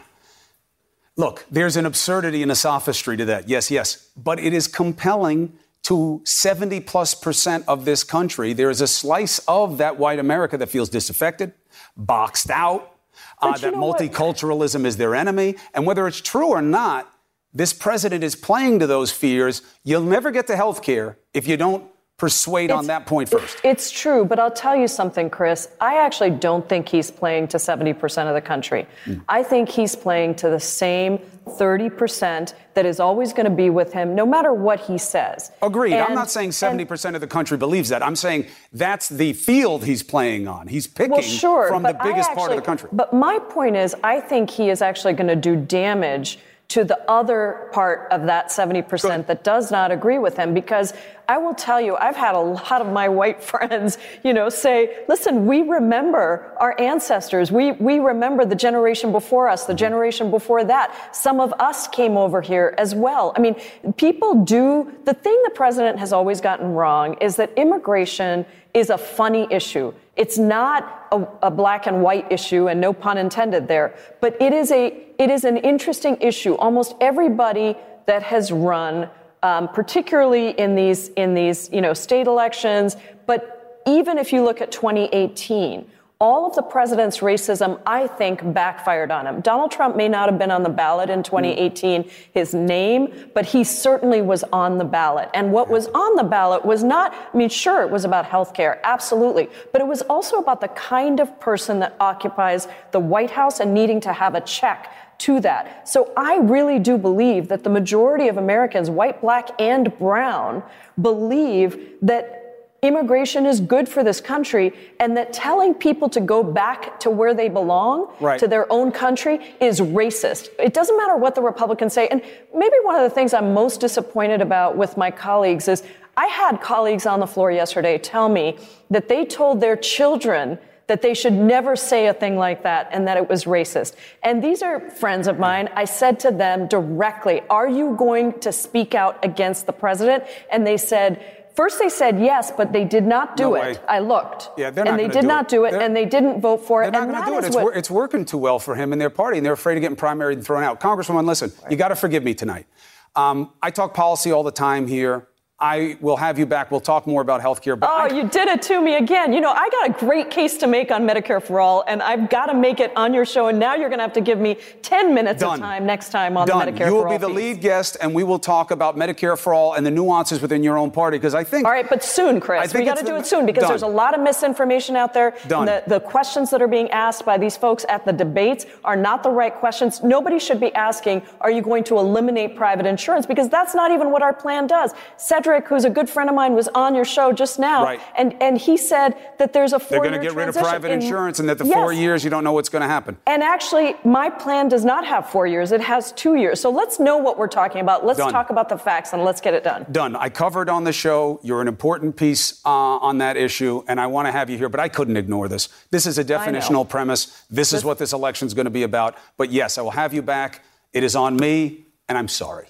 look, 1.17 1.45
there's 1.49 1.75
an 1.75 1.87
absurdity 1.87 2.43
and 2.43 2.51
a 2.51 2.55
sophistry 2.55 3.17
to 3.17 3.25
that. 3.25 3.49
Yes, 3.49 3.71
yes, 3.71 4.09
but 4.15 4.37
it 4.37 4.53
is 4.53 4.67
compelling 4.67 5.57
to 5.83 6.21
70 6.23 6.79
plus 6.81 7.15
percent 7.15 7.63
of 7.67 7.85
this 7.85 8.03
country, 8.03 8.53
there 8.53 8.69
is 8.69 8.81
a 8.81 8.87
slice 8.87 9.39
of 9.47 9.77
that 9.79 9.97
white 9.97 10.19
America 10.19 10.57
that 10.57 10.69
feels 10.69 10.89
disaffected, 10.89 11.53
boxed 11.97 12.49
out, 12.49 12.95
uh, 13.41 13.57
that 13.57 13.73
multiculturalism 13.73 14.81
what? 14.81 14.87
is 14.87 14.97
their 14.97 15.15
enemy. 15.15 15.55
And 15.73 15.85
whether 15.85 16.07
it's 16.07 16.21
true 16.21 16.49
or 16.49 16.61
not, 16.61 17.11
this 17.53 17.73
president 17.73 18.23
is 18.23 18.35
playing 18.35 18.79
to 18.79 18.87
those 18.87 19.11
fears. 19.11 19.61
You'll 19.83 20.03
never 20.03 20.31
get 20.31 20.47
to 20.47 20.55
health 20.55 20.81
care 20.81 21.17
if 21.33 21.47
you 21.47 21.57
don't 21.57 21.91
persuade 22.17 22.69
it's, 22.69 22.73
on 22.73 22.85
that 22.85 23.07
point 23.07 23.27
first. 23.27 23.59
It's 23.63 23.89
true, 23.89 24.23
but 24.23 24.37
I'll 24.37 24.51
tell 24.51 24.75
you 24.75 24.87
something, 24.87 25.29
Chris. 25.29 25.69
I 25.81 25.97
actually 25.97 26.29
don't 26.29 26.67
think 26.69 26.87
he's 26.87 27.09
playing 27.09 27.47
to 27.47 27.57
70% 27.57 28.27
of 28.27 28.35
the 28.35 28.41
country. 28.41 28.85
Mm. 29.05 29.23
I 29.27 29.41
think 29.41 29.69
he's 29.69 29.95
playing 29.95 30.35
to 30.35 30.49
the 30.49 30.59
same 30.59 31.17
30% 31.57 32.53
that 32.73 32.85
is 32.85 32.99
always 32.99 33.33
going 33.33 33.45
to 33.45 33.55
be 33.55 33.69
with 33.69 33.93
him 33.93 34.15
no 34.15 34.25
matter 34.25 34.53
what 34.53 34.79
he 34.79 34.97
says. 34.97 35.51
Agreed. 35.61 35.93
And, 35.93 36.01
I'm 36.01 36.15
not 36.15 36.31
saying 36.31 36.51
70% 36.51 37.05
and, 37.05 37.15
of 37.15 37.21
the 37.21 37.27
country 37.27 37.57
believes 37.57 37.89
that. 37.89 38.03
I'm 38.03 38.15
saying 38.15 38.47
that's 38.73 39.09
the 39.09 39.33
field 39.33 39.83
he's 39.83 40.03
playing 40.03 40.47
on. 40.47 40.67
He's 40.67 40.87
picking 40.87 41.11
well, 41.11 41.21
sure, 41.21 41.67
from 41.67 41.83
the 41.83 41.97
biggest 42.03 42.29
actually, 42.29 42.35
part 42.35 42.51
of 42.51 42.57
the 42.57 42.63
country. 42.63 42.89
But 42.91 43.13
my 43.13 43.39
point 43.39 43.75
is, 43.75 43.95
I 44.03 44.19
think 44.19 44.49
he 44.49 44.69
is 44.69 44.81
actually 44.81 45.13
going 45.13 45.27
to 45.27 45.35
do 45.35 45.55
damage 45.55 46.39
to 46.71 46.85
the 46.85 46.97
other 47.11 47.69
part 47.73 48.07
of 48.11 48.27
that 48.27 48.47
70% 48.47 49.27
that 49.27 49.43
does 49.43 49.71
not 49.71 49.91
agree 49.91 50.17
with 50.17 50.37
him 50.37 50.53
because 50.53 50.93
I 51.27 51.37
will 51.37 51.53
tell 51.53 51.81
you, 51.81 51.97
I've 51.97 52.15
had 52.15 52.33
a 52.33 52.39
lot 52.39 52.79
of 52.79 52.87
my 52.91 53.09
white 53.09 53.43
friends, 53.51 53.97
you 54.23 54.33
know, 54.33 54.47
say, 54.47 55.03
listen, 55.09 55.45
we 55.45 55.63
remember 55.63 56.53
our 56.61 56.79
ancestors. 56.79 57.51
We, 57.51 57.73
we 57.73 57.99
remember 57.99 58.45
the 58.45 58.55
generation 58.55 59.11
before 59.11 59.49
us, 59.49 59.65
the 59.65 59.73
mm-hmm. 59.73 59.79
generation 59.79 60.31
before 60.31 60.63
that. 60.63 61.13
Some 61.13 61.41
of 61.41 61.53
us 61.59 61.89
came 61.89 62.15
over 62.15 62.41
here 62.41 62.73
as 62.77 62.95
well. 62.95 63.33
I 63.35 63.41
mean, 63.41 63.55
people 63.97 64.45
do, 64.45 64.93
the 65.03 65.13
thing 65.13 65.41
the 65.43 65.51
president 65.51 65.99
has 65.99 66.13
always 66.13 66.39
gotten 66.39 66.67
wrong 66.71 67.15
is 67.19 67.35
that 67.35 67.51
immigration 67.57 68.45
is 68.73 68.89
a 68.89 68.97
funny 68.97 69.47
issue. 69.51 69.93
It's 70.15 70.37
not 70.37 71.07
a, 71.11 71.27
a, 71.43 71.51
black 71.51 71.87
and 71.87 72.01
white 72.01 72.31
issue, 72.31 72.67
and 72.67 72.79
no 72.79 72.93
pun 72.93 73.17
intended 73.17 73.67
there, 73.67 73.95
but 74.19 74.41
it 74.41 74.53
is 74.53 74.71
a 74.71 74.87
it 75.17 75.29
is 75.29 75.43
an 75.43 75.57
interesting 75.57 76.17
issue. 76.21 76.55
Almost 76.55 76.95
everybody 77.01 77.75
that 78.07 78.23
has 78.23 78.51
run, 78.51 79.09
um, 79.43 79.67
particularly 79.69 80.49
in 80.51 80.75
these 80.75 81.09
in 81.09 81.33
these 81.33 81.69
you 81.71 81.81
know 81.81 81.93
state 81.93 82.27
elections, 82.27 82.97
but 83.25 83.81
even 83.87 84.17
if 84.17 84.31
you 84.31 84.43
look 84.43 84.61
at 84.61 84.71
2018, 84.71 85.89
all 86.21 86.45
of 86.45 86.55
the 86.55 86.61
president's 86.61 87.17
racism, 87.17 87.81
I 87.83 88.05
think, 88.05 88.53
backfired 88.53 89.09
on 89.09 89.25
him. 89.25 89.41
Donald 89.41 89.71
Trump 89.71 89.95
may 89.95 90.07
not 90.07 90.29
have 90.29 90.37
been 90.37 90.51
on 90.51 90.61
the 90.61 90.69
ballot 90.69 91.09
in 91.09 91.23
2018, 91.23 92.09
his 92.31 92.53
name, 92.53 93.11
but 93.33 93.43
he 93.43 93.63
certainly 93.63 94.21
was 94.21 94.43
on 94.53 94.77
the 94.77 94.85
ballot. 94.85 95.29
And 95.33 95.51
what 95.51 95.67
was 95.67 95.87
on 95.87 96.15
the 96.15 96.23
ballot 96.23 96.63
was 96.63 96.83
not, 96.83 97.11
I 97.33 97.35
mean, 97.35 97.49
sure, 97.49 97.81
it 97.81 97.89
was 97.89 98.05
about 98.05 98.25
health 98.25 98.53
care, 98.53 98.79
absolutely, 98.83 99.49
but 99.71 99.81
it 99.81 99.87
was 99.87 100.03
also 100.03 100.37
about 100.37 100.61
the 100.61 100.67
kind 100.69 101.19
of 101.19 101.39
person 101.39 101.79
that 101.79 101.95
occupies 101.99 102.67
the 102.91 102.99
White 102.99 103.31
House 103.31 103.59
and 103.59 103.73
needing 103.73 103.99
to 104.01 104.13
have 104.13 104.35
a 104.35 104.41
check 104.41 104.93
to 105.17 105.39
that. 105.39 105.89
So 105.89 106.13
I 106.15 106.37
really 106.37 106.77
do 106.77 106.99
believe 106.99 107.47
that 107.47 107.63
the 107.63 107.69
majority 107.69 108.27
of 108.27 108.37
Americans, 108.37 108.91
white, 108.91 109.21
black, 109.21 109.49
and 109.59 109.97
brown, 109.97 110.61
believe 110.99 111.79
that 112.03 112.40
immigration 112.83 113.45
is 113.45 113.59
good 113.61 113.87
for 113.87 114.03
this 114.03 114.19
country 114.19 114.73
and 114.99 115.15
that 115.15 115.31
telling 115.31 115.71
people 115.71 116.09
to 116.09 116.19
go 116.19 116.41
back 116.41 116.99
to 116.99 117.11
where 117.11 117.31
they 117.31 117.47
belong, 117.47 118.11
right. 118.19 118.39
to 118.39 118.47
their 118.47 118.71
own 118.73 118.91
country, 118.91 119.39
is 119.59 119.79
racist. 119.79 120.49
It 120.57 120.73
doesn't 120.73 120.97
matter 120.97 121.15
what 121.15 121.35
the 121.35 121.43
Republicans 121.43 121.93
say. 121.93 122.07
And 122.07 122.23
maybe 122.55 122.75
one 122.81 122.95
of 122.95 123.03
the 123.03 123.13
things 123.13 123.35
I'm 123.35 123.53
most 123.53 123.81
disappointed 123.81 124.41
about 124.41 124.77
with 124.77 124.97
my 124.97 125.11
colleagues 125.11 125.67
is 125.67 125.83
I 126.17 126.25
had 126.25 126.59
colleagues 126.59 127.05
on 127.05 127.19
the 127.19 127.27
floor 127.27 127.51
yesterday 127.51 127.99
tell 127.99 128.29
me 128.29 128.57
that 128.89 129.07
they 129.07 129.25
told 129.25 129.61
their 129.61 129.75
children 129.75 130.57
that 130.87 131.03
they 131.03 131.13
should 131.13 131.33
never 131.33 131.75
say 131.75 132.07
a 132.07 132.13
thing 132.13 132.35
like 132.35 132.63
that 132.63 132.89
and 132.91 133.07
that 133.07 133.15
it 133.15 133.29
was 133.29 133.45
racist. 133.45 133.95
And 134.23 134.43
these 134.43 134.61
are 134.61 134.89
friends 134.89 135.27
of 135.27 135.39
mine. 135.39 135.69
I 135.75 135.85
said 135.85 136.19
to 136.21 136.31
them 136.31 136.67
directly, 136.67 137.41
Are 137.49 137.69
you 137.69 137.95
going 137.95 138.39
to 138.39 138.51
speak 138.51 138.95
out 138.95 139.23
against 139.23 139.67
the 139.67 139.71
president? 139.71 140.25
And 140.51 140.67
they 140.67 140.77
said, 140.77 141.40
First, 141.55 141.79
they 141.79 141.89
said 141.89 142.19
yes, 142.19 142.51
but 142.55 142.71
they 142.71 142.85
did 142.85 143.05
not 143.05 143.35
do 143.35 143.43
no 143.43 143.55
it. 143.55 143.81
I 143.87 143.99
looked. 143.99 144.49
Yeah, 144.57 144.69
they're 144.69 144.85
not 144.85 144.91
And 144.91 144.99
they 144.99 145.07
did 145.07 145.21
do 145.21 145.27
not 145.27 145.47
do 145.47 145.65
it, 145.65 145.71
They're- 145.71 145.81
and 145.81 145.95
they 145.95 146.05
didn't 146.05 146.41
vote 146.41 146.65
for 146.65 146.81
it. 146.83 146.91
They're 146.91 147.01
not 147.01 147.03
and 147.03 147.11
going 147.11 147.23
to 147.23 147.29
do 147.31 147.37
it. 147.37 147.45
It's, 147.47 147.55
wor- 147.55 147.73
it's 147.73 147.91
working 147.91 148.25
too 148.25 148.37
well 148.37 148.59
for 148.59 148.75
him 148.75 148.91
and 148.93 149.01
their 149.01 149.09
party, 149.09 149.37
and 149.37 149.45
they're 149.45 149.53
afraid 149.53 149.75
of 149.77 149.81
getting 149.81 149.97
primaried 149.97 150.33
and 150.33 150.45
thrown 150.45 150.63
out. 150.63 150.79
Congresswoman, 150.79 151.25
listen, 151.25 151.51
you 151.69 151.75
got 151.77 151.89
to 151.89 151.95
forgive 151.95 152.23
me 152.23 152.33
tonight. 152.33 152.67
Um, 153.15 153.51
I 153.61 153.71
talk 153.71 153.93
policy 153.93 154.31
all 154.31 154.43
the 154.43 154.51
time 154.51 154.87
here. 154.87 155.27
I 155.61 155.95
will 156.01 156.17
have 156.17 156.39
you 156.39 156.47
back. 156.47 156.71
We'll 156.71 156.79
talk 156.81 157.05
more 157.05 157.21
about 157.21 157.39
healthcare. 157.39 157.79
But 157.79 157.89
Oh, 157.91 157.95
I, 157.95 158.07
you 158.07 158.27
did 158.27 158.47
it 158.47 158.63
to 158.63 158.81
me 158.81 158.95
again. 158.95 159.31
You 159.31 159.41
know, 159.41 159.51
I 159.51 159.69
got 159.69 159.91
a 159.91 159.93
great 159.93 160.31
case 160.31 160.57
to 160.57 160.67
make 160.67 160.89
on 160.89 161.07
Medicare 161.07 161.41
for 161.41 161.59
All, 161.59 161.83
and 161.87 162.01
I've 162.01 162.31
got 162.31 162.47
to 162.47 162.55
make 162.55 162.79
it 162.79 162.91
on 162.97 163.13
your 163.13 163.25
show. 163.25 163.47
And 163.47 163.59
now 163.59 163.75
you're 163.75 163.89
going 163.89 163.99
to 163.99 164.03
have 164.03 164.13
to 164.13 164.21
give 164.21 164.39
me 164.39 164.57
10 164.81 165.13
minutes 165.13 165.41
Done. 165.41 165.53
of 165.53 165.59
time 165.59 165.85
next 165.85 166.09
time 166.09 166.35
on 166.35 166.47
done. 166.47 166.65
the 166.65 166.71
Medicare 166.71 166.87
you 166.87 166.95
will 166.95 167.07
be 167.07 167.17
the 167.17 167.27
piece. 167.27 167.35
lead 167.35 167.61
guest, 167.61 167.97
and 168.01 168.15
we 168.15 168.23
will 168.23 168.39
talk 168.39 168.71
about 168.71 168.97
Medicare 168.97 169.37
for 169.37 169.53
all 169.53 169.73
and 169.73 169.85
the 169.85 169.91
nuances 169.91 170.41
within 170.41 170.63
your 170.63 170.79
own 170.79 170.89
party. 170.89 171.17
Because 171.17 171.35
I 171.35 171.43
think 171.43 171.67
All 171.67 171.71
right, 171.71 171.87
but 171.87 172.03
soon, 172.03 172.39
Chris. 172.39 172.73
We 172.73 172.83
got 172.83 172.97
to 172.97 173.05
do 173.05 173.15
it 173.15 173.27
soon 173.27 173.45
because 173.45 173.61
done. 173.61 173.69
there's 173.69 173.83
a 173.83 173.87
lot 173.87 174.15
of 174.15 174.21
misinformation 174.21 174.95
out 174.95 175.13
there. 175.13 175.35
Done. 175.47 175.67
The, 175.67 175.83
the 175.85 175.99
questions 175.99 176.49
that 176.49 176.61
are 176.61 176.67
being 176.67 176.89
asked 176.89 177.23
by 177.23 177.37
these 177.37 177.55
folks 177.55 177.85
at 177.87 178.03
the 178.03 178.13
debates 178.13 178.65
are 178.83 178.95
not 178.95 179.21
the 179.21 179.29
right 179.29 179.53
questions. 179.53 180.01
Nobody 180.01 180.39
should 180.39 180.59
be 180.59 180.73
asking, 180.73 181.21
are 181.39 181.51
you 181.51 181.61
going 181.61 181.83
to 181.83 181.99
eliminate 181.99 182.55
private 182.55 182.87
insurance? 182.87 183.27
Because 183.27 183.47
that's 183.47 183.75
not 183.75 183.91
even 183.91 184.09
what 184.11 184.23
our 184.23 184.33
plan 184.33 184.65
does. 184.65 184.93
Cedric, 185.17 185.50
who's 185.59 185.83
a 185.85 185.89
good 185.89 186.09
friend 186.09 186.29
of 186.29 186.35
mine, 186.35 186.53
was 186.53 186.67
on 186.69 186.95
your 186.95 187.05
show 187.05 187.31
just 187.33 187.59
now. 187.59 187.83
Right. 187.83 187.99
And, 188.17 188.41
and 188.41 188.57
he 188.57 188.77
said 188.77 189.15
that 189.39 189.51
there's 189.53 189.73
a 189.73 189.79
they're 189.89 189.99
going 189.99 190.13
to 190.13 190.19
get 190.19 190.33
rid 190.33 190.47
of 190.47 190.55
private 190.55 190.91
in- 190.91 191.01
insurance, 191.01 191.39
and 191.39 191.49
that 191.49 191.57
the 191.57 191.65
Yes. 191.65 191.73
four 191.75 191.91
years 191.93 192.23
you 192.23 192.29
don't 192.29 192.43
know 192.43 192.53
what's 192.53 192.69
going 192.69 192.81
to 192.81 192.87
happen. 192.87 193.17
And 193.27 193.43
actually, 193.43 193.95
my 194.03 194.29
plan 194.29 194.69
does 194.69 194.85
not 194.85 195.05
have 195.05 195.29
four 195.29 195.47
years. 195.47 195.71
It 195.71 195.81
has 195.81 196.11
two 196.13 196.35
years. 196.35 196.59
So 196.59 196.69
let's 196.69 196.99
know 196.99 197.17
what 197.17 197.37
we're 197.37 197.47
talking 197.47 197.81
about. 197.81 198.05
Let's 198.05 198.19
Done. 198.19 198.31
talk 198.31 198.49
about 198.49 198.69
the 198.69 198.77
facts 198.77 199.13
and 199.13 199.23
let's 199.23 199.41
get 199.41 199.53
it 199.53 199.63
done. 199.63 199.85
Done. 199.91 200.15
I 200.15 200.29
covered 200.29 200.69
on 200.69 200.83
the 200.83 200.93
show. 200.93 201.39
You're 201.43 201.61
an 201.61 201.67
important 201.67 202.15
piece 202.15 202.61
uh, 202.65 202.69
on 202.69 203.17
that 203.19 203.37
issue, 203.37 203.83
and 203.87 203.99
I 203.99 204.07
want 204.07 204.27
to 204.27 204.31
have 204.31 204.49
you 204.49 204.57
here, 204.57 204.69
but 204.69 204.79
I 204.79 204.87
couldn't 204.89 205.17
ignore 205.17 205.47
this. 205.47 205.69
This 205.89 206.05
is 206.05 206.17
a 206.17 206.23
definitional 206.23 206.87
premise. 206.87 207.43
This 207.49 207.73
is 207.73 207.83
what 207.83 207.97
this 207.97 208.13
election 208.13 208.45
is 208.45 208.53
going 208.53 208.65
to 208.65 208.71
be 208.71 208.83
about. 208.83 209.15
But 209.37 209.51
yes, 209.51 209.77
I 209.77 209.81
will 209.81 209.91
have 209.91 210.13
you 210.13 210.21
back. 210.21 210.63
It 210.93 211.03
is 211.03 211.15
on 211.15 211.35
me, 211.37 211.85
and 212.07 212.17
I'm 212.17 212.27
sorry. 212.27 212.67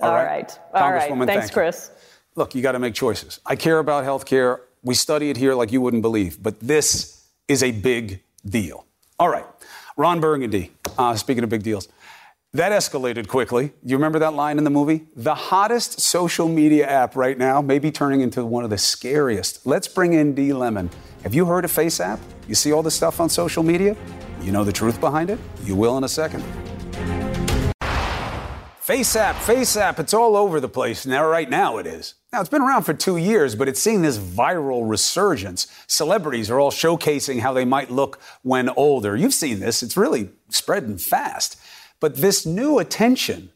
All 0.00 0.12
right. 0.12 0.58
All 0.72 0.92
right. 0.92 1.10
Congresswoman, 1.10 1.26
Thanks, 1.26 1.46
thank. 1.46 1.52
Chris. 1.52 1.90
Look, 2.36 2.54
you 2.54 2.62
got 2.62 2.72
to 2.72 2.78
make 2.78 2.94
choices. 2.94 3.40
I 3.46 3.56
care 3.56 3.78
about 3.78 4.04
health 4.04 4.26
care. 4.26 4.60
We 4.82 4.94
study 4.94 5.30
it 5.30 5.36
here 5.36 5.54
like 5.54 5.70
you 5.70 5.80
wouldn't 5.80 6.02
believe, 6.02 6.42
but 6.42 6.58
this 6.60 7.26
is 7.48 7.62
a 7.62 7.70
big 7.70 8.22
deal. 8.44 8.86
All 9.18 9.28
right. 9.28 9.46
Ron 9.96 10.20
Burgundy, 10.20 10.72
uh, 10.98 11.14
speaking 11.14 11.44
of 11.44 11.50
big 11.50 11.62
deals, 11.62 11.88
that 12.52 12.72
escalated 12.72 13.28
quickly. 13.28 13.72
You 13.84 13.96
remember 13.96 14.18
that 14.20 14.34
line 14.34 14.58
in 14.58 14.64
the 14.64 14.70
movie? 14.70 15.06
The 15.16 15.34
hottest 15.34 16.00
social 16.00 16.48
media 16.48 16.86
app 16.86 17.14
right 17.16 17.38
now 17.38 17.60
may 17.60 17.78
be 17.78 17.90
turning 17.90 18.20
into 18.20 18.44
one 18.44 18.64
of 18.64 18.70
the 18.70 18.78
scariest. 18.78 19.64
Let's 19.66 19.86
bring 19.86 20.12
in 20.12 20.34
D 20.34 20.52
Lemon. 20.52 20.90
Have 21.22 21.34
you 21.34 21.46
heard 21.46 21.64
of 21.64 21.70
Face 21.70 22.00
App? 22.00 22.18
You 22.48 22.54
see 22.54 22.72
all 22.72 22.82
this 22.82 22.94
stuff 22.94 23.20
on 23.20 23.28
social 23.28 23.62
media? 23.62 23.96
You 24.40 24.52
know 24.52 24.64
the 24.64 24.72
truth 24.72 25.00
behind 25.00 25.30
it? 25.30 25.38
You 25.64 25.74
will 25.76 25.96
in 25.98 26.04
a 26.04 26.08
second. 26.08 26.44
Face 28.84 29.16
app, 29.16 29.36
face 29.36 29.78
app, 29.78 29.98
it's 29.98 30.12
all 30.12 30.36
over 30.36 30.60
the 30.60 30.68
place 30.68 31.06
now. 31.06 31.26
Right 31.26 31.48
now, 31.48 31.78
it 31.78 31.86
is. 31.86 32.16
Now, 32.30 32.42
it's 32.42 32.50
been 32.50 32.60
around 32.60 32.82
for 32.82 32.92
two 32.92 33.16
years, 33.16 33.54
but 33.54 33.66
it's 33.66 33.80
seeing 33.80 34.02
this 34.02 34.18
viral 34.18 34.86
resurgence. 34.86 35.68
Celebrities 35.86 36.50
are 36.50 36.60
all 36.60 36.70
showcasing 36.70 37.40
how 37.40 37.54
they 37.54 37.64
might 37.64 37.90
look 37.90 38.20
when 38.42 38.68
older. 38.68 39.16
You've 39.16 39.32
seen 39.32 39.58
this, 39.58 39.82
it's 39.82 39.96
really 39.96 40.28
spreading 40.50 40.98
fast. 40.98 41.58
But 41.98 42.16
this 42.16 42.44
new 42.44 42.78
attention 42.78 43.52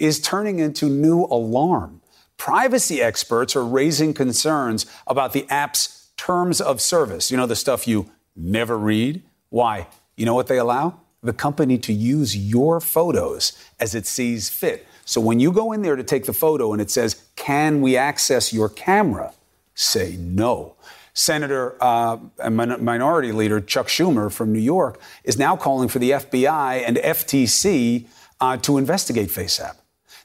is 0.00 0.20
turning 0.20 0.58
into 0.58 0.88
new 0.88 1.26
alarm. 1.26 2.00
Privacy 2.36 3.00
experts 3.00 3.54
are 3.54 3.64
raising 3.64 4.12
concerns 4.12 4.84
about 5.06 5.32
the 5.32 5.48
app's 5.48 6.08
terms 6.16 6.60
of 6.60 6.80
service. 6.80 7.30
You 7.30 7.36
know, 7.36 7.46
the 7.46 7.54
stuff 7.54 7.86
you 7.86 8.10
never 8.34 8.76
read? 8.76 9.22
Why? 9.48 9.86
You 10.16 10.26
know 10.26 10.34
what 10.34 10.48
they 10.48 10.58
allow? 10.58 11.01
The 11.22 11.32
company 11.32 11.78
to 11.78 11.92
use 11.92 12.36
your 12.36 12.80
photos 12.80 13.52
as 13.78 13.94
it 13.94 14.06
sees 14.06 14.48
fit. 14.48 14.86
So 15.04 15.20
when 15.20 15.40
you 15.40 15.52
go 15.52 15.72
in 15.72 15.82
there 15.82 15.96
to 15.96 16.02
take 16.02 16.24
the 16.24 16.32
photo 16.32 16.72
and 16.72 16.82
it 16.82 16.90
says, 16.90 17.24
Can 17.36 17.80
we 17.80 17.96
access 17.96 18.52
your 18.52 18.68
camera? 18.68 19.32
Say 19.74 20.16
no. 20.18 20.76
Senator 21.14 21.76
uh, 21.80 22.18
min- 22.50 22.82
Minority 22.82 23.32
Leader 23.32 23.60
Chuck 23.60 23.86
Schumer 23.86 24.32
from 24.32 24.52
New 24.52 24.58
York 24.58 25.00
is 25.24 25.38
now 25.38 25.56
calling 25.56 25.88
for 25.88 25.98
the 25.98 26.12
FBI 26.12 26.82
and 26.86 26.96
FTC 26.96 28.06
uh, 28.40 28.56
to 28.58 28.78
investigate 28.78 29.28
FaceApp. 29.28 29.76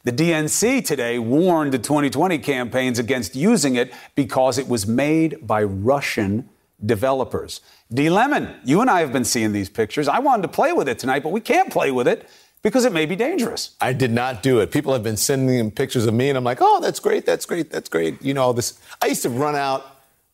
The 0.04 0.14
DNC 0.14 0.86
today 0.86 1.20
warned 1.20 1.74
the 1.74 1.80
2020 1.80 2.40
campaigns 2.40 2.98
against 2.98 3.36
using 3.36 3.76
it 3.76 3.94
because 4.16 4.58
it 4.58 4.70
was 4.70 4.88
made 4.88 5.46
by 5.46 5.62
Russian 5.64 6.50
developers. 6.86 7.60
D. 7.94 8.10
Lemon, 8.10 8.54
you 8.66 8.82
and 8.82 8.90
I 8.90 9.00
have 9.00 9.14
been 9.14 9.24
seeing 9.24 9.54
these 9.54 9.70
pictures. 9.70 10.08
I 10.08 10.20
wanted 10.20 10.42
to 10.44 10.50
play 10.50 10.74
with 10.74 10.90
it 10.90 11.00
tonight, 11.00 11.24
but 11.24 11.32
we 11.32 11.40
can't 11.40 11.72
play 11.72 11.92
with 11.92 12.08
it 12.08 12.28
because 12.62 12.84
it 12.84 12.92
may 12.92 13.06
be 13.06 13.16
dangerous. 13.16 13.76
I 13.80 13.94
did 13.94 14.12
not 14.12 14.44
do 14.44 14.60
it. 14.60 14.72
People 14.72 14.92
have 14.92 15.04
been 15.04 15.16
sending 15.16 15.58
them 15.58 15.72
pictures 15.72 16.06
of 16.06 16.14
me, 16.14 16.28
and 16.28 16.38
I'm 16.38 16.44
like, 16.44 16.58
oh, 16.60 16.82
that's 16.82 17.00
great, 17.00 17.26
that's 17.26 17.46
great, 17.46 17.72
that's 17.72 17.88
great. 17.88 18.22
You 18.22 18.34
know, 18.34 18.44
all 18.44 18.54
this. 18.54 18.78
I 19.02 19.06
used 19.06 19.22
to 19.22 19.30
run 19.30 19.56
out, 19.56 19.86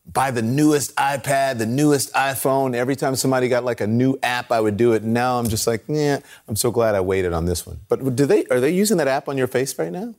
buy 0.04 0.32
the 0.32 0.42
newest 0.42 0.96
iPad, 0.96 1.58
the 1.58 1.66
newest 1.66 2.12
iPhone. 2.14 2.74
Every 2.74 2.96
time 2.96 3.14
somebody 3.14 3.46
got 3.48 3.64
like 3.64 3.80
a 3.80 3.86
new 3.86 4.18
app, 4.22 4.50
I 4.50 4.60
would 4.60 4.76
do 4.76 4.92
it. 4.92 5.04
Now 5.04 5.38
I'm 5.38 5.48
just 5.48 5.68
like, 5.68 5.84
yeah, 5.86 6.18
I'm 6.48 6.56
so 6.56 6.72
glad 6.72 6.96
I 6.96 7.00
waited 7.02 7.32
on 7.32 7.44
this 7.44 7.64
one. 7.64 7.80
But 7.88 8.16
do 8.16 8.26
they 8.26 8.46
are 8.46 8.58
they 8.58 8.70
using 8.70 8.96
that 8.96 9.08
app 9.08 9.28
on 9.28 9.38
your 9.38 9.46
face 9.46 9.78
right 9.78 9.92
now? 9.92 10.14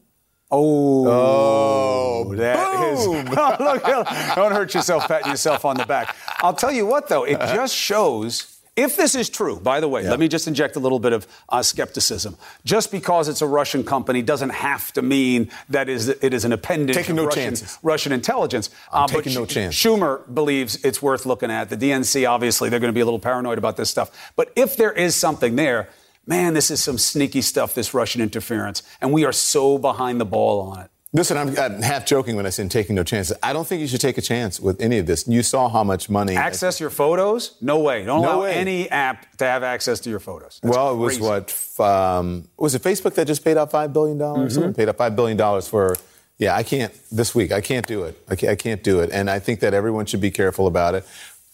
Oh, 0.58 2.34
that 2.36 2.94
is. 2.94 3.00
Oh, 3.06 3.12
look, 3.60 3.84
don't 4.36 4.52
hurt 4.52 4.74
yourself 4.74 5.08
patting 5.08 5.32
yourself 5.32 5.66
on 5.66 5.78
the 5.78 5.86
back. 5.86 6.16
I'll 6.42 6.54
tell 6.54 6.72
you 6.72 6.86
what, 6.86 7.08
though, 7.10 7.24
it 7.24 7.40
just 7.40 7.76
shows. 7.76 8.52
If 8.78 8.98
this 8.98 9.16
is 9.16 9.30
true, 9.30 9.58
by 9.58 9.80
the 9.80 9.88
way, 9.88 10.04
let 10.04 10.20
me 10.20 10.28
just 10.28 10.50
inject 10.50 10.76
a 10.76 10.80
little 10.80 11.00
bit 11.00 11.14
of 11.14 11.26
uh, 11.48 11.62
skepticism. 11.64 12.36
Just 12.66 12.92
because 12.92 13.30
it's 13.30 13.42
a 13.42 13.48
Russian 13.48 13.86
company 13.86 14.22
doesn't 14.22 14.50
have 14.50 14.92
to 14.94 15.02
mean 15.02 15.50
that 15.70 15.88
is 15.88 16.10
it 16.10 16.34
is 16.34 16.44
an 16.44 16.52
appendage 16.52 16.94
Taking 16.98 17.12
of 17.12 17.16
no 17.18 17.26
Russian, 17.28 17.44
chances. 17.44 17.78
Russian 17.84 18.12
intelligence. 18.12 18.70
I'm 18.92 19.04
Uh, 19.04 19.08
taking 19.08 19.34
no 19.34 19.46
Sch- 19.46 19.50
chance. 19.54 19.76
Schumer 19.76 20.22
believes 20.34 20.76
it's 20.84 21.02
worth 21.02 21.26
looking 21.26 21.52
at. 21.52 21.70
The 21.70 21.78
DNC, 21.78 22.30
obviously, 22.30 22.68
they're 22.68 22.82
going 22.82 22.92
to 22.92 22.94
be 22.94 23.00
a 23.00 23.06
little 23.06 23.18
paranoid 23.20 23.58
about 23.58 23.78
this 23.78 23.90
stuff. 23.90 24.12
But 24.36 24.52
if 24.58 24.76
there 24.76 24.92
is 24.92 25.16
something 25.16 25.56
there, 25.56 25.88
man, 26.26 26.54
this 26.54 26.72
is 26.72 26.84
some 26.84 26.98
sneaky 26.98 27.42
stuff, 27.42 27.74
this 27.74 27.94
Russian 27.94 28.22
interference. 28.22 28.84
And 29.02 29.12
we 29.12 29.26
are 29.26 29.32
so 29.32 29.78
behind 29.78 30.20
the 30.20 30.26
ball 30.26 30.62
on 30.62 30.82
it. 30.82 30.92
Listen, 31.16 31.38
I'm, 31.38 31.58
I'm, 31.58 31.82
half 31.82 32.06
joking 32.06 32.36
when 32.36 32.46
I 32.46 32.50
say 32.50 32.68
taking 32.68 32.94
no 32.94 33.04
chances. 33.06 33.38
I 33.42 33.54
don't 33.54 33.66
think 33.66 33.80
you 33.80 33.88
should 33.88 34.02
take 34.02 34.18
a 34.18 34.22
chance 34.22 34.60
with 34.60 34.82
any 34.82 34.98
of 34.98 35.06
this. 35.06 35.26
You 35.26 35.44
saw 35.44 35.70
how 35.70 35.82
much 35.82 36.10
money. 36.10 36.36
Access 36.36 36.82
your 36.82 36.90
photos? 36.90 37.56
No 37.62 37.80
way. 37.80 38.04
Don't 38.04 38.22
no 38.22 38.28
allow 38.28 38.42
way. 38.42 38.54
any 38.54 38.90
app 38.90 39.38
to 39.38 39.46
have 39.46 39.64
access 39.64 40.02
to 40.02 40.10
your 40.10 40.20
photos. 40.20 40.60
That's 40.62 40.76
well, 40.76 40.94
it 40.94 40.98
was 40.98 41.18
what? 41.18 41.80
Um, 41.80 42.50
was 42.58 42.76
it 42.76 42.82
Facebook 42.82 43.14
that 43.14 43.28
just 43.28 43.46
paid 43.46 43.56
out 43.56 43.72
$5 43.72 43.94
billion? 43.94 44.18
Mm-hmm. 44.18 44.50
Someone 44.50 44.74
paid 44.74 44.90
out 44.90 44.98
$5 44.98 45.16
billion 45.16 45.62
for. 45.62 45.96
Yeah, 46.38 46.54
I 46.54 46.64
can't 46.64 46.94
this 47.12 47.34
week. 47.34 47.54
I 47.54 47.62
can't 47.62 47.88
do 47.88 48.04
it. 48.04 48.22
I 48.28 48.36
can't, 48.36 48.52
I 48.52 48.56
can't 48.56 48.84
do 48.84 49.00
it. 49.00 49.10
And 49.14 49.30
I 49.30 49.40
think 49.40 49.62
that 49.62 49.74
everyone 49.74 50.06
should 50.06 50.20
be 50.20 50.32
careful 50.32 50.68
about 50.68 50.96
it. 50.96 51.08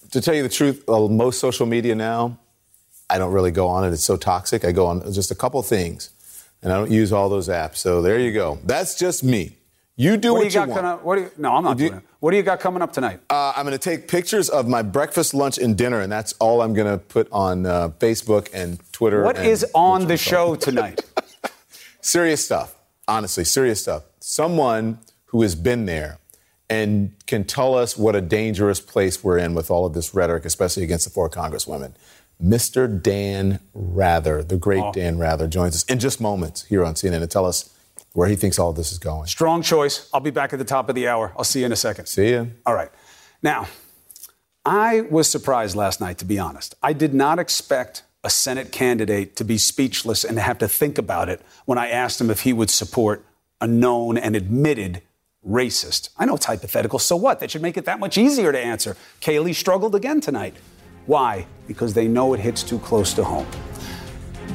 To 0.09 0.21
tell 0.21 0.33
you 0.33 0.41
the 0.41 0.49
truth, 0.49 0.89
uh, 0.89 1.07
most 1.07 1.39
social 1.39 1.67
media 1.67 1.93
now, 1.93 2.39
I 3.11 3.17
don't 3.17 3.33
really 3.33 3.51
go 3.51 3.67
on 3.67 3.83
it. 3.83 3.91
It's 3.93 4.03
so 4.03 4.17
toxic. 4.17 4.63
I 4.63 4.71
go 4.71 4.87
on 4.87 5.11
just 5.11 5.31
a 5.31 5.35
couple 5.35 5.61
things 5.63 6.09
and 6.63 6.71
I 6.71 6.77
don't 6.77 6.91
use 6.91 7.11
all 7.11 7.29
those 7.29 7.49
apps. 7.49 7.77
So 7.77 8.01
there 8.01 8.19
you 8.19 8.31
go. 8.31 8.59
That's 8.63 8.97
just 8.97 9.23
me. 9.23 9.57
You 9.97 10.17
do 10.17 10.33
what, 10.33 10.37
what 10.37 10.39
do 10.39 10.45
you, 10.45 10.61
you 10.61 10.67
got 10.67 10.83
want. 10.83 11.03
what 11.03 11.15
do 11.15 11.21
you, 11.21 11.31
no, 11.37 11.55
I'm 11.55 11.63
not 11.63 11.77
do 11.77 11.89
doing 11.89 11.99
it. 11.99 12.05
What 12.21 12.31
do 12.31 12.37
you 12.37 12.43
got 12.43 12.59
coming 12.59 12.81
up 12.81 12.93
tonight? 12.93 13.19
Uh, 13.29 13.53
I'm 13.55 13.65
going 13.65 13.77
to 13.77 13.89
take 13.89 14.07
pictures 14.07 14.49
of 14.49 14.67
my 14.67 14.81
breakfast, 14.81 15.33
lunch, 15.33 15.57
and 15.57 15.77
dinner, 15.77 15.99
and 15.99 16.11
that's 16.11 16.33
all 16.39 16.61
I'm 16.61 16.73
going 16.73 16.91
to 16.91 16.97
put 16.97 17.27
on 17.31 17.65
uh, 17.65 17.89
Facebook 17.99 18.47
and 18.53 18.79
Twitter. 18.91 19.23
What 19.23 19.37
and 19.37 19.47
is 19.47 19.65
on 19.75 20.07
the 20.07 20.17
show 20.17 20.55
tonight? 20.55 21.01
serious 22.01 22.43
stuff. 22.43 22.75
Honestly, 23.07 23.43
serious 23.43 23.81
stuff. 23.81 24.03
Someone 24.19 24.99
who 25.25 25.41
has 25.41 25.55
been 25.55 25.85
there 25.85 26.19
and 26.69 27.13
can 27.27 27.43
tell 27.43 27.75
us 27.75 27.97
what 27.97 28.15
a 28.15 28.21
dangerous 28.21 28.79
place 28.79 29.23
we're 29.23 29.37
in 29.37 29.53
with 29.53 29.69
all 29.69 29.85
of 29.85 29.93
this 29.93 30.13
rhetoric, 30.13 30.45
especially 30.45 30.83
against 30.83 31.05
the 31.05 31.11
four 31.11 31.29
congresswomen. 31.29 31.93
Mr. 32.43 33.01
Dan 33.01 33.59
Rather, 33.73 34.43
the 34.43 34.57
great 34.57 34.83
oh. 34.83 34.91
Dan 34.91 35.17
Rather, 35.17 35.47
joins 35.47 35.75
us 35.75 35.83
in 35.83 35.99
just 35.99 36.19
moments 36.19 36.65
here 36.65 36.83
on 36.83 36.95
CNN 36.95 37.19
to 37.19 37.27
tell 37.27 37.45
us 37.45 37.73
where 38.13 38.27
he 38.27 38.35
thinks 38.35 38.59
all 38.59 38.73
this 38.73 38.91
is 38.91 38.99
going. 38.99 39.27
Strong 39.27 39.61
choice. 39.61 40.09
I'll 40.13 40.19
be 40.19 40.31
back 40.31 40.53
at 40.53 40.59
the 40.59 40.65
top 40.65 40.89
of 40.89 40.95
the 40.95 41.07
hour. 41.07 41.33
I'll 41.37 41.43
see 41.43 41.59
you 41.59 41.65
in 41.65 41.71
a 41.71 41.77
second. 41.77 42.07
See 42.07 42.29
you. 42.29 42.51
All 42.65 42.73
right. 42.73 42.89
Now, 43.41 43.67
I 44.65 45.01
was 45.01 45.29
surprised 45.29 45.75
last 45.75 46.01
night, 46.01 46.17
to 46.19 46.25
be 46.25 46.37
honest. 46.37 46.75
I 46.83 46.93
did 46.93 47.13
not 47.13 47.39
expect 47.39 48.03
a 48.23 48.29
Senate 48.29 48.71
candidate 48.71 49.35
to 49.37 49.43
be 49.43 49.57
speechless 49.57 50.23
and 50.23 50.35
to 50.37 50.41
have 50.41 50.59
to 50.59 50.67
think 50.67 50.97
about 50.97 51.29
it 51.29 51.41
when 51.65 51.77
I 51.77 51.89
asked 51.89 52.21
him 52.21 52.29
if 52.29 52.41
he 52.41 52.53
would 52.53 52.69
support 52.69 53.25
a 53.59 53.67
known 53.67 54.17
and 54.17 54.35
admitted 54.35 55.01
racist. 55.47 56.09
I 56.17 56.25
know 56.25 56.35
it's 56.35 56.45
hypothetical. 56.45 56.99
So 56.99 57.15
what? 57.15 57.39
That 57.39 57.49
should 57.49 57.63
make 57.63 57.77
it 57.77 57.85
that 57.85 57.99
much 57.99 58.17
easier 58.17 58.51
to 58.51 58.59
answer. 58.59 58.95
Kayleigh 59.21 59.55
struggled 59.55 59.95
again 59.95 60.21
tonight. 60.21 60.55
Why? 61.11 61.45
Because 61.67 61.93
they 61.93 62.07
know 62.07 62.33
it 62.33 62.39
hits 62.39 62.63
too 62.63 62.79
close 62.79 63.13
to 63.15 63.23
home. 63.25 63.45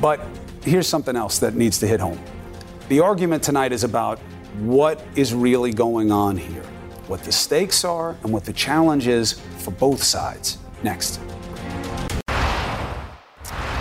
But 0.00 0.26
here's 0.62 0.86
something 0.88 1.14
else 1.14 1.38
that 1.40 1.54
needs 1.54 1.78
to 1.80 1.86
hit 1.86 2.00
home. 2.00 2.18
The 2.88 2.98
argument 2.98 3.42
tonight 3.42 3.72
is 3.72 3.84
about 3.84 4.18
what 4.60 5.04
is 5.16 5.34
really 5.34 5.70
going 5.70 6.10
on 6.10 6.38
here, 6.38 6.62
what 7.08 7.22
the 7.24 7.30
stakes 7.30 7.84
are, 7.84 8.16
and 8.22 8.32
what 8.32 8.46
the 8.46 8.54
challenge 8.54 9.06
is 9.06 9.34
for 9.58 9.70
both 9.72 10.02
sides. 10.02 10.56
Next. 10.82 11.20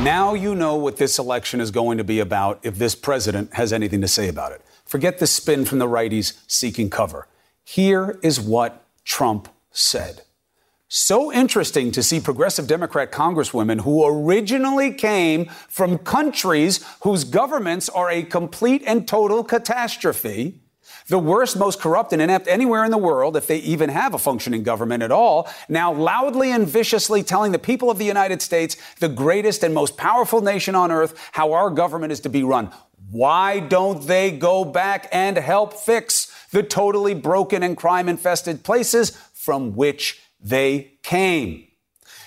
Now 0.01 0.33
you 0.33 0.53
know 0.53 0.75
what 0.75 0.97
this 0.97 1.17
election 1.17 1.61
is 1.61 1.71
going 1.71 1.97
to 1.97 2.03
be 2.03 2.19
about 2.19 2.59
if 2.61 2.77
this 2.77 2.93
president 2.93 3.53
has 3.53 3.71
anything 3.71 4.01
to 4.01 4.07
say 4.09 4.27
about 4.27 4.51
it. 4.51 4.61
Forget 4.83 5.19
the 5.19 5.27
spin 5.27 5.63
from 5.63 5.79
the 5.79 5.87
righties 5.87 6.37
seeking 6.45 6.89
cover. 6.89 7.29
Here 7.63 8.19
is 8.21 8.37
what 8.37 8.85
Trump 9.05 9.47
said. 9.71 10.23
So 10.87 11.33
interesting 11.33 11.91
to 11.93 12.03
see 12.03 12.19
progressive 12.19 12.67
Democrat 12.67 13.11
congresswomen 13.11 13.81
who 13.81 14.05
originally 14.05 14.93
came 14.93 15.47
from 15.67 15.97
countries 15.97 16.85
whose 17.01 17.23
governments 17.23 17.89
are 17.89 18.11
a 18.11 18.21
complete 18.21 18.83
and 18.85 19.07
total 19.07 19.43
catastrophe, 19.43 20.61
the 21.07 21.17
worst, 21.17 21.57
most 21.57 21.81
corrupt 21.81 22.13
and 22.13 22.21
inept 22.21 22.47
anywhere 22.47 22.85
in 22.85 22.91
the 22.91 22.99
world, 22.99 23.35
if 23.35 23.47
they 23.47 23.57
even 23.57 23.89
have 23.89 24.13
a 24.13 24.19
functioning 24.19 24.61
government 24.61 25.01
at 25.01 25.11
all, 25.11 25.49
now 25.67 25.91
loudly 25.91 26.51
and 26.51 26.67
viciously 26.67 27.23
telling 27.23 27.51
the 27.51 27.59
people 27.59 27.89
of 27.89 27.97
the 27.97 28.05
United 28.05 28.43
States, 28.43 28.77
the 28.99 29.09
greatest 29.09 29.63
and 29.63 29.73
most 29.73 29.97
powerful 29.97 30.41
nation 30.41 30.75
on 30.75 30.91
earth, 30.91 31.17
how 31.31 31.53
our 31.53 31.71
government 31.71 32.11
is 32.11 32.19
to 32.19 32.29
be 32.29 32.43
run. 32.43 32.71
Why 33.09 33.59
don't 33.59 34.05
they 34.05 34.29
go 34.29 34.63
back 34.63 35.09
and 35.11 35.37
help 35.37 35.73
fix 35.73 36.31
the 36.51 36.61
totally 36.61 37.15
broken 37.15 37.63
and 37.63 37.75
crime 37.75 38.07
infested 38.07 38.63
places 38.63 39.11
from 39.33 39.75
which 39.75 40.21
they 40.39 40.93
came. 41.03 41.67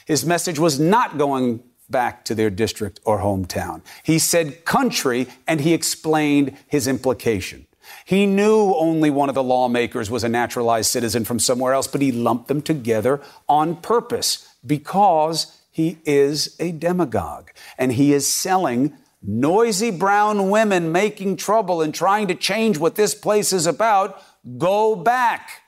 His 0.06 0.24
message 0.24 0.58
was 0.58 0.80
not 0.80 1.18
going 1.18 1.62
back 1.90 2.24
to 2.26 2.34
their 2.34 2.50
district 2.50 3.00
or 3.04 3.18
hometown. 3.18 3.82
He 4.02 4.18
said 4.18 4.64
country 4.64 5.26
and 5.46 5.60
he 5.60 5.74
explained 5.74 6.56
his 6.66 6.86
implication. 6.86 7.66
He 8.04 8.26
knew 8.26 8.74
only 8.74 9.10
one 9.10 9.28
of 9.28 9.34
the 9.34 9.42
lawmakers 9.42 10.10
was 10.10 10.24
a 10.24 10.28
naturalized 10.28 10.90
citizen 10.90 11.24
from 11.24 11.38
somewhere 11.38 11.72
else, 11.72 11.86
but 11.86 12.02
he 12.02 12.12
lumped 12.12 12.48
them 12.48 12.60
together 12.60 13.20
on 13.48 13.76
purpose 13.76 14.46
because 14.66 15.58
he 15.70 15.98
is 16.04 16.56
a 16.58 16.72
demagogue 16.72 17.50
and 17.78 17.92
he 17.92 18.12
is 18.12 18.30
selling 18.30 18.94
noisy 19.22 19.90
brown 19.90 20.50
women 20.50 20.92
making 20.92 21.36
trouble 21.36 21.82
and 21.82 21.94
trying 21.94 22.28
to 22.28 22.34
change 22.34 22.78
what 22.78 22.94
this 22.94 23.14
place 23.14 23.52
is 23.52 23.66
about. 23.66 24.22
Go 24.58 24.94
back. 24.94 25.62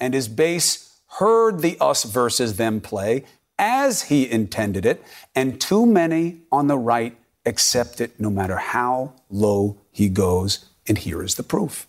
And 0.00 0.14
his 0.14 0.28
base 0.28 0.87
heard 1.18 1.60
the 1.60 1.76
us 1.80 2.04
versus 2.04 2.56
them 2.56 2.80
play 2.80 3.24
as 3.58 4.02
he 4.02 4.30
intended 4.30 4.86
it, 4.86 5.02
and 5.34 5.60
too 5.60 5.84
many 5.84 6.38
on 6.52 6.68
the 6.68 6.78
right 6.78 7.16
accept 7.44 8.00
it 8.00 8.18
no 8.20 8.30
matter 8.30 8.56
how 8.56 9.12
low 9.28 9.76
he 9.90 10.08
goes. 10.08 10.66
And 10.86 10.96
here 10.96 11.22
is 11.22 11.34
the 11.34 11.42
proof. 11.42 11.86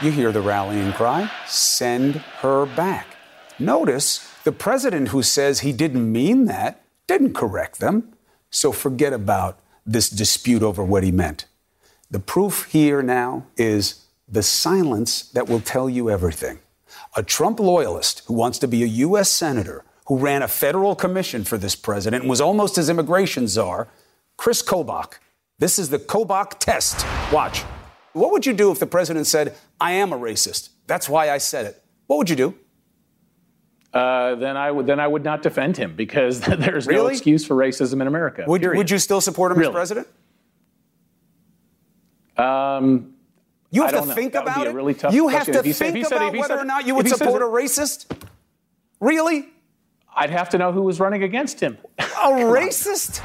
You 0.00 0.12
hear 0.12 0.30
the 0.30 0.42
rallying 0.42 0.92
cry 0.92 1.28
send 1.46 2.16
her 2.42 2.66
back. 2.66 3.16
Notice 3.58 4.32
the 4.44 4.52
president 4.52 5.08
who 5.08 5.22
says 5.22 5.60
he 5.60 5.72
didn't 5.72 6.12
mean 6.12 6.44
that 6.44 6.82
didn't 7.08 7.34
correct 7.34 7.80
them. 7.80 8.12
So 8.50 8.70
forget 8.70 9.12
about 9.12 9.58
this 9.88 10.10
dispute 10.10 10.62
over 10.62 10.84
what 10.84 11.02
he 11.02 11.10
meant. 11.10 11.46
The 12.10 12.20
proof 12.20 12.66
here 12.66 13.02
now 13.02 13.46
is 13.56 14.06
the 14.28 14.42
silence 14.42 15.22
that 15.30 15.48
will 15.48 15.60
tell 15.60 15.88
you 15.88 16.10
everything. 16.10 16.58
A 17.16 17.22
Trump 17.22 17.58
loyalist 17.58 18.22
who 18.26 18.34
wants 18.34 18.58
to 18.58 18.68
be 18.68 18.82
a 18.82 18.86
U.S. 18.86 19.30
Senator, 19.30 19.84
who 20.06 20.18
ran 20.18 20.42
a 20.42 20.48
federal 20.48 20.94
commission 20.94 21.44
for 21.44 21.58
this 21.58 21.74
president 21.74 22.22
and 22.22 22.30
was 22.30 22.40
almost 22.40 22.76
his 22.76 22.90
immigration 22.90 23.48
czar, 23.48 23.88
Chris 24.36 24.62
Kobach. 24.62 25.14
This 25.58 25.78
is 25.78 25.88
the 25.88 25.98
Kobach 25.98 26.58
test. 26.58 27.04
Watch. 27.32 27.60
What 28.12 28.32
would 28.32 28.46
you 28.46 28.52
do 28.52 28.70
if 28.70 28.78
the 28.78 28.86
president 28.86 29.26
said, 29.26 29.54
I 29.80 29.92
am 29.92 30.12
a 30.12 30.18
racist? 30.18 30.70
That's 30.86 31.08
why 31.08 31.30
I 31.30 31.38
said 31.38 31.66
it. 31.66 31.82
What 32.06 32.18
would 32.18 32.30
you 32.30 32.36
do? 32.36 32.54
Uh, 33.92 34.34
then 34.34 34.56
I 34.56 34.70
would 34.70 34.86
then 34.86 35.00
I 35.00 35.06
would 35.06 35.24
not 35.24 35.42
defend 35.42 35.76
him 35.76 35.96
because 35.96 36.40
there's 36.58 36.86
really? 36.86 37.00
no 37.00 37.06
excuse 37.08 37.44
for 37.44 37.54
racism 37.54 38.00
in 38.00 38.06
America. 38.06 38.44
Would, 38.46 38.62
would 38.62 38.90
you 38.90 38.98
still 38.98 39.20
support 39.20 39.52
him 39.52 39.58
really? 39.58 39.70
as 39.70 39.74
president? 39.74 40.08
Um, 42.36 43.14
you 43.70 43.82
have 43.82 43.92
to 43.92 44.14
think 44.14 44.34
about 44.34 44.66
it. 44.66 44.74
Really 44.74 44.94
tough 44.94 45.12
you 45.12 45.28
have 45.28 45.44
question. 45.44 45.64
to 45.64 45.72
think 45.72 46.06
said, 46.06 46.16
about 46.16 46.32
whether 46.32 46.48
said, 46.48 46.58
or 46.58 46.64
not 46.64 46.86
you 46.86 46.94
would 46.94 47.08
support 47.08 47.42
a 47.42 47.46
racist. 47.46 48.10
Really? 49.00 49.48
I'd 50.14 50.30
have 50.30 50.48
to 50.50 50.58
know 50.58 50.72
who 50.72 50.82
was 50.82 50.98
running 51.00 51.22
against 51.22 51.60
him. 51.60 51.78
A 51.98 52.02
racist? 52.02 53.22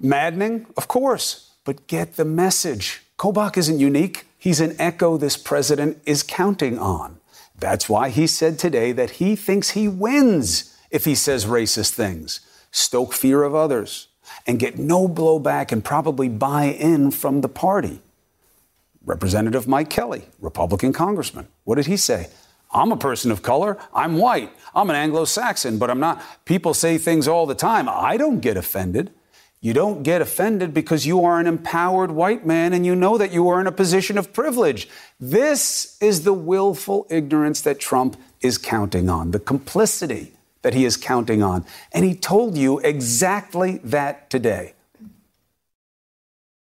Maddening, 0.00 0.66
of 0.76 0.88
course, 0.88 1.52
but 1.64 1.86
get 1.86 2.16
the 2.16 2.24
message. 2.24 3.02
Kobach 3.16 3.56
isn't 3.56 3.78
unique. 3.78 4.26
He's 4.36 4.60
an 4.60 4.74
echo 4.78 5.16
this 5.16 5.36
president 5.36 6.02
is 6.04 6.24
counting 6.24 6.78
on. 6.78 7.19
That's 7.60 7.88
why 7.88 8.08
he 8.08 8.26
said 8.26 8.58
today 8.58 8.92
that 8.92 9.10
he 9.12 9.36
thinks 9.36 9.70
he 9.70 9.86
wins 9.86 10.76
if 10.90 11.04
he 11.04 11.14
says 11.14 11.44
racist 11.44 11.90
things, 11.90 12.40
stoke 12.70 13.12
fear 13.12 13.42
of 13.42 13.54
others, 13.54 14.08
and 14.46 14.58
get 14.58 14.78
no 14.78 15.06
blowback 15.06 15.70
and 15.70 15.84
probably 15.84 16.28
buy 16.28 16.64
in 16.64 17.10
from 17.10 17.42
the 17.42 17.48
party. 17.48 18.00
Representative 19.04 19.68
Mike 19.68 19.90
Kelly, 19.90 20.24
Republican 20.40 20.92
congressman, 20.92 21.48
what 21.64 21.76
did 21.76 21.86
he 21.86 21.96
say? 21.96 22.28
I'm 22.72 22.92
a 22.92 22.96
person 22.96 23.30
of 23.30 23.42
color. 23.42 23.76
I'm 23.92 24.16
white. 24.16 24.52
I'm 24.74 24.90
an 24.90 24.96
Anglo 24.96 25.24
Saxon, 25.24 25.78
but 25.78 25.90
I'm 25.90 25.98
not. 26.00 26.22
People 26.44 26.72
say 26.72 26.98
things 26.98 27.26
all 27.26 27.44
the 27.44 27.54
time. 27.54 27.88
I 27.88 28.16
don't 28.16 28.40
get 28.40 28.56
offended. 28.56 29.12
You 29.62 29.74
don't 29.74 30.02
get 30.02 30.22
offended 30.22 30.72
because 30.72 31.06
you 31.06 31.22
are 31.22 31.38
an 31.38 31.46
empowered 31.46 32.10
white 32.10 32.46
man 32.46 32.72
and 32.72 32.86
you 32.86 32.96
know 32.96 33.18
that 33.18 33.30
you 33.30 33.46
are 33.48 33.60
in 33.60 33.66
a 33.66 33.72
position 33.72 34.16
of 34.16 34.32
privilege. 34.32 34.88
This 35.18 35.98
is 36.00 36.24
the 36.24 36.32
willful 36.32 37.06
ignorance 37.10 37.60
that 37.62 37.78
Trump 37.78 38.16
is 38.40 38.56
counting 38.56 39.10
on, 39.10 39.32
the 39.32 39.38
complicity 39.38 40.32
that 40.62 40.72
he 40.72 40.86
is 40.86 40.96
counting 40.96 41.42
on. 41.42 41.66
And 41.92 42.06
he 42.06 42.14
told 42.14 42.56
you 42.56 42.78
exactly 42.78 43.78
that 43.84 44.30
today. 44.30 44.72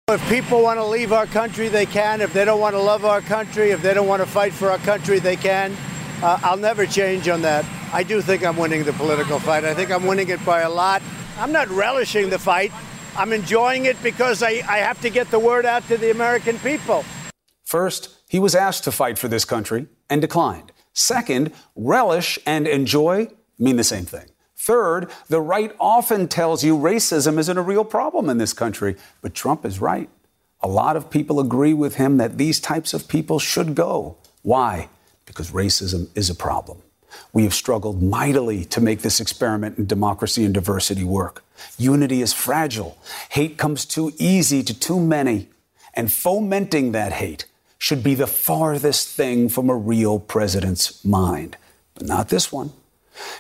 If 0.10 0.28
people 0.28 0.62
want 0.62 0.78
to 0.78 0.86
leave 0.86 1.14
our 1.14 1.28
country, 1.28 1.70
they 1.70 1.86
can. 1.86 2.20
If 2.20 2.34
they 2.34 2.44
don't 2.44 2.60
want 2.60 2.76
to 2.76 2.82
love 2.82 3.06
our 3.06 3.22
country, 3.22 3.72
if 3.72 3.82
they 3.82 3.94
don't 3.94 4.08
want 4.08 4.22
to 4.22 4.28
fight 4.28 4.52
for 4.52 4.70
our 4.70 4.80
country, 4.80 5.20
they 5.20 5.38
can. 5.38 5.78
Uh, 6.22 6.38
I'll 6.44 6.58
never 6.58 6.86
change 6.86 7.30
on 7.30 7.42
that. 7.44 7.64
I 7.94 8.04
do 8.04 8.22
think 8.22 8.44
I'm 8.44 8.58
winning 8.58 8.84
the 8.84 8.94
political 8.94 9.40
fight. 9.40 9.64
I 9.64 9.74
think 9.74 9.92
I'm 9.92 10.06
winning 10.06 10.28
it 10.28 10.44
by 10.46 10.62
a 10.62 10.70
lot. 10.70 11.02
I'm 11.38 11.52
not 11.52 11.68
relishing 11.70 12.30
the 12.30 12.40
fight. 12.40 12.72
I'm 13.16 13.34
enjoying 13.34 13.86
it 13.86 14.02
because 14.02 14.42
I, 14.42 14.62
I 14.68 14.78
have 14.78 15.02
to 15.02 15.10
get 15.10 15.30
the 15.32 15.40
word 15.40 15.66
out 15.66 15.88
to 15.88 15.98
the 15.98 16.12
American 16.12 16.58
people. 16.60 17.04
First, 17.64 18.10
he 18.30 18.40
was 18.40 18.56
asked 18.56 18.84
to 18.86 18.92
fight 18.92 19.18
for 19.18 19.28
this 19.28 19.46
country 19.46 19.88
and 20.10 20.22
declined. 20.22 20.72
Second, 20.94 21.52
relish 21.76 22.38
and 22.46 22.68
enjoy 22.68 23.28
mean 23.58 23.76
the 23.78 23.84
same 23.84 24.06
thing. 24.06 24.28
Third, 24.58 25.10
the 25.28 25.42
right 25.42 25.76
often 25.80 26.28
tells 26.28 26.64
you 26.64 26.78
racism 26.78 27.38
isn't 27.40 27.58
a 27.58 27.62
real 27.62 27.84
problem 27.84 28.30
in 28.30 28.38
this 28.38 28.54
country, 28.54 28.96
but 29.22 29.34
Trump 29.34 29.66
is 29.66 29.80
right. 29.80 30.10
A 30.62 30.68
lot 30.68 30.96
of 30.96 31.10
people 31.10 31.40
agree 31.40 31.74
with 31.74 31.96
him 31.96 32.18
that 32.18 32.38
these 32.38 32.60
types 32.60 32.94
of 32.94 33.08
people 33.08 33.40
should 33.40 33.74
go. 33.74 34.18
Why? 34.44 34.90
Because 35.26 35.52
racism 35.52 36.10
is 36.16 36.30
a 36.30 36.36
problem. 36.36 36.84
We 37.34 37.44
have 37.44 37.54
struggled 37.54 38.02
mightily 38.02 38.66
to 38.66 38.82
make 38.82 39.02
this 39.02 39.20
experiment 39.20 39.78
in 39.78 39.86
democracy 39.86 40.44
and 40.44 40.54
diversity 40.54 41.04
work. 41.04 41.44
Unity 41.78 42.22
is 42.22 42.34
fragile. 42.34 42.98
Hate 43.30 43.58
comes 43.58 43.86
too 43.86 44.12
easy 44.18 44.64
to 44.64 44.78
too 44.78 45.00
many. 45.00 45.48
And 45.94 46.12
fomenting 46.12 46.92
that 46.94 47.14
hate 47.14 47.46
should 47.78 48.04
be 48.04 48.16
the 48.16 48.28
farthest 48.28 49.10
thing 49.10 49.50
from 49.50 49.70
a 49.70 49.76
real 49.76 50.20
president's 50.20 51.04
mind. 51.04 51.58
But 51.96 52.08
not 52.08 52.30
this 52.30 52.52
one. 52.52 52.72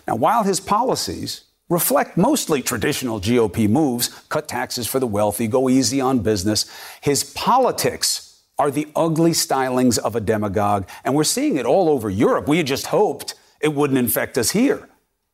Now, 0.07 0.15
while 0.15 0.43
his 0.43 0.59
policies 0.59 1.43
reflect 1.69 2.17
mostly 2.17 2.61
traditional 2.61 3.19
GOP 3.21 3.69
moves 3.69 4.09
cut 4.29 4.47
taxes 4.47 4.87
for 4.87 4.99
the 4.99 5.07
wealthy, 5.07 5.47
go 5.47 5.69
easy 5.69 6.01
on 6.01 6.19
business 6.19 6.65
his 7.01 7.23
politics 7.23 8.31
are 8.61 8.69
the 8.69 8.87
ugly 8.95 9.31
stylings 9.31 9.97
of 9.97 10.15
a 10.15 10.19
demagogue. 10.19 10.87
And 11.03 11.15
we're 11.15 11.23
seeing 11.23 11.57
it 11.57 11.65
all 11.65 11.89
over 11.89 12.09
Europe. 12.11 12.47
We 12.47 12.57
had 12.57 12.67
just 12.67 12.87
hoped 12.87 13.33
it 13.61 13.73
wouldn't 13.73 13.99
infect 13.99 14.37
us 14.37 14.51
here, 14.51 14.89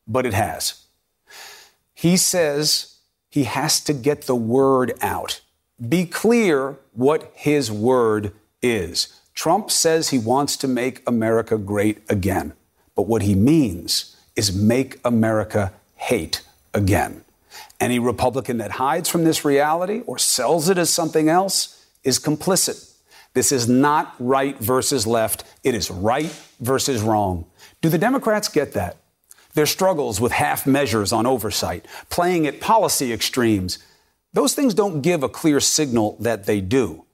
but 0.08 0.26
it 0.26 0.34
has. 0.34 0.84
He 1.94 2.18
says 2.18 2.98
he 3.30 3.46
has 3.46 3.80
to 3.82 3.94
get 3.94 4.24
the 4.24 4.36
word 4.36 4.94
out. 5.02 5.42
Be 5.88 6.06
clear 6.06 6.78
what 6.94 7.32
his 7.36 7.72
word 7.72 8.34
is. 8.62 9.20
Trump 9.34 9.70
says 9.70 10.10
he 10.10 10.18
wants 10.18 10.58
to 10.58 10.68
make 10.68 11.08
America 11.08 11.58
great 11.58 12.00
again, 12.10 12.54
but 12.96 13.04
what 13.04 13.22
he 13.22 13.36
means 13.36 14.16
is 14.36 14.56
make 14.56 15.00
America 15.06 15.74
hate 15.96 16.42
again. 16.74 17.24
Any 17.80 18.00
Republican 18.00 18.58
that 18.58 18.72
hides 18.72 19.10
from 19.10 19.24
this 19.24 19.46
reality 19.46 20.02
or 20.08 20.18
sells 20.18 20.70
it 20.70 20.78
as 20.78 20.90
something 20.90 21.30
else 21.30 21.86
is 22.04 22.20
complicit. 22.20 22.94
This 23.34 23.52
is 23.52 23.70
not 23.70 24.16
right 24.18 24.58
versus 24.58 25.06
left. 25.06 25.44
It 25.64 25.76
is 25.76 25.92
right 25.92 26.34
versus 26.60 27.02
wrong. 27.02 27.46
Do 27.82 27.90
the 27.90 27.98
Democrats 27.98 28.50
get 28.50 28.74
that? 28.74 28.98
Their 29.54 29.66
struggles 29.66 30.22
with 30.22 30.32
half 30.32 30.68
measures 30.68 31.12
on 31.12 31.26
oversight, 31.26 31.88
playing 32.10 32.46
at 32.46 32.62
policy 32.62 33.12
extremes, 33.12 33.80
those 34.34 34.54
things 34.54 34.74
don't 34.74 35.02
give 35.02 35.24
a 35.24 35.30
clear 35.30 35.60
signal 35.60 36.16
that 36.20 36.46
they 36.46 36.62
do. 36.62 37.06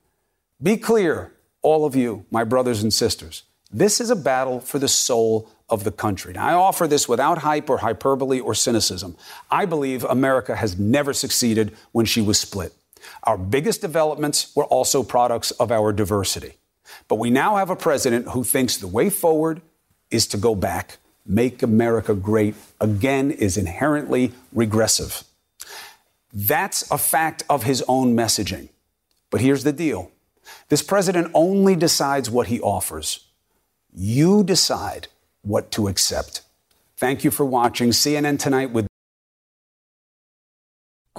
Be 0.61 0.77
clear, 0.77 1.31
all 1.61 1.85
of 1.85 1.95
you, 1.95 2.25
my 2.31 2.43
brothers 2.43 2.83
and 2.83 2.93
sisters. 2.93 3.43
This 3.71 4.01
is 4.01 4.09
a 4.09 4.15
battle 4.15 4.59
for 4.59 4.77
the 4.77 4.87
soul 4.87 5.49
of 5.69 5.83
the 5.83 5.91
country. 5.91 6.33
Now, 6.33 6.47
I 6.47 6.53
offer 6.53 6.87
this 6.87 7.07
without 7.07 7.39
hype 7.39 7.69
or 7.69 7.77
hyperbole 7.77 8.39
or 8.39 8.53
cynicism. 8.53 9.15
I 9.49 9.65
believe 9.65 10.03
America 10.03 10.55
has 10.55 10.77
never 10.77 11.13
succeeded 11.13 11.75
when 11.91 12.05
she 12.05 12.21
was 12.21 12.39
split. 12.39 12.73
Our 13.23 13.37
biggest 13.37 13.81
developments 13.81 14.53
were 14.55 14.65
also 14.65 15.01
products 15.01 15.51
of 15.51 15.71
our 15.71 15.91
diversity. 15.93 16.55
But 17.07 17.15
we 17.15 17.29
now 17.29 17.55
have 17.55 17.69
a 17.69 17.75
president 17.75 18.29
who 18.29 18.43
thinks 18.43 18.77
the 18.77 18.87
way 18.87 19.09
forward 19.09 19.61
is 20.13 20.27
to 20.27 20.37
go 20.37 20.55
back. 20.55 20.97
Make 21.25 21.63
America 21.63 22.13
great 22.13 22.55
again 22.79 23.31
is 23.31 23.57
inherently 23.57 24.33
regressive. 24.51 25.23
That's 26.33 26.89
a 26.91 26.97
fact 26.97 27.43
of 27.49 27.63
his 27.63 27.83
own 27.87 28.15
messaging. 28.15 28.69
But 29.29 29.41
here's 29.41 29.63
the 29.63 29.73
deal 29.73 30.11
this 30.69 30.81
president 30.81 31.31
only 31.33 31.75
decides 31.75 32.29
what 32.29 32.47
he 32.47 32.59
offers. 32.61 33.25
You 33.95 34.43
decide 34.43 35.07
what 35.43 35.71
to 35.71 35.87
accept. 35.87 36.41
Thank 36.97 37.23
you 37.23 37.31
for 37.31 37.45
watching 37.45 37.89
CNN 37.89 38.39
Tonight 38.39 38.71
with. 38.71 38.87